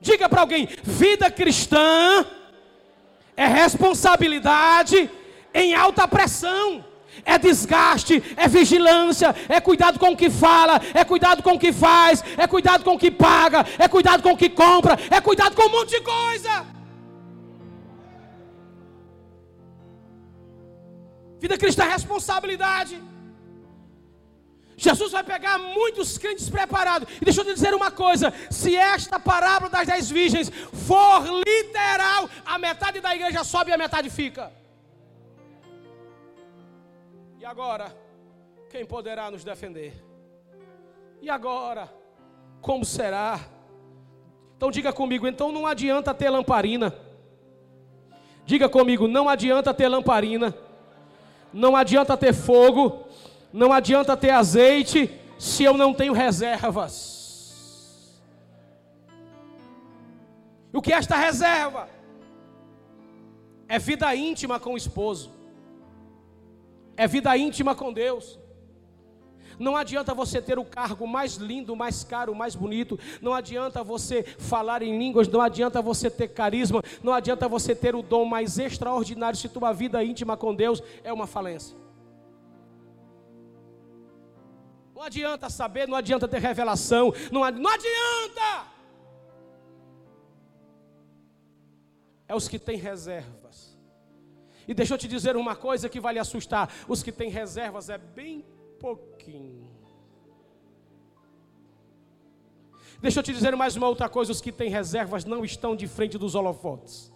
Diga 0.00 0.28
para 0.28 0.42
alguém: 0.42 0.68
vida 0.82 1.30
cristã 1.30 2.26
é 3.36 3.46
responsabilidade 3.46 5.10
em 5.54 5.74
alta 5.74 6.06
pressão 6.06 6.89
é 7.24 7.38
desgaste, 7.38 8.22
é 8.36 8.48
vigilância, 8.48 9.34
é 9.48 9.60
cuidado 9.60 9.98
com 9.98 10.12
o 10.12 10.16
que 10.16 10.30
fala, 10.30 10.80
é 10.94 11.04
cuidado 11.04 11.42
com 11.42 11.54
o 11.54 11.58
que 11.58 11.72
faz, 11.72 12.22
é 12.36 12.46
cuidado 12.46 12.84
com 12.84 12.94
o 12.94 12.98
que 12.98 13.10
paga, 13.10 13.64
é 13.78 13.88
cuidado 13.88 14.22
com 14.22 14.32
o 14.32 14.36
que 14.36 14.48
compra, 14.48 14.98
é 15.10 15.20
cuidado 15.20 15.54
com 15.54 15.66
um 15.66 15.70
monte 15.70 15.90
de 15.90 16.00
coisa. 16.00 16.66
Vida 21.38 21.56
cristã 21.56 21.84
é 21.84 21.88
responsabilidade. 21.88 23.00
Jesus 24.76 25.12
vai 25.12 25.22
pegar 25.22 25.58
muitos 25.58 26.16
crentes 26.16 26.48
preparados. 26.48 27.06
E 27.20 27.24
deixa 27.24 27.40
eu 27.40 27.44
te 27.44 27.52
dizer 27.52 27.74
uma 27.74 27.90
coisa: 27.90 28.32
se 28.50 28.74
esta 28.74 29.18
parábola 29.18 29.70
das 29.70 29.86
dez 29.86 30.10
virgens 30.10 30.50
for 30.88 31.22
literal, 31.46 32.30
a 32.46 32.58
metade 32.58 33.00
da 33.00 33.14
igreja 33.14 33.44
sobe 33.44 33.70
e 33.70 33.74
a 33.74 33.78
metade 33.78 34.08
fica. 34.08 34.59
E 37.40 37.44
agora, 37.46 37.96
quem 38.68 38.84
poderá 38.84 39.30
nos 39.30 39.42
defender? 39.42 39.94
E 41.22 41.30
agora, 41.30 41.90
como 42.60 42.84
será? 42.84 43.40
Então 44.54 44.70
diga 44.70 44.92
comigo, 44.92 45.26
então 45.26 45.50
não 45.50 45.66
adianta 45.66 46.12
ter 46.12 46.28
lamparina. 46.28 46.94
Diga 48.44 48.68
comigo, 48.68 49.08
não 49.08 49.26
adianta 49.26 49.72
ter 49.72 49.88
lamparina. 49.88 50.54
Não 51.50 51.74
adianta 51.74 52.14
ter 52.14 52.34
fogo, 52.34 53.06
não 53.50 53.72
adianta 53.72 54.14
ter 54.18 54.32
azeite 54.32 55.10
se 55.38 55.64
eu 55.64 55.78
não 55.78 55.94
tenho 55.94 56.12
reservas. 56.12 58.20
O 60.74 60.82
que 60.82 60.92
é 60.92 60.96
esta 60.96 61.16
reserva? 61.16 61.88
É 63.66 63.78
vida 63.78 64.14
íntima 64.14 64.60
com 64.60 64.74
o 64.74 64.76
esposo 64.76 65.39
é 66.96 67.06
vida 67.06 67.36
íntima 67.36 67.74
com 67.74 67.92
Deus. 67.92 68.38
Não 69.60 69.76
adianta 69.76 70.14
você 70.14 70.40
ter 70.40 70.58
o 70.58 70.64
cargo 70.64 71.06
mais 71.06 71.34
lindo, 71.34 71.76
mais 71.76 72.02
caro, 72.02 72.34
mais 72.34 72.54
bonito. 72.54 72.98
Não 73.20 73.34
adianta 73.34 73.84
você 73.84 74.22
falar 74.22 74.82
em 74.82 74.98
línguas. 74.98 75.28
Não 75.28 75.42
adianta 75.42 75.82
você 75.82 76.10
ter 76.10 76.28
carisma. 76.28 76.82
Não 77.02 77.12
adianta 77.12 77.46
você 77.46 77.74
ter 77.74 77.94
o 77.94 78.00
dom 78.00 78.24
mais 78.24 78.58
extraordinário 78.58 79.38
se 79.38 79.50
tua 79.50 79.70
vida 79.72 80.02
íntima 80.02 80.34
com 80.34 80.54
Deus 80.54 80.82
é 81.04 81.12
uma 81.12 81.26
falência. 81.26 81.76
Não 84.94 85.02
adianta 85.02 85.50
saber, 85.50 85.86
não 85.86 85.96
adianta 85.96 86.26
ter 86.26 86.38
revelação. 86.38 87.12
Não, 87.30 87.40
não 87.50 87.70
adianta. 87.70 88.66
É 92.26 92.34
os 92.34 92.48
que 92.48 92.58
têm 92.58 92.78
reservas 92.78 93.69
e 94.70 94.74
deixa 94.74 94.94
eu 94.94 94.98
te 94.98 95.08
dizer 95.08 95.34
uma 95.34 95.56
coisa 95.56 95.88
que 95.88 95.98
vai 95.98 96.12
lhe 96.12 96.20
assustar: 96.20 96.72
os 96.86 97.02
que 97.02 97.10
têm 97.10 97.28
reservas 97.28 97.90
é 97.90 97.98
bem 97.98 98.44
pouquinho. 98.78 99.68
Deixa 103.00 103.18
eu 103.18 103.22
te 103.24 103.32
dizer 103.32 103.56
mais 103.56 103.74
uma 103.74 103.88
outra 103.88 104.08
coisa: 104.08 104.30
os 104.30 104.40
que 104.40 104.52
têm 104.52 104.70
reservas 104.70 105.24
não 105.24 105.44
estão 105.44 105.74
de 105.74 105.88
frente 105.88 106.16
dos 106.16 106.36
holofotes. 106.36 107.12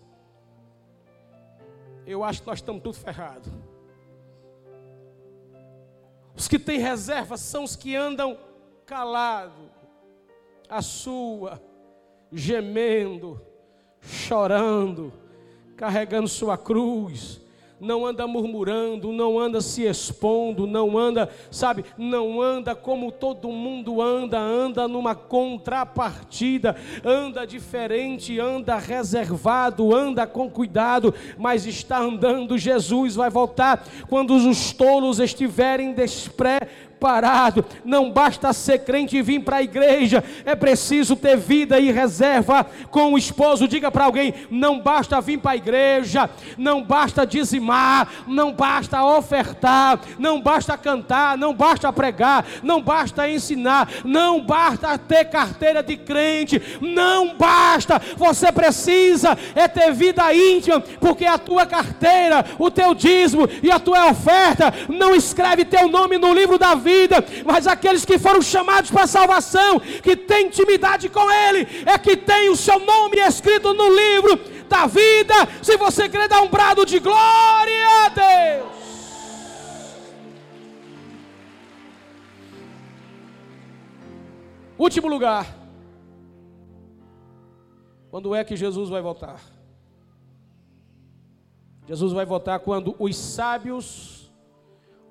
Eu 2.04 2.24
acho 2.24 2.40
que 2.40 2.48
nós 2.48 2.58
estamos 2.58 2.82
tudo 2.82 2.96
ferrados. 2.96 3.52
Os 6.36 6.48
que 6.48 6.58
têm 6.58 6.80
reservas 6.80 7.38
são 7.38 7.62
os 7.62 7.76
que 7.76 7.94
andam 7.94 8.36
calados, 8.84 9.70
a 10.68 10.82
sua, 10.82 11.62
gemendo, 12.32 13.40
chorando, 14.00 15.12
carregando 15.76 16.26
sua 16.26 16.58
cruz, 16.58 17.43
não 17.84 18.06
anda 18.06 18.26
murmurando, 18.26 19.12
não 19.12 19.38
anda 19.38 19.60
se 19.60 19.82
expondo, 19.82 20.66
não 20.66 20.96
anda, 20.96 21.28
sabe, 21.50 21.84
não 21.98 22.40
anda 22.40 22.74
como 22.74 23.12
todo 23.12 23.48
mundo 23.50 24.00
anda, 24.00 24.38
anda 24.38 24.88
numa 24.88 25.14
contrapartida, 25.14 26.74
anda 27.04 27.46
diferente, 27.46 28.40
anda 28.40 28.78
reservado, 28.78 29.94
anda 29.94 30.26
com 30.26 30.50
cuidado, 30.50 31.14
mas 31.38 31.66
está 31.66 31.98
andando. 31.98 32.56
Jesus 32.56 33.14
vai 33.14 33.28
voltar 33.28 33.86
quando 34.08 34.34
os 34.34 34.72
tolos 34.72 35.20
estiverem 35.20 35.92
despré 35.92 36.68
preparado. 37.04 37.62
Não 37.84 38.10
basta 38.10 38.50
ser 38.54 38.78
crente 38.78 39.14
e 39.14 39.22
vir 39.22 39.40
para 39.40 39.56
a 39.56 39.62
igreja, 39.62 40.24
é 40.46 40.54
preciso 40.54 41.14
ter 41.14 41.36
vida 41.36 41.78
e 41.78 41.92
reserva 41.92 42.66
com 42.90 43.12
o 43.12 43.18
esposo. 43.18 43.68
Diga 43.68 43.90
para 43.90 44.06
alguém: 44.06 44.32
não 44.50 44.80
basta 44.80 45.20
vir 45.20 45.38
para 45.38 45.52
a 45.52 45.56
igreja, 45.56 46.30
não 46.56 46.82
basta 46.82 47.26
dizimar, 47.26 48.08
não 48.26 48.52
basta 48.54 49.04
ofertar, 49.04 50.00
não 50.18 50.40
basta 50.40 50.78
cantar, 50.78 51.36
não 51.36 51.52
basta 51.52 51.92
pregar, 51.92 52.46
não 52.62 52.80
basta 52.80 53.28
ensinar, 53.28 53.86
não 54.02 54.40
basta 54.40 54.96
ter 54.96 55.26
carteira 55.26 55.82
de 55.82 55.98
crente, 55.98 56.62
não 56.80 57.36
basta. 57.36 58.00
Você 58.16 58.50
precisa 58.50 59.36
é 59.54 59.68
ter 59.68 59.92
vida 59.92 60.34
íntima, 60.34 60.80
porque 60.80 61.26
a 61.26 61.36
tua 61.36 61.66
carteira, 61.66 62.44
o 62.58 62.70
teu 62.70 62.94
dízimo 62.94 63.46
e 63.62 63.70
a 63.70 63.78
tua 63.78 64.06
oferta 64.10 64.72
não 64.88 65.14
escreve 65.14 65.66
teu 65.66 65.88
nome 65.88 66.16
no 66.16 66.32
livro 66.32 66.58
da 66.58 66.74
vida 66.74 66.93
vida, 66.94 67.16
mas 67.44 67.66
aqueles 67.66 68.04
que 68.04 68.18
foram 68.18 68.42
chamados 68.42 68.90
para 68.90 69.04
a 69.04 69.14
salvação, 69.18 69.80
que 69.80 70.16
têm 70.16 70.46
intimidade 70.46 71.08
com 71.08 71.26
Ele, 71.30 71.66
é 71.86 71.96
que 71.98 72.16
tem 72.16 72.50
o 72.50 72.56
seu 72.56 72.78
nome 72.78 73.16
escrito 73.18 73.74
no 73.74 73.88
livro 74.02 74.32
da 74.68 74.86
vida. 74.86 75.34
Se 75.62 75.76
você 75.76 76.08
quer 76.08 76.28
dar 76.28 76.42
um 76.42 76.48
brado 76.48 76.84
de 76.86 76.98
glória 76.98 77.86
a 78.04 78.08
Deus. 78.08 78.74
Último 84.76 85.08
lugar. 85.08 85.46
Quando 88.10 88.34
é 88.34 88.44
que 88.44 88.56
Jesus 88.56 88.88
vai 88.88 89.02
voltar? 89.02 89.40
Jesus 91.86 92.12
vai 92.12 92.24
voltar 92.24 92.58
quando 92.60 92.94
os 92.98 93.16
sábios 93.16 94.13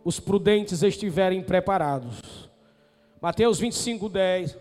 os 0.03 0.19
prudentes 0.19 0.83
estiverem 0.83 1.41
preparados. 1.41 2.49
Mateus 3.21 3.59
25, 3.59 4.09
10. 4.09 4.57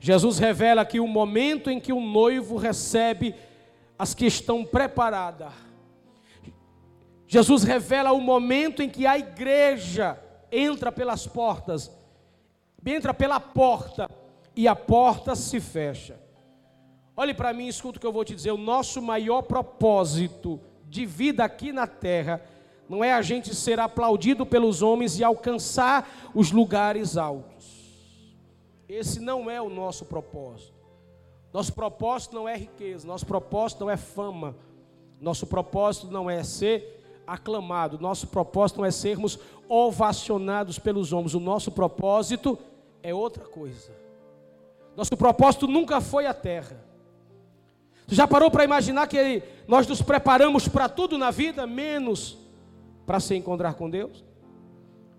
Jesus 0.00 0.38
revela 0.38 0.82
aqui 0.82 1.00
o 1.00 1.06
momento 1.06 1.70
em 1.70 1.80
que 1.80 1.92
o 1.92 2.00
noivo 2.00 2.56
recebe 2.56 3.34
as 3.98 4.14
que 4.14 4.26
estão 4.26 4.64
preparadas. 4.64 5.52
Jesus 7.26 7.62
revela 7.62 8.12
o 8.12 8.20
momento 8.20 8.82
em 8.82 8.88
que 8.88 9.06
a 9.06 9.18
igreja 9.18 10.18
entra 10.50 10.90
pelas 10.90 11.26
portas, 11.26 11.90
entra 12.84 13.12
pela 13.12 13.38
porta 13.38 14.08
e 14.56 14.66
a 14.66 14.74
porta 14.74 15.34
se 15.34 15.60
fecha. 15.60 16.18
Olhe 17.16 17.34
para 17.34 17.52
mim, 17.52 17.66
escuta 17.66 17.98
o 17.98 18.00
que 18.00 18.06
eu 18.06 18.12
vou 18.12 18.24
te 18.24 18.34
dizer. 18.34 18.52
O 18.52 18.56
nosso 18.56 19.02
maior 19.02 19.42
propósito 19.42 20.60
de 20.88 21.04
vida 21.04 21.44
aqui 21.44 21.72
na 21.72 21.86
terra 21.86 22.40
não 22.88 23.04
é 23.04 23.12
a 23.12 23.20
gente 23.20 23.54
ser 23.54 23.78
aplaudido 23.78 24.46
pelos 24.46 24.80
homens 24.80 25.18
e 25.18 25.24
alcançar 25.24 26.30
os 26.34 26.50
lugares 26.50 27.16
altos. 27.16 27.78
Esse 28.88 29.20
não 29.20 29.50
é 29.50 29.60
o 29.60 29.68
nosso 29.68 30.06
propósito. 30.06 30.78
Nosso 31.52 31.72
propósito 31.72 32.34
não 32.34 32.48
é 32.48 32.56
riqueza, 32.56 33.06
nosso 33.06 33.26
propósito 33.26 33.80
não 33.80 33.90
é 33.90 33.96
fama, 33.96 34.56
nosso 35.20 35.46
propósito 35.46 36.08
não 36.10 36.30
é 36.30 36.42
ser 36.42 37.22
aclamado, 37.26 37.98
nosso 37.98 38.26
propósito 38.26 38.78
não 38.78 38.84
é 38.84 38.90
sermos 38.90 39.38
ovacionados 39.68 40.78
pelos 40.78 41.12
homens, 41.12 41.34
o 41.34 41.40
nosso 41.40 41.70
propósito 41.70 42.58
é 43.02 43.12
outra 43.12 43.44
coisa. 43.44 43.92
Nosso 44.96 45.16
propósito 45.16 45.66
nunca 45.66 46.00
foi 46.00 46.26
a 46.26 46.34
terra. 46.34 46.84
Você 48.06 48.14
já 48.14 48.26
parou 48.26 48.50
para 48.50 48.64
imaginar 48.64 49.06
que 49.06 49.42
nós 49.66 49.86
nos 49.86 50.00
preparamos 50.00 50.66
para 50.66 50.88
tudo 50.88 51.18
na 51.18 51.30
vida, 51.30 51.66
menos 51.66 52.47
para 53.08 53.20
se 53.20 53.34
encontrar 53.34 53.72
com 53.72 53.88
Deus? 53.88 54.22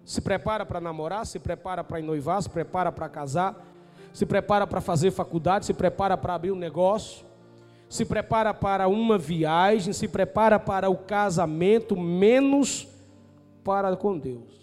Se 0.05 0.21
prepara 0.21 0.63
para 0.63 0.79
namorar, 0.79 1.25
se 1.25 1.39
prepara 1.39 1.83
para 1.83 1.99
noivar, 1.99 2.43
se 2.43 2.47
prepara 2.47 2.91
para 2.91 3.09
casar, 3.09 3.65
se 4.13 4.27
prepara 4.27 4.67
para 4.67 4.79
fazer 4.79 5.09
faculdade, 5.09 5.65
se 5.65 5.73
prepara 5.73 6.15
para 6.15 6.35
abrir 6.35 6.51
um 6.51 6.55
negócio, 6.55 7.25
se 7.89 8.05
prepara 8.05 8.53
para 8.53 8.87
uma 8.87 9.17
viagem, 9.17 9.91
se 9.91 10.07
prepara 10.07 10.59
para 10.59 10.87
o 10.87 10.97
casamento, 10.97 11.97
menos 11.97 12.87
para 13.63 13.95
com 13.95 14.19
Deus. 14.19 14.53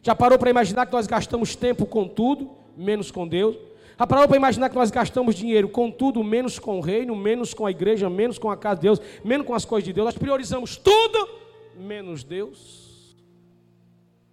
Já 0.00 0.14
parou 0.14 0.38
para 0.38 0.48
imaginar 0.48 0.86
que 0.86 0.92
nós 0.92 1.08
gastamos 1.08 1.56
tempo 1.56 1.86
com 1.86 2.06
tudo, 2.06 2.52
menos 2.76 3.10
com 3.10 3.26
Deus? 3.26 3.56
Já 3.98 4.06
parou 4.06 4.28
para 4.28 4.36
imaginar 4.36 4.68
que 4.68 4.76
nós 4.76 4.92
gastamos 4.92 5.34
dinheiro 5.34 5.68
com 5.68 5.90
tudo, 5.90 6.22
menos 6.22 6.56
com 6.56 6.78
o 6.78 6.80
reino, 6.80 7.16
menos 7.16 7.52
com 7.52 7.66
a 7.66 7.70
igreja, 7.72 8.08
menos 8.08 8.38
com 8.38 8.48
a 8.48 8.56
casa 8.56 8.76
de 8.76 8.82
Deus, 8.82 9.00
menos 9.24 9.44
com 9.44 9.54
as 9.54 9.64
coisas 9.64 9.84
de 9.84 9.92
Deus? 9.92 10.04
Nós 10.04 10.16
priorizamos 10.16 10.76
tudo, 10.76 11.47
menos 11.78 12.24
Deus. 12.24 13.16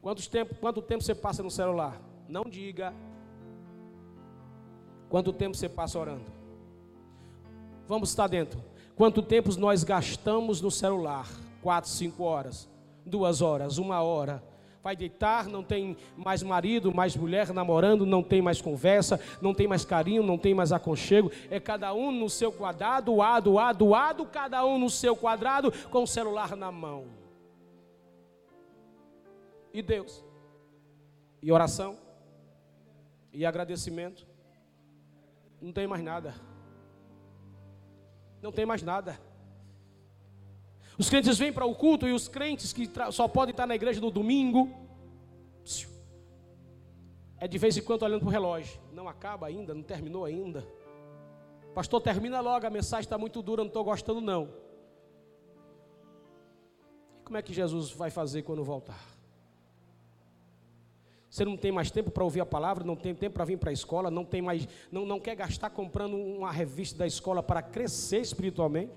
Quanto 0.01 0.29
tempo, 0.29 0.55
quanto 0.55 0.81
tempo 0.81 1.03
você 1.03 1.15
passa 1.15 1.41
no 1.41 1.49
celular? 1.49 2.01
Não 2.27 2.43
diga. 2.43 2.93
Quanto 5.09 5.31
tempo 5.31 5.55
você 5.55 5.69
passa 5.69 5.97
orando? 5.97 6.25
Vamos 7.87 8.09
estar 8.09 8.27
dentro. 8.27 8.63
Quanto 8.95 9.21
tempo 9.21 9.53
nós 9.59 9.83
gastamos 9.83 10.61
no 10.61 10.71
celular? 10.71 11.27
Quatro, 11.61 11.89
cinco 11.89 12.23
horas, 12.23 12.69
duas 13.05 13.41
horas, 13.41 13.77
uma 13.77 14.01
hora. 14.01 14.43
Vai 14.81 14.95
deitar, 14.95 15.47
não 15.47 15.63
tem 15.63 15.97
mais 16.15 16.43
marido, 16.43 16.93
mais 16.93 17.15
mulher 17.15 17.51
namorando, 17.51 18.05
não 18.05 18.21
tem 18.21 18.41
mais 18.41 18.61
conversa, 18.61 19.19
não 19.41 19.51
tem 19.51 19.67
mais 19.67 19.83
carinho, 19.83 20.21
não 20.21 20.37
tem 20.37 20.53
mais 20.53 20.71
aconchego. 20.71 21.31
É 21.49 21.59
cada 21.59 21.93
um 21.93 22.11
no 22.11 22.29
seu 22.29 22.51
quadrado, 22.51 23.19
ado, 23.21 23.57
ado, 23.57 23.95
ado, 23.95 24.25
cada 24.27 24.63
um 24.63 24.77
no 24.77 24.89
seu 24.89 25.15
quadrado, 25.15 25.73
com 25.89 26.03
o 26.03 26.07
celular 26.07 26.55
na 26.55 26.71
mão. 26.71 27.24
E 29.75 29.81
Deus? 29.81 30.23
E 31.41 31.51
oração? 31.51 31.97
E 33.33 33.45
agradecimento? 33.45 34.25
Não 35.61 35.73
tem 35.73 35.85
mais 35.85 36.01
nada. 36.01 36.33
Não 38.41 38.53
tem 38.53 38.65
mais 38.65 38.81
nada. 38.81 39.19
Os 40.97 41.09
crentes 41.09 41.37
vêm 41.37 41.51
para 41.51 41.65
o 41.65 41.75
culto 41.75 42.07
e 42.07 42.13
os 42.13 42.29
crentes 42.29 42.71
que 42.71 42.89
só 43.11 43.27
podem 43.27 43.51
estar 43.51 43.67
na 43.67 43.75
igreja 43.75 43.99
no 43.99 44.09
domingo. 44.09 44.73
É 47.37 47.45
de 47.45 47.57
vez 47.57 47.75
em 47.75 47.81
quando 47.81 48.03
olhando 48.03 48.21
para 48.21 48.29
o 48.29 48.31
relógio. 48.31 48.79
Não 48.93 49.09
acaba 49.09 49.47
ainda, 49.47 49.73
não 49.73 49.83
terminou 49.83 50.23
ainda. 50.23 50.65
Pastor, 51.73 51.99
termina 51.99 52.39
logo, 52.39 52.65
a 52.65 52.69
mensagem 52.69 53.03
está 53.03 53.17
muito 53.17 53.41
dura, 53.41 53.61
não 53.61 53.67
estou 53.67 53.83
gostando 53.83 54.21
não. 54.21 54.53
E 57.19 57.23
como 57.25 57.35
é 57.35 57.41
que 57.41 57.53
Jesus 57.53 57.91
vai 57.91 58.09
fazer 58.09 58.43
quando 58.43 58.63
voltar? 58.63 59.14
Você 61.35 61.43
não 61.43 61.57
tem 61.57 61.69
mais 61.69 61.91
tempo 61.91 62.09
para 62.11 62.23
ouvir 62.23 62.39
a 62.39 62.45
palavra, 62.45 62.85
não 62.85 62.95
tem 62.95 63.13
tempo 63.13 63.33
para 63.33 63.43
vir 63.43 63.57
para 63.57 63.69
a 63.69 63.73
escola, 63.73 64.09
não 64.09 64.23
tem 64.23 64.41
mais, 64.41 64.65
não, 64.89 65.05
não 65.05 65.19
quer 65.19 65.35
gastar 65.35 65.69
comprando 65.69 66.15
uma 66.15 66.49
revista 66.49 66.99
da 66.99 67.05
escola 67.05 67.43
para 67.43 67.61
crescer 67.61 68.21
espiritualmente. 68.21 68.93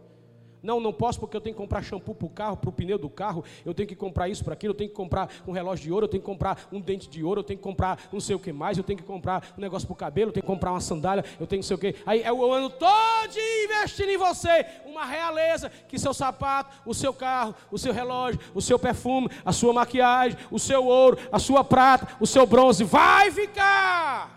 Não, 0.62 0.80
não 0.80 0.92
posso 0.92 1.20
porque 1.20 1.36
eu 1.36 1.40
tenho 1.40 1.54
que 1.54 1.60
comprar 1.60 1.82
shampoo 1.82 2.14
para 2.14 2.26
o 2.26 2.30
carro, 2.30 2.56
para 2.56 2.68
o 2.68 2.72
pneu 2.72 2.98
do 2.98 3.08
carro, 3.08 3.44
eu 3.64 3.72
tenho 3.72 3.88
que 3.88 3.94
comprar 3.94 4.28
isso 4.28 4.44
para 4.44 4.54
aquilo, 4.54 4.72
eu 4.72 4.76
tenho 4.76 4.90
que 4.90 4.96
comprar 4.96 5.30
um 5.46 5.52
relógio 5.52 5.84
de 5.84 5.92
ouro, 5.92 6.04
eu 6.04 6.08
tenho 6.08 6.20
que 6.20 6.26
comprar 6.26 6.68
um 6.72 6.80
dente 6.80 7.08
de 7.08 7.22
ouro, 7.22 7.40
eu 7.40 7.44
tenho 7.44 7.58
que 7.58 7.62
comprar 7.62 8.08
não 8.12 8.20
sei 8.20 8.34
o 8.34 8.38
que 8.38 8.52
mais, 8.52 8.76
eu 8.76 8.84
tenho 8.84 8.98
que 8.98 9.04
comprar 9.04 9.54
um 9.56 9.60
negócio 9.60 9.86
para 9.86 9.92
o 9.92 9.96
cabelo, 9.96 10.30
eu 10.30 10.32
tenho 10.32 10.42
que 10.42 10.46
comprar 10.46 10.72
uma 10.72 10.80
sandália, 10.80 11.24
eu 11.38 11.46
tenho 11.46 11.58
não 11.58 11.66
sei 11.66 11.76
o 11.76 11.78
que. 11.78 11.94
Aí 12.04 12.22
é 12.22 12.32
o 12.32 12.52
ano 12.52 12.70
todo 12.70 12.88
investindo 13.64 14.10
em 14.10 14.16
você, 14.16 14.66
uma 14.84 15.04
realeza, 15.04 15.70
que 15.88 15.98
seu 15.98 16.12
sapato, 16.12 16.74
o 16.84 16.94
seu 16.94 17.12
carro, 17.12 17.54
o 17.70 17.78
seu 17.78 17.92
relógio, 17.92 18.40
o 18.54 18.60
seu 18.60 18.78
perfume, 18.78 19.28
a 19.44 19.52
sua 19.52 19.72
maquiagem, 19.72 20.38
o 20.50 20.58
seu 20.58 20.84
ouro, 20.84 21.18
a 21.30 21.38
sua 21.38 21.62
prata, 21.62 22.16
o 22.18 22.26
seu 22.26 22.46
bronze, 22.46 22.82
vai 22.84 23.30
ficar. 23.30 24.36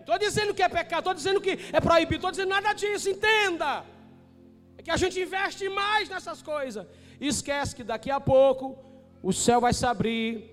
Estou 0.00 0.18
dizendo 0.18 0.54
que 0.54 0.62
é 0.62 0.68
pecado, 0.68 0.98
estou 0.98 1.14
dizendo 1.14 1.40
que 1.40 1.58
é 1.72 1.80
proibido, 1.80 2.16
estou 2.16 2.30
dizendo 2.30 2.50
nada 2.50 2.72
disso, 2.74 3.08
entenda 3.08 3.84
que 4.84 4.90
a 4.90 4.96
gente 4.96 5.18
investe 5.18 5.68
mais 5.68 6.08
nessas 6.08 6.42
coisas. 6.42 6.86
E 7.20 7.26
esquece 7.26 7.74
que 7.74 7.82
daqui 7.82 8.10
a 8.10 8.20
pouco 8.20 8.78
o 9.22 9.32
céu 9.32 9.60
vai 9.60 9.72
se 9.72 9.86
abrir, 9.86 10.50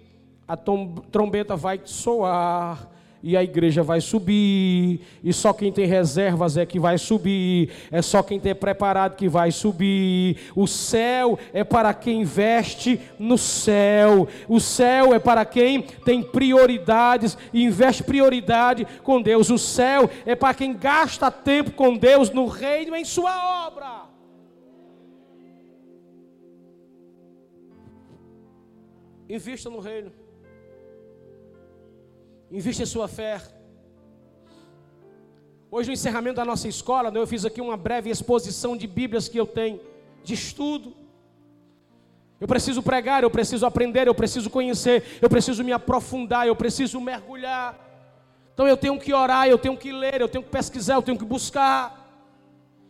a 0.48 0.56
trombeta 0.56 1.56
vai 1.56 1.82
soar, 1.84 2.90
e 3.24 3.38
a 3.38 3.44
igreja 3.44 3.84
vai 3.84 4.02
subir, 4.02 5.02
e 5.24 5.32
só 5.32 5.54
quem 5.54 5.72
tem 5.72 5.86
reservas 5.86 6.58
é 6.58 6.66
que 6.66 6.80
vai 6.80 6.98
subir, 6.98 7.70
é 7.92 8.02
só 8.02 8.24
quem 8.24 8.40
tem 8.40 8.56
preparado 8.56 9.16
que 9.16 9.30
vai 9.30 9.52
subir. 9.52 10.38
O 10.56 10.68
céu 10.68 11.38
é 11.54 11.64
para 11.64 11.94
quem 11.94 12.22
investe 12.22 13.00
no 13.20 13.38
céu, 13.38 14.28
o 14.48 14.60
céu 14.60 15.14
é 15.14 15.20
para 15.20 15.46
quem 15.46 15.82
tem 15.82 16.24
prioridades 16.24 17.38
e 17.54 17.64
investe 17.64 18.04
prioridade 18.04 18.88
com 19.04 19.22
Deus. 19.22 19.50
O 19.50 19.58
céu 19.58 20.10
é 20.26 20.36
para 20.36 20.54
quem 20.54 20.74
gasta 20.74 21.30
tempo 21.30 21.72
com 21.72 21.96
Deus 21.96 22.32
no 22.32 22.48
reino 22.48 22.96
em 22.96 23.06
sua 23.06 23.68
obra. 23.68 24.11
Invista 29.36 29.70
no 29.70 29.80
reino. 29.80 30.12
Invista 32.52 32.84
em 32.84 32.86
sua 32.86 33.08
fé. 33.08 33.42
Hoje, 35.74 35.88
no 35.88 35.94
encerramento 35.94 36.36
da 36.36 36.44
nossa 36.44 36.68
escola, 36.68 37.10
né, 37.10 37.18
eu 37.18 37.26
fiz 37.26 37.46
aqui 37.46 37.62
uma 37.62 37.78
breve 37.78 38.10
exposição 38.10 38.76
de 38.76 38.86
Bíblias 38.86 39.30
que 39.30 39.38
eu 39.38 39.48
tenho, 39.48 39.80
de 40.22 40.34
estudo. 40.34 40.94
Eu 42.42 42.48
preciso 42.48 42.84
pregar, 42.84 43.24
eu 43.24 43.30
preciso 43.30 43.66
aprender, 43.66 44.06
eu 44.06 44.14
preciso 44.14 44.50
conhecer, 44.50 45.02
eu 45.22 45.30
preciso 45.30 45.64
me 45.64 45.72
aprofundar, 45.72 46.46
eu 46.46 46.56
preciso 46.56 47.00
mergulhar. 47.00 47.80
Então 48.54 48.68
eu 48.68 48.76
tenho 48.76 49.00
que 49.00 49.14
orar, 49.14 49.48
eu 49.48 49.58
tenho 49.58 49.78
que 49.78 49.94
ler, 49.94 50.20
eu 50.20 50.28
tenho 50.28 50.44
que 50.44 50.50
pesquisar, 50.50 50.96
eu 50.96 51.02
tenho 51.02 51.18
que 51.18 51.24
buscar. 51.24 52.01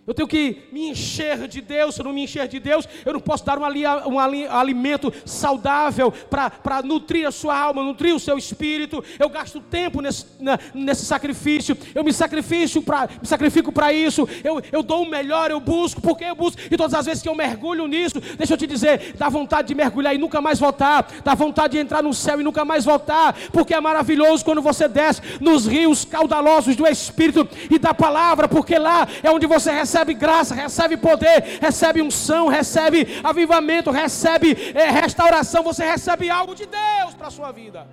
Eu 0.08 0.16
tenho 0.16 0.28
que 0.28 0.64
me 0.72 0.90
encher 0.90 1.48
de 1.48 1.62
Deus. 1.62 1.94
Se 1.94 2.02
eu 2.02 2.06
não 2.06 2.14
me 2.14 2.24
encher 2.24 2.48
de 2.48 2.60
Deus, 2.60 2.88
eu 3.06 3.14
não 3.14 3.20
posso 3.20 3.46
dar 3.46 3.60
um, 3.60 3.64
ali, 3.64 3.86
um 3.86 4.20
alimento 4.20 5.14
saudável 5.26 6.12
para 6.12 6.82
nutrir 6.84 7.28
a 7.28 7.32
sua 7.32 7.58
alma, 7.58 7.84
nutrir 7.84 8.16
o 8.16 8.20
seu 8.20 8.36
espírito. 8.36 9.04
Eu 9.20 9.30
gasto 9.30 9.60
tempo 9.60 10.02
nesse, 10.02 10.26
na, 10.40 10.58
nesse 10.74 11.06
sacrifício. 11.06 11.78
Eu 11.94 12.04
me 12.04 12.12
sacrifico 12.12 12.82
para 12.82 13.10
me 13.22 13.28
sacrifico 13.28 13.72
para 13.72 13.94
isso. 13.94 14.28
Eu, 14.44 14.60
eu 14.72 14.82
dou 14.82 15.04
o 15.04 15.10
melhor, 15.10 15.52
eu 15.52 15.60
busco, 15.60 16.02
porque 16.02 16.24
eu 16.24 16.36
busco. 16.36 16.60
E 16.70 16.76
todas 16.76 16.96
as 16.96 17.06
vezes 17.06 17.22
que 17.22 17.30
eu 17.30 17.36
mergulho 17.36 17.86
nisso, 17.88 18.19
deixa 18.38 18.54
eu 18.54 18.58
te 18.58 18.65
dizer, 18.65 19.13
dá 19.17 19.30
vontade 19.30 19.67
de 19.67 19.75
mergulhar 19.75 20.15
e 20.15 20.17
nunca 20.17 20.42
mais 20.42 20.60
voltar. 20.60 21.08
Dá 21.23 21.36
vontade 21.36 21.73
de 21.73 21.80
entrar 21.80 22.02
no 22.02 22.13
céu 22.13 22.42
e 22.42 22.44
nunca 22.44 22.65
mais 22.65 22.86
voltar. 22.86 23.36
Porque 23.54 23.73
é 23.73 23.80
maravilhoso 23.80 24.44
quando 24.44 24.63
você 24.63 24.88
desce 24.88 25.21
nos 25.40 25.67
rios 25.67 26.06
caudalosos 26.06 26.75
do 26.75 26.88
Espírito 26.88 27.48
e 27.69 27.78
da 27.78 27.94
palavra, 27.94 28.48
porque 28.48 28.80
lá 28.80 29.08
é 29.21 29.30
onde 29.30 29.46
você 29.46 29.69
recebe 29.71 29.90
recebe 29.92 30.13
graça, 30.13 30.56
recebe 30.56 30.96
poder, 30.96 31.60
recebe 31.60 32.02
unção, 32.02 32.48
recebe 32.48 33.19
avivamento, 33.23 33.92
recebe 33.92 34.58
é, 34.73 34.89
restauração, 34.89 35.63
você 35.63 35.83
recebe 35.83 36.29
algo 36.29 36.56
de 36.56 36.65
Deus 36.65 37.13
para 37.13 37.27
a 37.27 37.31
sua 37.31 37.52
vida. 37.52 37.85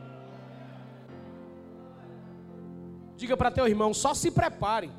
Diga 3.17 3.37
para 3.37 3.51
teu 3.51 3.67
irmão, 3.67 3.93
só 3.93 4.15
se 4.15 4.31
prepare. 4.31 4.91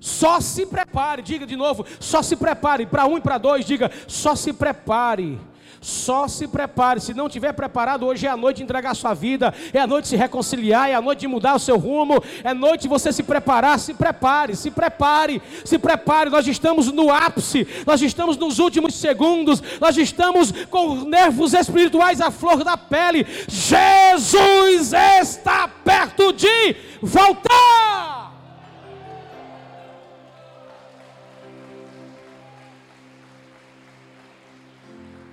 Só 0.00 0.40
se 0.40 0.66
prepare, 0.66 1.22
diga 1.22 1.46
de 1.46 1.56
novo, 1.56 1.86
só 2.00 2.20
se 2.22 2.36
prepare. 2.36 2.84
Para 2.84 3.06
um 3.06 3.16
e 3.16 3.20
para 3.20 3.38
dois, 3.38 3.64
diga, 3.64 3.90
só 4.08 4.34
se 4.34 4.52
prepare. 4.52 5.38
Só 5.80 6.26
se 6.26 6.48
prepare. 6.48 7.00
Se 7.00 7.12
não 7.12 7.28
tiver 7.28 7.52
preparado, 7.52 8.06
hoje 8.06 8.26
é 8.26 8.30
a 8.30 8.36
noite 8.36 8.58
de 8.58 8.62
entregar 8.62 8.92
a 8.92 8.94
sua 8.94 9.12
vida, 9.12 9.52
é 9.72 9.80
a 9.80 9.86
noite 9.86 10.04
de 10.04 10.08
se 10.10 10.16
reconciliar, 10.16 10.88
é 10.88 10.94
a 10.94 11.02
noite 11.02 11.20
de 11.20 11.28
mudar 11.28 11.54
o 11.54 11.58
seu 11.58 11.76
rumo, 11.76 12.22
é 12.42 12.54
noite 12.54 12.82
de 12.82 12.88
você 12.88 13.12
se 13.12 13.22
preparar. 13.22 13.78
Se 13.78 13.92
prepare, 13.92 14.56
se 14.56 14.70
prepare, 14.70 15.42
se 15.64 15.78
prepare. 15.78 16.30
Nós 16.30 16.46
estamos 16.46 16.90
no 16.90 17.12
ápice, 17.12 17.66
nós 17.86 18.00
estamos 18.00 18.36
nos 18.36 18.58
últimos 18.58 18.94
segundos, 18.94 19.62
nós 19.80 19.96
estamos 19.96 20.52
com 20.70 21.04
nervos 21.04 21.52
espirituais 21.52 22.20
à 22.20 22.30
flor 22.30 22.64
da 22.64 22.76
pele. 22.76 23.26
Jesus 23.48 24.92
está 24.92 25.68
perto 25.68 26.32
de 26.32 26.76
voltar. 27.02 28.13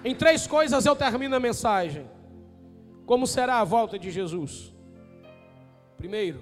Em 0.03 0.15
três 0.15 0.47
coisas 0.47 0.85
eu 0.85 0.95
termino 0.95 1.35
a 1.35 1.39
mensagem. 1.39 2.09
Como 3.05 3.27
será 3.27 3.59
a 3.59 3.63
volta 3.63 3.99
de 3.99 4.09
Jesus? 4.09 4.73
Primeiro, 5.95 6.41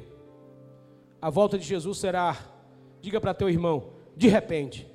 a 1.21 1.29
volta 1.29 1.57
de 1.57 1.65
Jesus 1.65 1.97
será, 1.97 2.37
diga 3.01 3.19
para 3.19 3.33
teu 3.33 3.49
irmão, 3.49 3.91
de 4.15 4.27
repente. 4.27 4.87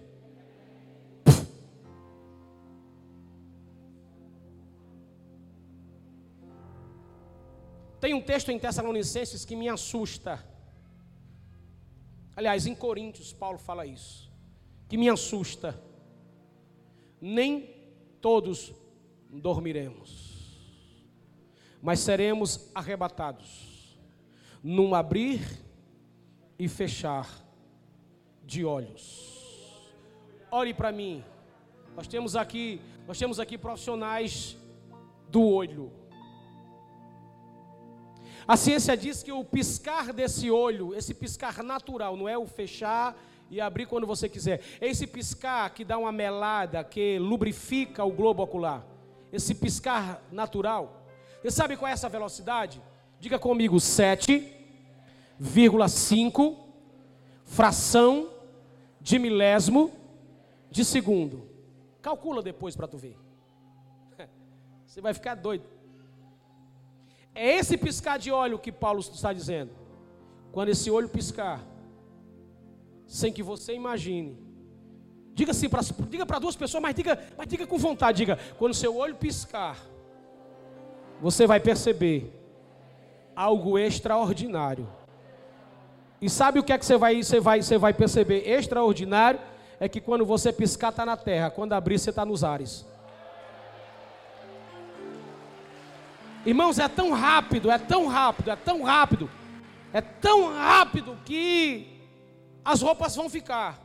Tem 8.01 8.15
um 8.15 8.21
texto 8.21 8.51
em 8.51 8.59
Tessalonicenses 8.59 9.45
que 9.45 9.57
me 9.57 9.69
assusta. 9.69 10.43
Aliás, 12.37 12.67
em 12.67 12.75
Coríntios, 12.75 13.33
Paulo 13.33 13.59
fala 13.59 13.87
isso. 13.87 14.31
Que 14.89 14.97
me 14.97 15.09
assusta. 15.09 15.79
Nem 17.21 17.74
todos 18.25 18.73
dormiremos, 19.29 20.49
mas 21.83 22.01
seremos 22.01 22.71
arrebatados 22.75 23.99
num 24.63 24.95
abrir 24.95 25.43
e 26.59 26.67
fechar 26.67 27.29
de 28.43 28.65
olhos. 28.65 29.93
Ore 30.51 30.73
para 30.73 30.91
mim. 30.91 31.23
Nós 31.95 32.09
temos 32.09 32.35
aqui, 32.35 32.81
nós 33.07 33.19
temos 33.19 33.39
aqui 33.39 33.59
profissionais 33.59 34.57
do 35.29 35.43
olho. 35.43 35.93
A 38.49 38.57
ciência 38.57 38.97
diz 38.97 39.23
que 39.23 39.33
o 39.33 39.45
piscar 39.45 40.15
desse 40.15 40.51
olho, 40.51 40.95
esse 40.95 41.13
piscar 41.13 41.63
natural, 41.63 42.17
não 42.17 42.27
é 42.27 42.39
o 42.39 42.47
fechar 42.47 43.15
e 43.55 43.61
abrir 43.61 43.87
quando 43.87 44.05
você 44.05 44.29
quiser. 44.29 44.61
Esse 44.81 45.07
piscar 45.07 45.73
que 45.73 45.85
dá 45.85 45.97
uma 45.97 46.11
melada, 46.11 46.83
que 46.83 47.21
lubrifica 47.21 48.05
o 48.05 48.11
globo 48.11 48.43
ocular. 48.43 48.85
Esse 49.33 49.55
piscar 49.55 50.21
natural. 50.33 51.07
Você 51.41 51.53
sabe 51.53 51.77
qual 51.77 51.89
é 51.89 51.93
essa 51.93 52.09
velocidade? 52.09 52.83
Diga 53.21 53.39
comigo, 53.39 53.77
7,5 53.77 56.57
fração 57.45 58.29
de 59.01 59.21
milésimo 59.21 59.93
de 60.69 60.85
segundo. 60.85 61.49
Calcula 62.03 62.43
depois 62.43 62.75
para 62.75 62.89
tu 62.89 62.99
ver. 62.99 63.17
Você 64.85 65.01
vai 65.01 65.15
ficar 65.15 65.37
doido. 65.37 65.63
É 67.33 67.57
esse 67.57 67.77
piscar 67.77 68.19
de 68.19 68.33
olho 68.33 68.59
que 68.59 68.73
Paulo 68.73 68.99
está 68.99 69.33
dizendo. 69.33 69.71
Quando 70.51 70.71
esse 70.71 70.91
olho 70.91 71.09
piscar, 71.09 71.65
sem 73.15 73.33
que 73.33 73.45
você 73.45 73.73
imagine. 73.73 74.37
Diga 75.35 75.53
assim, 75.53 75.69
pra, 75.69 75.81
diga 76.09 76.27
para 76.27 76.41
duas 76.41 76.57
pessoas, 76.57 76.83
mas 76.83 76.97
diga, 76.97 77.17
mas 77.39 77.47
diga 77.47 77.65
com 77.65 77.79
vontade, 77.79 78.19
diga, 78.19 78.37
quando 78.59 78.75
seu 78.75 78.97
olho 78.97 79.15
piscar, 79.15 79.79
você 81.21 81.47
vai 81.47 81.61
perceber 81.61 82.33
algo 83.37 83.79
extraordinário. 83.79 84.89
E 86.21 86.29
sabe 86.29 86.59
o 86.59 86.65
que 86.65 86.73
é 86.73 86.79
que 86.79 86.85
você 86.85 86.97
vai, 86.97 87.23
você 87.23 87.39
vai, 87.39 87.63
você 87.63 87.79
vai 87.79 87.95
perceber 87.95 88.49
extraordinário? 88.49 89.39
É 89.79 89.89
que 89.89 90.01
quando 90.01 90.27
você 90.27 90.53
piscar 90.53 90.89
está 90.89 91.07
na 91.07 91.17
terra, 91.17 91.51
quando 91.51 91.73
abrir 91.73 92.01
você 92.01 92.11
está 92.11 92.27
nos 92.27 92.43
ares. 92.43 92.85
Irmãos, 96.45 96.81
é 96.81 96.89
tão 96.89 97.13
rápido, 97.13 97.71
é 97.71 97.79
tão 97.79 98.09
rápido, 98.09 98.51
é 98.51 98.57
tão 98.57 98.83
rápido, 98.83 99.31
é 99.93 100.01
tão 100.01 100.53
rápido 100.53 101.17
que 101.25 101.94
as 102.65 102.81
roupas 102.81 103.15
vão 103.15 103.29
ficar. 103.29 103.79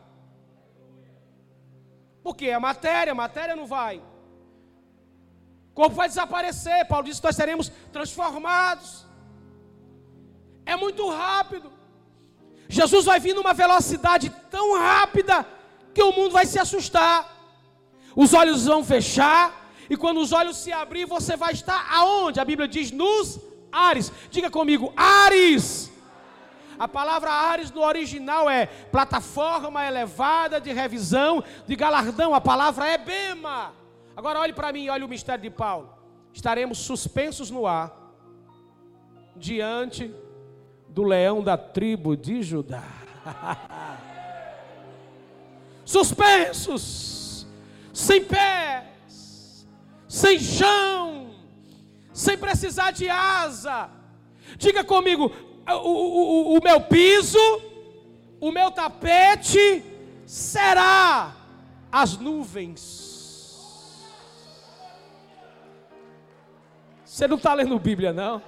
Porque 2.24 2.48
é 2.48 2.60
matéria, 2.60 3.14
matéria 3.16 3.56
não 3.56 3.66
vai. 3.66 3.98
O 5.72 5.74
corpo 5.74 5.96
vai 5.96 6.08
desaparecer. 6.08 6.88
Paulo 6.88 7.06
disse 7.06 7.22
que 7.22 7.28
nós 7.28 7.36
seremos 7.36 7.72
transformados. 7.92 9.06
É 10.66 10.76
muito 10.76 11.10
rápido. 11.10 11.72
Jesus 12.68 13.06
vai 13.06 13.20
vir 13.20 13.34
numa 13.34 13.54
velocidade 13.54 14.30
tão 14.52 14.78
rápida 14.78 15.46
que 15.94 16.04
o 16.04 16.12
mundo 16.12 16.32
vai 16.32 16.46
se 16.46 16.60
assustar. 16.60 17.36
Os 18.16 18.34
olhos 18.34 18.66
vão 18.66 18.84
fechar 18.84 19.60
e 19.90 19.98
quando 19.98 20.20
os 20.20 20.32
olhos 20.32 20.58
se 20.58 20.72
abrir, 20.72 21.06
você 21.06 21.36
vai 21.36 21.54
estar 21.54 21.88
aonde? 21.92 22.40
A 22.40 22.46
Bíblia 22.46 22.68
diz 22.68 22.92
nos 22.92 23.40
ares. 23.72 24.12
Diga 24.30 24.52
comigo, 24.52 24.94
ares. 24.96 25.89
A 26.80 26.88
palavra 26.88 27.30
Ares 27.30 27.70
no 27.72 27.82
original 27.82 28.50
é 28.50 28.66
plataforma 28.66 29.86
elevada 29.86 30.62
de 30.62 30.72
revisão, 30.72 31.44
de 31.68 31.76
galardão. 31.76 32.34
A 32.34 32.40
palavra 32.40 32.88
é 32.88 32.98
Bema. 32.98 33.74
Agora 34.16 34.40
olhe 34.40 34.54
para 34.54 34.72
mim, 34.72 34.88
olhe 34.88 35.04
o 35.04 35.10
mistério 35.10 35.44
de 35.44 35.50
Paulo. 35.50 35.94
Estaremos 36.32 36.78
suspensos 36.78 37.52
no 37.52 37.68
ar 37.68 37.94
diante 39.36 40.14
do 40.88 41.04
leão 41.04 41.44
da 41.44 41.58
tribo 41.58 42.16
de 42.16 42.42
Judá. 42.42 42.84
suspensos, 45.84 47.46
sem 47.92 48.24
pés, 48.24 49.68
sem 50.08 50.40
chão, 50.40 51.32
sem 52.14 52.38
precisar 52.38 52.92
de 52.92 53.10
asa. 53.10 53.90
Diga 54.58 54.84
comigo, 54.84 55.32
o, 55.74 56.54
o, 56.54 56.58
o 56.58 56.64
meu 56.64 56.82
piso, 56.82 57.40
o 58.40 58.52
meu 58.52 58.72
tapete 58.72 59.84
será 60.26 61.36
as 61.92 62.18
nuvens. 62.18 63.10
Você 67.04 67.28
não 67.28 67.38
está 67.38 67.54
lendo 67.54 67.78
Bíblia, 67.80 68.14
não? 68.14 68.42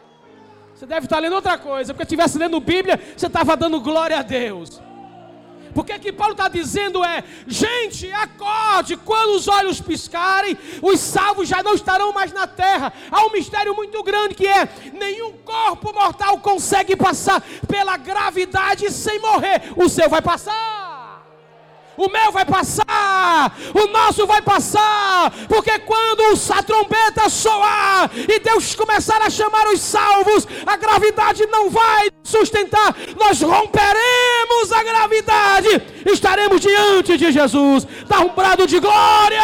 Você 0.74 0.86
deve 0.86 1.06
estar 1.06 1.20
lendo 1.20 1.36
outra 1.36 1.58
coisa, 1.58 1.94
porque 1.94 2.04
se 2.04 2.16
estivesse 2.16 2.38
lendo 2.38 2.60
Bíblia, 2.60 3.00
você 3.16 3.28
estava 3.28 3.58
dando 3.58 3.80
glória 3.82 4.18
a 4.18 4.22
Deus. 4.22 4.82
Porque 5.74 5.98
que 6.00 6.12
Paulo 6.12 6.34
está 6.34 6.48
dizendo 6.48 7.04
é: 7.04 7.24
gente, 7.48 8.12
acorde, 8.12 8.98
quando 8.98 9.36
os 9.36 9.48
olhos 9.48 9.80
piscarem, 9.80 10.58
os 10.82 11.00
salvos 11.00 11.48
já 11.48 11.64
não 11.64 11.74
estarão 11.74 12.12
mais 12.14 12.32
na 12.32 12.48
terra. 12.48 12.94
Há 13.10 13.26
um 13.26 13.32
mistério 13.32 13.76
muito 13.76 14.02
grande 14.04 14.36
que 14.36 14.48
é: 14.48 14.68
nenhum 14.94 15.34
corpo 15.44 15.94
mortal 15.94 16.40
consegue 16.40 16.96
passar 16.96 17.42
pela 17.68 17.98
gravidade 17.98 18.92
sem 18.92 19.20
morrer, 19.20 19.74
o 19.76 19.88
seu 19.90 20.10
vai 20.10 20.22
passar 20.22 20.81
o 21.98 22.10
meu 22.10 22.32
vai 22.32 22.46
passar, 22.46 23.56
o 23.74 23.88
nosso 23.88 24.26
vai 24.26 24.42
passar, 24.42 25.32
porque 25.48 25.78
quando 25.80 26.22
a 26.54 26.64
trombeta 26.64 27.30
soar 27.30 28.10
e 28.16 28.40
Deus 28.40 28.76
começar 28.76 29.22
a 29.22 29.30
chamar 29.30 29.68
os 29.68 29.82
salvos, 29.82 30.48
a 30.66 30.76
gravidade 30.78 31.46
não 31.48 31.70
vai 31.70 32.10
sustentar, 32.24 32.96
nós 33.18 33.42
romperemos 33.42 34.72
a 34.74 34.84
gravidade, 34.84 35.70
estaremos 36.06 36.62
diante 36.62 37.18
de 37.18 37.32
Jesus, 37.32 37.86
dá 38.08 38.20
um 38.22 38.30
brado 38.30 38.66
de 38.66 38.80
glória. 38.80 39.42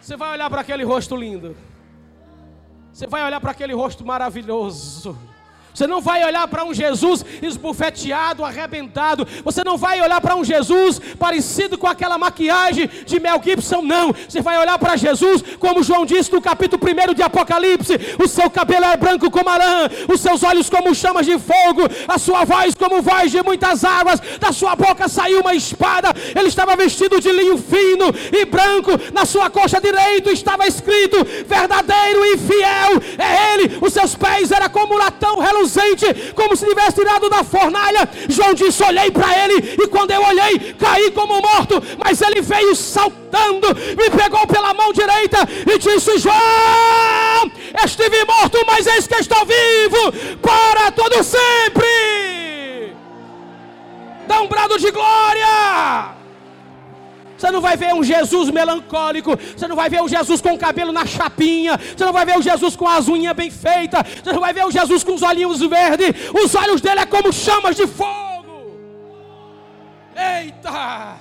Você 0.00 0.16
vai 0.16 0.32
olhar 0.32 0.50
para 0.50 0.60
aquele 0.60 0.84
rosto 0.84 1.16
lindo, 1.16 1.56
você 2.92 3.06
vai 3.06 3.24
olhar 3.24 3.40
para 3.40 3.52
aquele 3.52 3.72
rosto 3.72 4.04
maravilhoso 4.04 5.31
você 5.74 5.86
não 5.86 6.00
vai 6.00 6.22
olhar 6.24 6.46
para 6.48 6.64
um 6.64 6.74
Jesus 6.74 7.24
esbufeteado, 7.40 8.44
arrebentado. 8.44 9.26
Você 9.42 9.64
não 9.64 9.78
vai 9.78 10.00
olhar 10.02 10.20
para 10.20 10.36
um 10.36 10.44
Jesus 10.44 11.00
parecido 11.18 11.78
com 11.78 11.86
aquela 11.86 12.18
maquiagem 12.18 12.90
de 13.06 13.18
Mel 13.18 13.40
Gibson, 13.42 13.80
não. 13.80 14.12
Você 14.28 14.42
vai 14.42 14.58
olhar 14.58 14.78
para 14.78 14.96
Jesus, 14.96 15.42
como 15.58 15.82
João 15.82 16.04
disse 16.04 16.30
no 16.30 16.42
capítulo 16.42 16.82
1 16.82 17.14
de 17.14 17.22
Apocalipse: 17.22 17.94
o 18.22 18.28
seu 18.28 18.50
cabelo 18.50 18.84
é 18.84 18.96
branco 18.96 19.30
como 19.30 19.48
a 19.48 19.56
lã, 19.56 19.90
os 20.12 20.20
seus 20.20 20.42
olhos 20.42 20.68
como 20.68 20.94
chamas 20.94 21.24
de 21.24 21.38
fogo, 21.38 21.82
a 22.06 22.18
sua 22.18 22.44
voz 22.44 22.74
como 22.74 23.00
voz 23.00 23.30
de 23.30 23.42
muitas 23.42 23.82
águas, 23.82 24.20
da 24.38 24.52
sua 24.52 24.76
boca 24.76 25.08
saiu 25.08 25.40
uma 25.40 25.54
espada. 25.54 26.12
Ele 26.36 26.48
estava 26.48 26.76
vestido 26.76 27.18
de 27.18 27.32
linho 27.32 27.56
fino 27.56 28.12
e 28.30 28.44
branco, 28.44 28.90
na 29.12 29.24
sua 29.24 29.48
coxa 29.48 29.80
direita 29.80 30.30
estava 30.30 30.66
escrito: 30.66 31.24
verdadeiro 31.46 32.24
e 32.26 32.36
fiel 32.36 33.02
é 33.18 33.54
ele. 33.54 33.78
Os 33.80 33.94
seus 33.94 34.14
pés 34.14 34.50
eram 34.50 34.68
como 34.68 34.98
latão 34.98 35.38
reluzente 35.38 35.61
reluzente, 35.62 36.32
como 36.34 36.56
se 36.56 36.66
tivesse 36.66 36.94
tirado 36.94 37.28
da 37.30 37.44
fornalha. 37.44 38.08
João 38.28 38.54
disse: 38.54 38.82
Olhei 38.82 39.10
para 39.10 39.44
ele, 39.44 39.76
e 39.82 39.88
quando 39.88 40.10
eu 40.10 40.22
olhei, 40.22 40.74
caí 40.78 41.10
como 41.12 41.40
morto. 41.40 41.82
Mas 41.98 42.20
ele 42.20 42.40
veio 42.40 42.74
saltando, 42.74 43.68
me 43.96 44.10
pegou 44.10 44.46
pela 44.46 44.74
mão 44.74 44.92
direita 44.92 45.48
e 45.66 45.78
disse: 45.78 46.18
João, 46.18 47.50
estive 47.84 48.24
morto, 48.24 48.58
mas 48.66 48.86
eis 48.86 49.06
que 49.06 49.16
estou 49.16 49.44
vivo 49.46 50.38
para 50.40 50.90
todo 50.92 51.22
sempre. 51.22 52.96
Dá 54.26 54.40
um 54.40 54.48
brado 54.48 54.78
de 54.78 54.90
glória. 54.90 56.21
Você 57.42 57.50
não 57.50 57.60
vai 57.60 57.76
ver 57.76 57.92
um 57.92 58.04
Jesus 58.04 58.50
melancólico. 58.50 59.36
Você 59.36 59.66
não 59.66 59.74
vai 59.74 59.90
ver 59.90 60.00
um 60.00 60.06
Jesus 60.06 60.40
com 60.40 60.54
o 60.54 60.58
cabelo 60.58 60.92
na 60.92 61.04
chapinha. 61.04 61.76
Você 61.76 62.04
não 62.04 62.12
vai 62.12 62.24
ver 62.24 62.38
um 62.38 62.42
Jesus 62.42 62.76
com 62.76 62.86
as 62.86 63.08
unhas 63.08 63.34
bem 63.34 63.50
feitas. 63.50 64.00
Você 64.22 64.32
não 64.32 64.38
vai 64.38 64.52
ver 64.52 64.64
um 64.64 64.70
Jesus 64.70 65.02
com 65.02 65.12
os 65.14 65.22
olhinhos 65.22 65.58
verdes. 65.58 66.30
Os 66.32 66.54
olhos 66.54 66.80
dele 66.80 67.00
é 67.00 67.06
como 67.06 67.32
chamas 67.32 67.74
de 67.74 67.84
fogo. 67.88 68.78
Eita! 70.14 71.16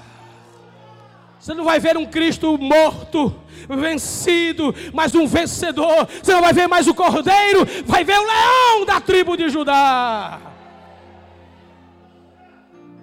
Você 1.39 1.55
não 1.55 1.63
vai 1.63 1.79
ver 1.79 1.97
um 1.97 2.05
Cristo 2.05 2.55
morto, 2.55 3.35
vencido, 3.67 4.75
mas 4.93 5.15
um 5.15 5.25
vencedor. 5.25 6.07
Você 6.21 6.33
não 6.33 6.41
vai 6.41 6.53
ver 6.53 6.67
mais 6.67 6.87
o 6.87 6.93
cordeiro, 6.93 7.67
vai 7.83 8.03
ver 8.03 8.19
o 8.19 8.23
leão 8.23 8.85
da 8.85 9.01
tribo 9.01 9.35
de 9.35 9.49
Judá. 9.49 10.39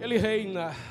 Ele 0.00 0.18
reina. 0.18 0.87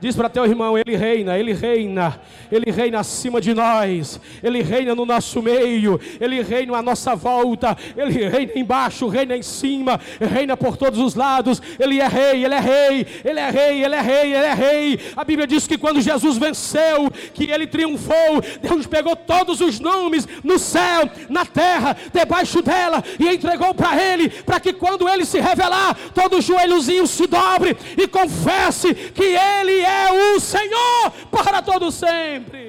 Diz 0.00 0.14
para 0.14 0.28
teu 0.28 0.44
irmão, 0.44 0.76
ele 0.76 0.96
reina, 0.96 1.38
ele 1.38 1.54
reina, 1.54 2.20
ele 2.52 2.70
reina 2.70 3.00
acima 3.00 3.40
de 3.40 3.54
nós, 3.54 4.20
ele 4.42 4.60
reina 4.60 4.94
no 4.94 5.06
nosso 5.06 5.40
meio, 5.40 5.98
ele 6.20 6.42
reina 6.42 6.76
à 6.76 6.82
nossa 6.82 7.14
volta, 7.14 7.74
ele 7.96 8.28
reina 8.28 8.52
embaixo, 8.54 9.08
reina 9.08 9.34
em 9.34 9.42
cima, 9.42 9.98
reina 10.20 10.58
por 10.58 10.76
todos 10.76 11.00
os 11.00 11.14
lados, 11.14 11.62
ele 11.78 12.00
é 12.00 12.06
rei, 12.06 12.44
ele 12.44 12.54
é 12.54 12.60
rei, 12.60 13.06
ele 13.24 13.40
é 13.40 13.50
rei, 13.50 13.84
ele 13.84 13.94
é 13.94 14.00
rei, 14.00 14.34
ele 14.34 14.46
é 14.46 14.54
rei. 14.54 15.00
A 15.16 15.24
Bíblia 15.24 15.46
diz 15.46 15.66
que 15.66 15.78
quando 15.78 16.02
Jesus 16.02 16.36
venceu, 16.36 17.10
que 17.32 17.50
ele 17.50 17.66
triunfou, 17.66 18.42
Deus 18.60 18.86
pegou 18.86 19.16
todos 19.16 19.62
os 19.62 19.80
nomes 19.80 20.28
no 20.42 20.58
céu, 20.58 21.08
na 21.30 21.46
terra, 21.46 21.96
debaixo 22.12 22.60
dela 22.60 23.02
e 23.18 23.26
entregou 23.28 23.72
para 23.74 23.98
ele, 24.02 24.28
para 24.28 24.60
que 24.60 24.74
quando 24.74 25.08
ele 25.08 25.24
se 25.24 25.40
revelar, 25.40 25.96
todo 26.14 26.42
joelhozinho 26.42 27.06
se 27.06 27.26
dobre 27.26 27.74
e 27.96 28.06
confesse 28.06 28.92
que 28.92 29.22
ele 29.22 29.80
é 29.80 29.93
é 29.94 30.36
o 30.36 30.40
Senhor 30.40 31.10
para 31.30 31.60
todo 31.62 31.90
sempre. 31.90 32.64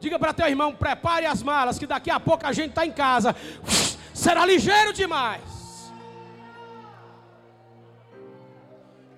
Diga 0.00 0.18
para 0.18 0.32
teu 0.32 0.46
irmão, 0.46 0.74
prepare 0.74 1.26
as 1.26 1.42
malas, 1.42 1.78
que 1.78 1.86
daqui 1.86 2.10
a 2.10 2.20
pouco 2.20 2.46
a 2.46 2.52
gente 2.52 2.70
está 2.70 2.86
em 2.86 2.92
casa. 2.92 3.34
Será 4.14 4.44
ligeiro 4.46 4.92
demais. 4.92 5.58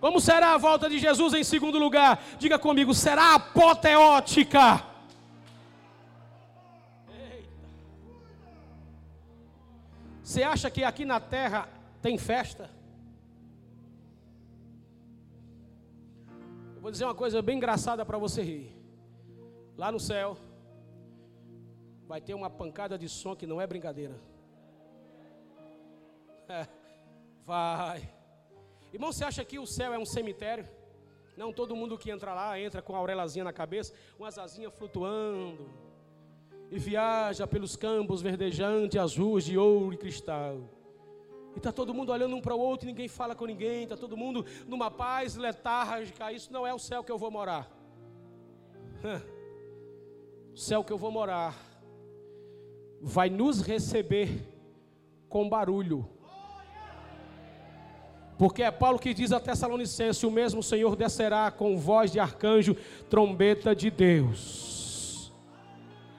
Como 0.01 0.19
será 0.19 0.55
a 0.55 0.59
volta 0.59 0.89
de 0.89 0.99
Jesus 0.99 1.35
em 1.35 1.45
segundo 1.45 1.79
lugar? 1.79 2.23
Diga 2.39 2.59
comigo, 2.59 2.95
será 2.95 3.35
apoteótica. 3.35 4.83
Você 10.23 10.43
acha 10.43 10.71
que 10.71 10.83
aqui 10.83 11.05
na 11.05 11.21
terra 11.21 11.69
tem 12.01 12.17
festa? 12.17 12.71
Eu 16.81 16.83
vou 16.83 16.91
dizer 16.91 17.05
uma 17.05 17.15
coisa 17.15 17.43
bem 17.43 17.59
engraçada 17.59 18.07
para 18.07 18.17
você 18.17 18.41
rir. 18.41 18.75
Lá 19.77 19.93
no 19.93 20.01
céu, 20.01 20.35
vai 22.09 22.23
ter 22.23 22.33
uma 22.33 22.49
pancada 22.49 22.97
de 22.97 23.07
som 23.07 23.37
que 23.37 23.47
não 23.47 23.61
é 23.61 23.67
brincadeira. 23.67 24.19
É, 26.49 26.67
vai. 27.45 28.11
Irmão, 28.93 29.13
você 29.13 29.25
acha 29.25 29.45
que 29.45 29.59
o 29.59 29.67
céu 29.67 29.93
é 29.93 29.99
um 29.99 30.07
cemitério? 30.07 30.67
Não, 31.37 31.53
todo 31.53 31.77
mundo 31.77 31.99
que 31.99 32.11
entra 32.11 32.35
lá 32.35 32.59
entra 32.59 32.81
com 32.83 32.97
a 32.97 32.99
aurelazinha 32.99 33.45
na 33.45 33.53
cabeça, 33.53 33.93
umas 34.19 34.39
asinhas 34.39 34.75
flutuando. 34.75 35.71
E 36.71 36.79
viaja 36.79 37.47
pelos 37.47 37.77
campos 37.77 38.23
verdejantes, 38.23 38.99
azuis 38.99 39.45
de 39.45 39.59
ouro 39.59 39.93
e 39.93 39.99
cristal. 39.99 40.59
E 41.55 41.59
está 41.59 41.73
todo 41.73 41.93
mundo 41.93 42.13
olhando 42.13 42.37
um 42.37 42.41
para 42.41 42.55
o 42.55 42.61
outro, 42.61 42.87
ninguém 42.87 43.09
fala 43.09 43.35
com 43.35 43.47
ninguém, 43.47 43.83
está 43.83 43.97
todo 43.97 44.17
mundo 44.17 44.45
numa 44.67 44.91
paz 44.91 45.37
letárgica. 45.37 46.33
Isso 46.33 46.53
não 46.53 46.67
é 46.67 46.73
o 46.73 46.79
céu 46.79 47.03
que 47.03 47.11
eu 47.11 47.19
vou 47.19 47.31
morar. 47.31 47.71
O 50.53 50.57
céu 50.57 50.85
que 50.85 50.93
eu 50.93 50.99
vou 50.99 51.11
morar 51.11 51.57
vai 53.01 53.31
nos 53.31 53.63
receber 53.63 54.47
com 55.29 55.49
barulho. 55.49 56.09
Porque 58.37 58.63
é 58.63 58.71
Paulo 58.71 58.99
que 58.99 59.13
diz 59.13 59.33
a 59.33 59.41
Tessalonicense: 59.41 60.25
o 60.25 60.31
mesmo 60.31 60.63
Senhor 60.63 60.97
descerá 60.97 61.51
com 61.51 61.77
voz 61.77 62.11
de 62.11 62.19
arcanjo, 62.19 62.77
trombeta 63.09 63.75
de 63.75 63.91
Deus. 63.91 65.31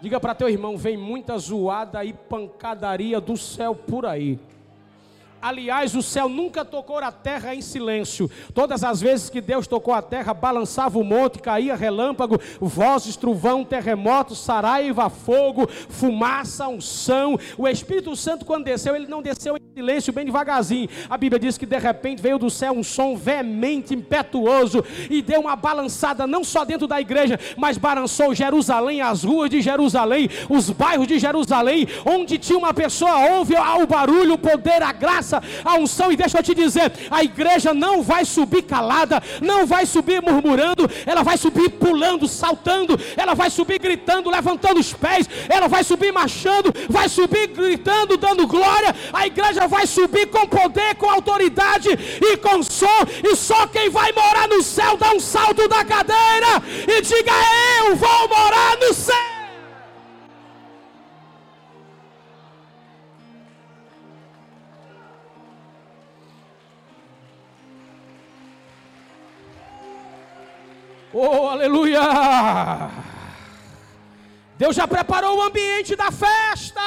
Diga 0.01 0.19
para 0.19 0.35
teu 0.35 0.49
irmão: 0.49 0.77
vem 0.77 0.97
muita 0.97 1.37
zoada 1.37 2.03
e 2.05 2.13
pancadaria 2.13 3.19
do 3.19 3.35
céu 3.37 3.75
por 3.75 4.05
aí. 4.05 4.39
Aliás, 5.41 5.95
o 5.95 6.03
céu 6.03 6.29
nunca 6.29 6.63
tocou 6.63 6.99
a 6.99 7.11
terra 7.11 7.55
em 7.55 7.61
silêncio. 7.61 8.29
Todas 8.53 8.83
as 8.83 9.01
vezes 9.01 9.29
que 9.29 9.41
Deus 9.41 9.65
tocou 9.65 9.93
a 9.93 10.01
terra, 10.01 10.33
balançava 10.33 10.99
o 10.99 11.03
monte, 11.03 11.39
caía 11.39 11.75
relâmpago, 11.75 12.39
vozes, 12.59 13.15
trovão, 13.15 13.63
terremoto, 13.63 14.35
saraiva, 14.35 15.09
fogo, 15.09 15.67
fumaça, 15.67 16.67
unção. 16.67 17.39
O 17.57 17.67
Espírito 17.67 18.15
Santo, 18.15 18.45
quando 18.45 18.65
desceu, 18.65 18.95
ele 18.95 19.07
não 19.07 19.21
desceu 19.21 19.57
em 19.57 19.61
silêncio, 19.73 20.13
bem 20.13 20.25
devagarzinho. 20.25 20.87
A 21.09 21.17
Bíblia 21.17 21.39
diz 21.39 21.57
que 21.57 21.65
de 21.65 21.77
repente 21.79 22.21
veio 22.21 22.37
do 22.37 22.49
céu 22.49 22.73
um 22.73 22.83
som 22.83 23.15
veemente, 23.15 23.95
impetuoso, 23.95 24.83
e 25.09 25.21
deu 25.21 25.41
uma 25.41 25.55
balançada, 25.55 26.27
não 26.27 26.43
só 26.43 26.63
dentro 26.63 26.87
da 26.87 27.01
igreja, 27.01 27.39
mas 27.57 27.77
balançou 27.77 28.35
Jerusalém, 28.35 29.01
as 29.01 29.23
ruas 29.23 29.49
de 29.49 29.61
Jerusalém, 29.61 30.29
os 30.49 30.69
bairros 30.69 31.07
de 31.07 31.17
Jerusalém, 31.17 31.87
onde 32.05 32.37
tinha 32.37 32.59
uma 32.59 32.73
pessoa, 32.73 33.31
ouve 33.37 33.55
o 33.55 33.87
barulho, 33.87 34.33
o 34.33 34.37
poder, 34.37 34.83
a 34.83 34.93
graça 35.31 35.41
a 35.63 35.75
unção. 35.75 36.11
E 36.11 36.17
deixa 36.17 36.39
eu 36.39 36.43
te 36.43 36.53
dizer: 36.53 36.91
a 37.09 37.23
igreja 37.23 37.73
não 37.73 38.03
vai 38.03 38.25
subir 38.25 38.63
calada, 38.63 39.21
não 39.41 39.65
vai 39.65 39.85
subir 39.85 40.21
murmurando, 40.21 40.89
ela 41.05 41.23
vai 41.23 41.37
subir 41.37 41.69
pulando, 41.69 42.27
saltando, 42.27 42.99
ela 43.15 43.33
vai 43.33 43.49
subir 43.49 43.79
gritando, 43.79 44.29
levantando 44.29 44.79
os 44.79 44.91
pés, 44.93 45.29
ela 45.47 45.67
vai 45.67 45.83
subir 45.83 46.11
marchando, 46.11 46.73
vai 46.89 47.07
subir 47.07 47.47
gritando, 47.47 48.17
dando 48.17 48.47
glória. 48.47 48.93
A 49.13 49.25
igreja 49.25 49.67
vai 49.67 49.87
subir 49.87 50.27
com 50.27 50.45
poder, 50.47 50.95
com 50.95 51.09
autoridade 51.09 51.89
e 51.89 52.37
com 52.37 52.61
som. 52.63 52.87
E 53.23 53.35
só 53.35 53.67
quem 53.67 53.89
vai 53.89 54.11
morar 54.11 54.47
no 54.47 54.61
céu 54.61 54.97
dá 54.97 55.11
um 55.13 55.19
salto 55.19 55.67
da 55.67 55.85
cadeira 55.85 56.61
e 56.87 57.01
diga: 57.01 57.31
Eu 57.85 57.95
vou 57.95 58.27
morar 58.27 58.77
no 58.77 58.93
céu. 58.93 59.40
Oh, 71.13 71.49
aleluia! 71.49 71.99
Deus 74.57 74.75
já 74.75 74.87
preparou 74.87 75.39
o 75.39 75.41
ambiente 75.41 75.95
da 75.95 76.09
festa. 76.09 76.81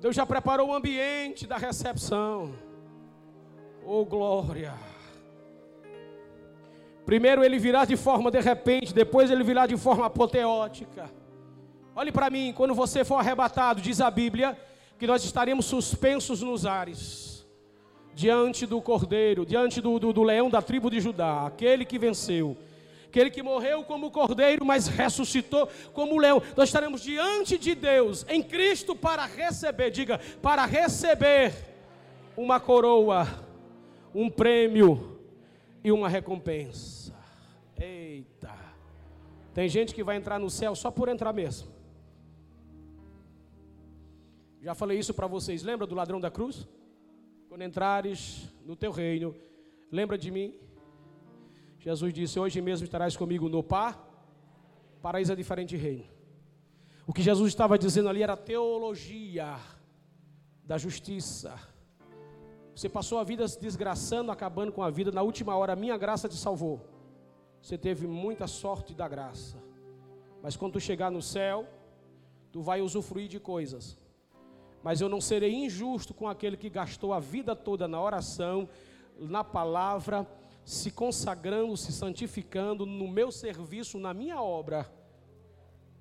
Deus 0.00 0.16
já 0.16 0.24
preparou 0.24 0.68
o 0.68 0.74
ambiente 0.74 1.46
da 1.46 1.58
recepção. 1.58 2.54
Oh, 3.84 4.04
glória! 4.04 4.72
Primeiro 7.04 7.44
ele 7.44 7.58
virá 7.58 7.84
de 7.84 7.96
forma 7.96 8.30
de 8.30 8.40
repente, 8.40 8.94
depois 8.94 9.30
ele 9.30 9.44
virá 9.44 9.66
de 9.66 9.76
forma 9.76 10.06
apoteótica. 10.06 11.10
Olhe 11.94 12.12
para 12.12 12.30
mim, 12.30 12.54
quando 12.56 12.74
você 12.74 13.04
for 13.04 13.16
arrebatado, 13.16 13.80
diz 13.80 14.00
a 14.00 14.10
Bíblia, 14.10 14.58
que 14.98 15.06
nós 15.06 15.22
estaremos 15.22 15.66
suspensos 15.66 16.42
nos 16.42 16.64
ares 16.64 17.37
diante 18.18 18.66
do 18.66 18.82
cordeiro, 18.82 19.46
diante 19.46 19.80
do, 19.80 19.96
do, 19.96 20.12
do 20.12 20.24
leão 20.24 20.50
da 20.50 20.60
tribo 20.60 20.90
de 20.90 20.98
Judá, 20.98 21.46
aquele 21.46 21.84
que 21.84 22.00
venceu, 22.00 22.56
aquele 23.06 23.30
que 23.30 23.44
morreu 23.44 23.84
como 23.84 24.10
cordeiro, 24.10 24.64
mas 24.64 24.88
ressuscitou 24.88 25.68
como 25.92 26.18
leão. 26.18 26.42
Nós 26.56 26.68
estaremos 26.68 27.00
diante 27.00 27.56
de 27.56 27.76
Deus, 27.76 28.26
em 28.28 28.42
Cristo, 28.42 28.96
para 28.96 29.24
receber, 29.24 29.92
diga, 29.92 30.18
para 30.42 30.66
receber 30.66 31.54
uma 32.36 32.58
coroa, 32.58 33.24
um 34.12 34.28
prêmio 34.28 35.20
e 35.84 35.92
uma 35.92 36.08
recompensa. 36.08 37.14
Eita! 37.80 38.52
Tem 39.54 39.68
gente 39.68 39.94
que 39.94 40.02
vai 40.02 40.16
entrar 40.16 40.40
no 40.40 40.50
céu 40.50 40.74
só 40.74 40.90
por 40.90 41.08
entrar 41.08 41.32
mesmo. 41.32 41.68
Já 44.60 44.74
falei 44.74 44.98
isso 44.98 45.14
para 45.14 45.28
vocês, 45.28 45.62
lembra 45.62 45.86
do 45.86 45.94
ladrão 45.94 46.20
da 46.20 46.32
cruz? 46.32 46.66
Quando 47.48 47.62
entrares 47.62 48.52
no 48.64 48.76
teu 48.76 48.92
reino, 48.92 49.34
lembra 49.90 50.18
de 50.18 50.30
mim. 50.30 50.54
Jesus 51.78 52.12
disse: 52.12 52.38
Hoje 52.38 52.60
mesmo 52.60 52.84
estarás 52.84 53.16
comigo 53.16 53.48
no 53.48 53.62
par. 53.62 54.06
Paraíso 55.00 55.32
é 55.32 55.36
diferente 55.36 55.70
de 55.70 55.76
reino. 55.76 56.04
O 57.06 57.12
que 57.12 57.22
Jesus 57.22 57.48
estava 57.48 57.78
dizendo 57.78 58.08
ali 58.08 58.22
era 58.22 58.36
teologia 58.36 59.58
da 60.62 60.76
justiça. 60.76 61.58
Você 62.74 62.88
passou 62.88 63.18
a 63.18 63.24
vida 63.24 63.48
se 63.48 63.58
desgraçando, 63.58 64.30
acabando 64.30 64.70
com 64.70 64.82
a 64.82 64.90
vida. 64.90 65.10
Na 65.10 65.22
última 65.22 65.56
hora, 65.56 65.72
a 65.72 65.76
minha 65.76 65.96
graça 65.96 66.28
te 66.28 66.36
salvou. 66.36 66.86
Você 67.62 67.78
teve 67.78 68.06
muita 68.06 68.46
sorte 68.46 68.94
da 68.94 69.08
graça. 69.08 69.56
Mas 70.42 70.54
quando 70.54 70.74
tu 70.74 70.80
chegar 70.80 71.10
no 71.10 71.22
céu, 71.22 71.66
tu 72.52 72.60
vai 72.60 72.82
usufruir 72.82 73.26
de 73.26 73.40
coisas. 73.40 73.96
Mas 74.82 75.00
eu 75.00 75.08
não 75.08 75.20
serei 75.20 75.54
injusto 75.54 76.14
com 76.14 76.28
aquele 76.28 76.56
que 76.56 76.70
gastou 76.70 77.12
a 77.12 77.20
vida 77.20 77.54
toda 77.54 77.88
na 77.88 78.00
oração, 78.00 78.68
na 79.18 79.42
palavra, 79.42 80.26
se 80.64 80.90
consagrando, 80.90 81.76
se 81.76 81.92
santificando 81.92 82.84
no 82.84 83.08
meu 83.08 83.32
serviço, 83.32 83.98
na 83.98 84.12
minha 84.14 84.40
obra, 84.40 84.86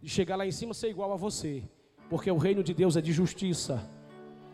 e 0.03 0.09
chegar 0.09 0.35
lá 0.35 0.45
em 0.45 0.51
cima 0.51 0.73
ser 0.73 0.89
igual 0.89 1.11
a 1.11 1.15
você, 1.15 1.63
porque 2.09 2.29
o 2.29 2.37
reino 2.37 2.63
de 2.63 2.73
Deus 2.73 2.95
é 2.95 3.01
de 3.01 3.11
justiça. 3.11 3.89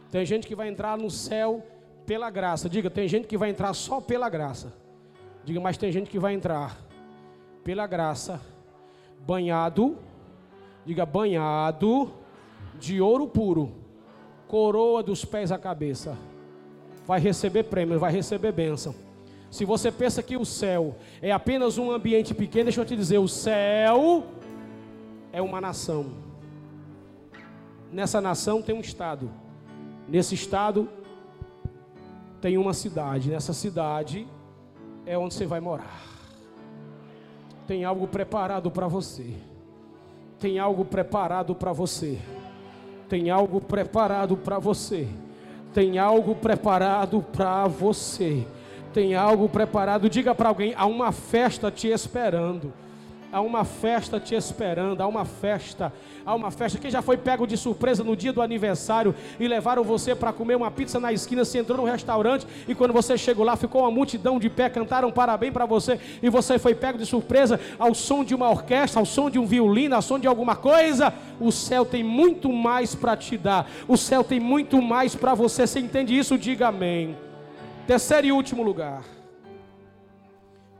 Tem 0.10 0.26
gente 0.26 0.48
que 0.48 0.56
vai 0.56 0.70
entrar 0.70 0.98
no 0.98 1.10
céu 1.10 1.66
pela 2.06 2.30
graça. 2.30 2.70
Diga, 2.70 2.90
tem 2.90 3.08
gente 3.08 3.28
que 3.28 3.38
vai 3.38 3.50
entrar 3.50 3.74
só 3.74 4.00
pela 4.00 4.30
graça. 4.30 4.74
Diga, 5.44 5.60
mas 5.60 5.78
tem 5.78 5.92
gente 5.92 6.10
que 6.10 6.20
vai 6.20 6.34
entrar 6.34 6.80
pela 7.64 7.88
graça, 7.88 8.40
banhado, 9.26 9.98
diga, 10.86 11.06
banhado 11.06 12.14
de 12.80 13.02
ouro 13.02 13.28
puro, 13.28 13.83
coroa 14.48 15.02
dos 15.04 15.26
pés 15.26 15.52
à 15.52 15.58
cabeça. 15.58 16.18
Vai 17.06 17.20
receber 17.20 17.64
prêmio, 17.64 18.00
vai 18.00 18.12
receber 18.12 18.52
bênção. 18.52 18.96
Se 19.52 19.66
você 19.66 19.92
pensa 19.92 20.24
que 20.24 20.36
o 20.36 20.46
céu 20.46 20.96
é 21.22 21.32
apenas 21.32 21.78
um 21.78 21.92
ambiente 21.92 22.34
pequeno, 22.34 22.66
deixa 22.66 22.82
eu 22.82 22.86
te 22.86 22.96
dizer, 22.96 23.20
o 23.20 23.28
céu 23.28 24.24
é 25.32 25.42
uma 25.42 25.62
nação. 25.62 26.12
Nessa 27.92 28.20
nação 28.20 28.62
tem 28.62 28.74
um 28.74 28.80
estado. 28.80 29.30
Nesse 30.08 30.34
estado 30.34 30.90
tem 32.42 32.58
uma 32.58 32.74
cidade. 32.74 33.30
Nessa 33.30 33.54
cidade 33.54 34.28
é 35.06 35.18
onde 35.18 35.36
você 35.36 35.46
vai 35.46 35.60
morar. 35.60 36.02
Tem 37.68 37.86
algo 37.86 38.08
preparado 38.08 38.72
para 38.72 38.88
você. 38.88 39.34
Tem 40.40 40.58
algo 40.58 40.84
preparado 40.84 41.54
para 41.54 41.72
você. 41.72 42.20
Tem 43.14 43.30
algo 43.30 43.62
preparado 43.62 44.36
para 44.36 44.58
você. 44.58 45.08
Tem 45.72 46.00
algo 46.00 46.34
preparado 46.34 47.22
para 47.22 47.68
você. 47.68 48.44
Tem 48.92 49.14
algo 49.14 49.48
preparado. 49.48 50.10
Diga 50.10 50.34
para 50.34 50.50
alguém: 50.50 50.74
há 50.76 50.88
uma 50.88 51.12
festa 51.12 51.70
te 51.70 51.90
esperando. 51.90 52.74
Há 53.34 53.42
uma 53.42 53.66
festa 53.66 54.20
te 54.20 54.36
esperando, 54.36 55.02
há 55.02 55.08
uma 55.08 55.26
festa, 55.26 55.92
há 56.24 56.36
uma 56.36 56.52
festa. 56.52 56.78
Quem 56.78 56.92
já 56.92 57.02
foi 57.02 57.18
pego 57.18 57.48
de 57.48 57.58
surpresa 57.58 58.04
no 58.04 58.16
dia 58.16 58.32
do 58.32 58.44
aniversário 58.44 59.16
e 59.40 59.48
levaram 59.48 59.84
você 59.84 60.14
para 60.14 60.32
comer 60.32 60.56
uma 60.56 60.70
pizza 60.70 61.00
na 61.00 61.12
esquina, 61.12 61.44
você 61.44 61.58
entrou 61.58 61.80
no 61.80 61.84
restaurante 61.84 62.46
e 62.68 62.76
quando 62.76 62.94
você 62.94 63.18
chegou 63.18 63.44
lá 63.44 63.56
ficou 63.56 63.82
uma 63.82 63.90
multidão 63.90 64.38
de 64.38 64.52
pé, 64.52 64.70
cantaram 64.70 65.12
parabéns 65.12 65.52
para 65.52 65.66
você 65.66 66.00
e 66.22 66.30
você 66.30 66.60
foi 66.60 66.76
pego 66.76 67.00
de 67.00 67.08
surpresa 67.08 67.60
ao 67.80 67.96
som 67.96 68.24
de 68.24 68.36
uma 68.36 68.48
orquestra, 68.52 69.00
ao 69.00 69.06
som 69.06 69.32
de 69.32 69.40
um 69.40 69.48
violino, 69.48 69.96
ao 69.96 70.02
som 70.04 70.20
de 70.20 70.28
alguma 70.28 70.56
coisa. 70.56 71.12
O 71.40 71.52
céu 71.52 71.84
tem 71.84 72.04
muito 72.04 72.54
mais 72.54 72.94
para 72.94 73.18
te 73.18 73.36
dar, 73.36 73.68
o 73.88 73.98
céu 73.98 74.24
tem 74.24 74.40
muito 74.40 74.80
mais 74.80 75.16
para 75.16 75.34
você. 75.34 75.66
Você 75.66 75.80
entende 75.80 76.16
isso? 76.16 76.38
Diga 76.38 76.68
amém. 76.68 77.18
Terceiro 77.88 78.28
e 78.28 78.32
último 78.32 78.62
lugar. 78.62 79.02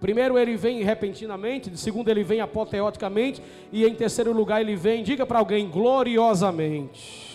Primeiro 0.04 0.38
ele 0.38 0.58
vem 0.58 0.84
repentinamente, 0.84 1.78
segundo 1.78 2.10
ele 2.10 2.26
vem 2.26 2.42
apoteoticamente 2.42 3.42
e 3.72 3.86
em 3.86 3.96
terceiro 3.96 4.34
lugar 4.34 4.60
ele 4.60 4.76
vem, 4.76 5.02
diga 5.02 5.26
para 5.26 5.40
alguém, 5.40 5.70
gloriosamente. 5.70 7.32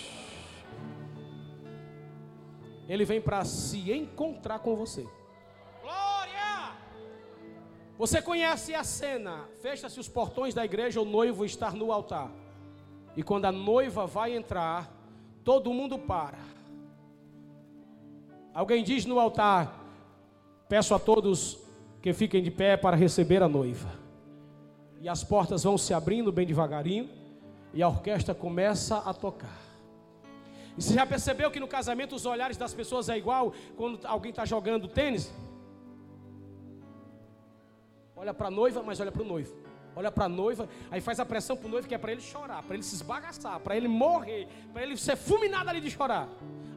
Ele 2.87 3.07
vem 3.07 3.23
para 3.23 3.43
se 3.47 3.91
encontrar 3.91 4.59
com 4.59 4.77
você. 4.77 5.09
Glória! 5.81 6.77
Você 7.97 8.21
conhece 8.21 8.75
a 8.75 8.85
cena? 8.85 9.49
Fecha-se 9.63 9.99
os 9.99 10.07
portões 10.07 10.53
da 10.53 10.63
igreja, 10.63 11.01
o 11.01 11.07
noivo 11.07 11.47
está 11.47 11.71
no 11.71 11.91
altar. 11.91 12.31
E 13.17 13.23
quando 13.23 13.47
a 13.47 13.53
noiva 13.53 14.07
vai 14.07 14.37
entrar, 14.37 14.95
todo 15.43 15.73
mundo 15.73 15.99
para. 15.99 16.45
Alguém 18.53 18.85
diz 18.85 19.07
no 19.07 19.19
altar: 19.19 19.75
Peço 20.69 20.95
a 20.95 20.99
todos 20.99 21.67
que 22.01 22.13
fiquem 22.13 22.43
de 22.43 22.51
pé 22.51 22.77
para 22.77 22.97
receber 22.97 23.43
a 23.43 23.49
noiva. 23.49 23.89
E 25.01 25.09
as 25.09 25.23
portas 25.23 25.65
vão 25.65 25.79
se 25.79 25.95
abrindo 25.95 26.33
bem 26.33 26.47
devagarinho, 26.47 27.09
e 27.73 27.83
a 27.83 27.89
orquestra 27.89 28.35
começa 28.35 28.99
a 28.99 29.13
tocar. 29.13 29.61
E 30.77 30.83
você 30.83 30.95
já 30.95 31.07
percebeu 31.07 31.51
que 31.51 31.61
no 31.61 31.69
casamento 31.69 32.15
os 32.15 32.25
olhares 32.25 32.57
das 32.57 32.73
pessoas 32.73 33.09
é 33.09 33.19
igual 33.19 33.53
quando 33.77 34.05
alguém 34.07 34.31
está 34.31 34.45
jogando 34.45 34.89
tênis? 34.89 35.33
Olha 38.15 38.33
para 38.33 38.49
a 38.49 38.51
noiva, 38.51 38.83
mas 38.83 39.01
olha 39.01 39.13
para 39.13 39.23
o 39.23 39.25
noivo. 39.25 39.68
Olha 39.97 40.13
para 40.13 40.27
a 40.27 40.29
noiva, 40.29 40.69
aí 40.91 41.01
faz 41.01 41.19
a 41.19 41.27
pressão 41.27 41.57
para 41.57 41.67
o 41.67 41.71
noivo 41.71 41.89
que 41.89 41.95
é 41.95 41.99
para 41.99 42.13
ele 42.13 42.21
chorar, 42.21 42.63
para 42.63 42.75
ele 42.75 42.85
se 42.85 42.95
esbagaçar, 42.95 43.59
para 43.59 43.77
ele 43.77 43.89
morrer, 43.89 44.47
para 44.73 44.83
ele 44.83 44.97
ser 44.97 45.17
fulminado 45.17 45.69
ali 45.71 45.81
de 45.81 45.91
chorar. 45.91 46.29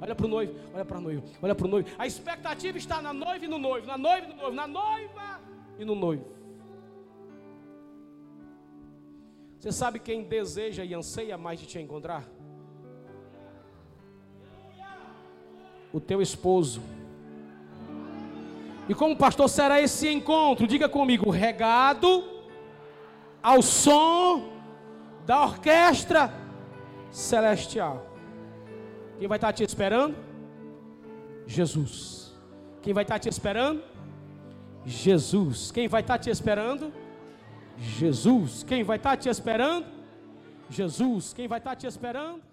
Olha 0.01 0.16
para 0.16 0.26
o 0.26 0.30
noivo, 0.30 0.55
olha 0.74 0.84
para 0.84 0.97
a 0.97 1.01
noiva, 1.01 1.24
olha 1.41 1.53
para 1.53 1.68
o 1.68 1.70
noivo. 1.70 1.89
A 1.99 2.07
expectativa 2.07 2.78
está 2.78 3.01
na 3.01 3.14
noiva 3.14 3.45
e 3.45 3.47
no 3.47 3.59
noivo, 3.59 3.86
na 3.86 3.97
noiva 3.97 4.26
e 4.26 4.30
no 4.30 4.36
noivo, 4.36 4.55
na 4.55 4.68
noiva 4.68 5.39
e 5.78 5.86
no 5.86 5.95
noivo. 5.95 6.26
Você 9.59 9.72
sabe 9.72 9.99
quem 9.99 10.24
deseja 10.24 10.84
e 10.84 10.91
anseia 10.95 11.38
mais 11.38 11.59
de 11.59 11.68
te 11.68 11.78
encontrar? 11.78 12.28
O 15.93 15.99
teu 15.99 16.20
esposo. 16.20 16.82
E 18.89 18.95
como 18.95 19.16
pastor 19.16 19.47
será 19.47 19.80
esse 19.80 20.09
encontro? 20.09 20.66
Diga 20.66 20.89
comigo, 20.89 21.30
regado 21.30 22.40
ao 23.41 23.61
som 23.61 24.49
da 25.25 25.43
orquestra 25.43 26.33
celestial. 27.09 28.05
Quem 29.19 29.27
vai 29.27 29.37
estar 29.37 29.53
te 29.53 29.63
esperando? 29.63 30.15
Jesus. 31.45 32.35
Quem 32.81 32.93
vai 32.93 33.03
estar 33.03 33.19
te 33.19 33.29
esperando? 33.29 33.83
Jesus. 34.85 35.71
Quem 35.71 35.87
vai 35.87 36.01
estar 36.01 36.17
te 36.17 36.29
esperando? 36.29 36.91
Jesus. 37.77 38.63
Quem 38.63 38.83
vai 38.83 38.97
estar 38.97 39.17
te 39.17 39.29
esperando? 39.29 39.85
Jesus. 40.69 41.33
Quem 41.33 41.47
vai 41.47 41.59
estar 41.59 41.75
te 41.75 41.85
esperando? 41.85 42.50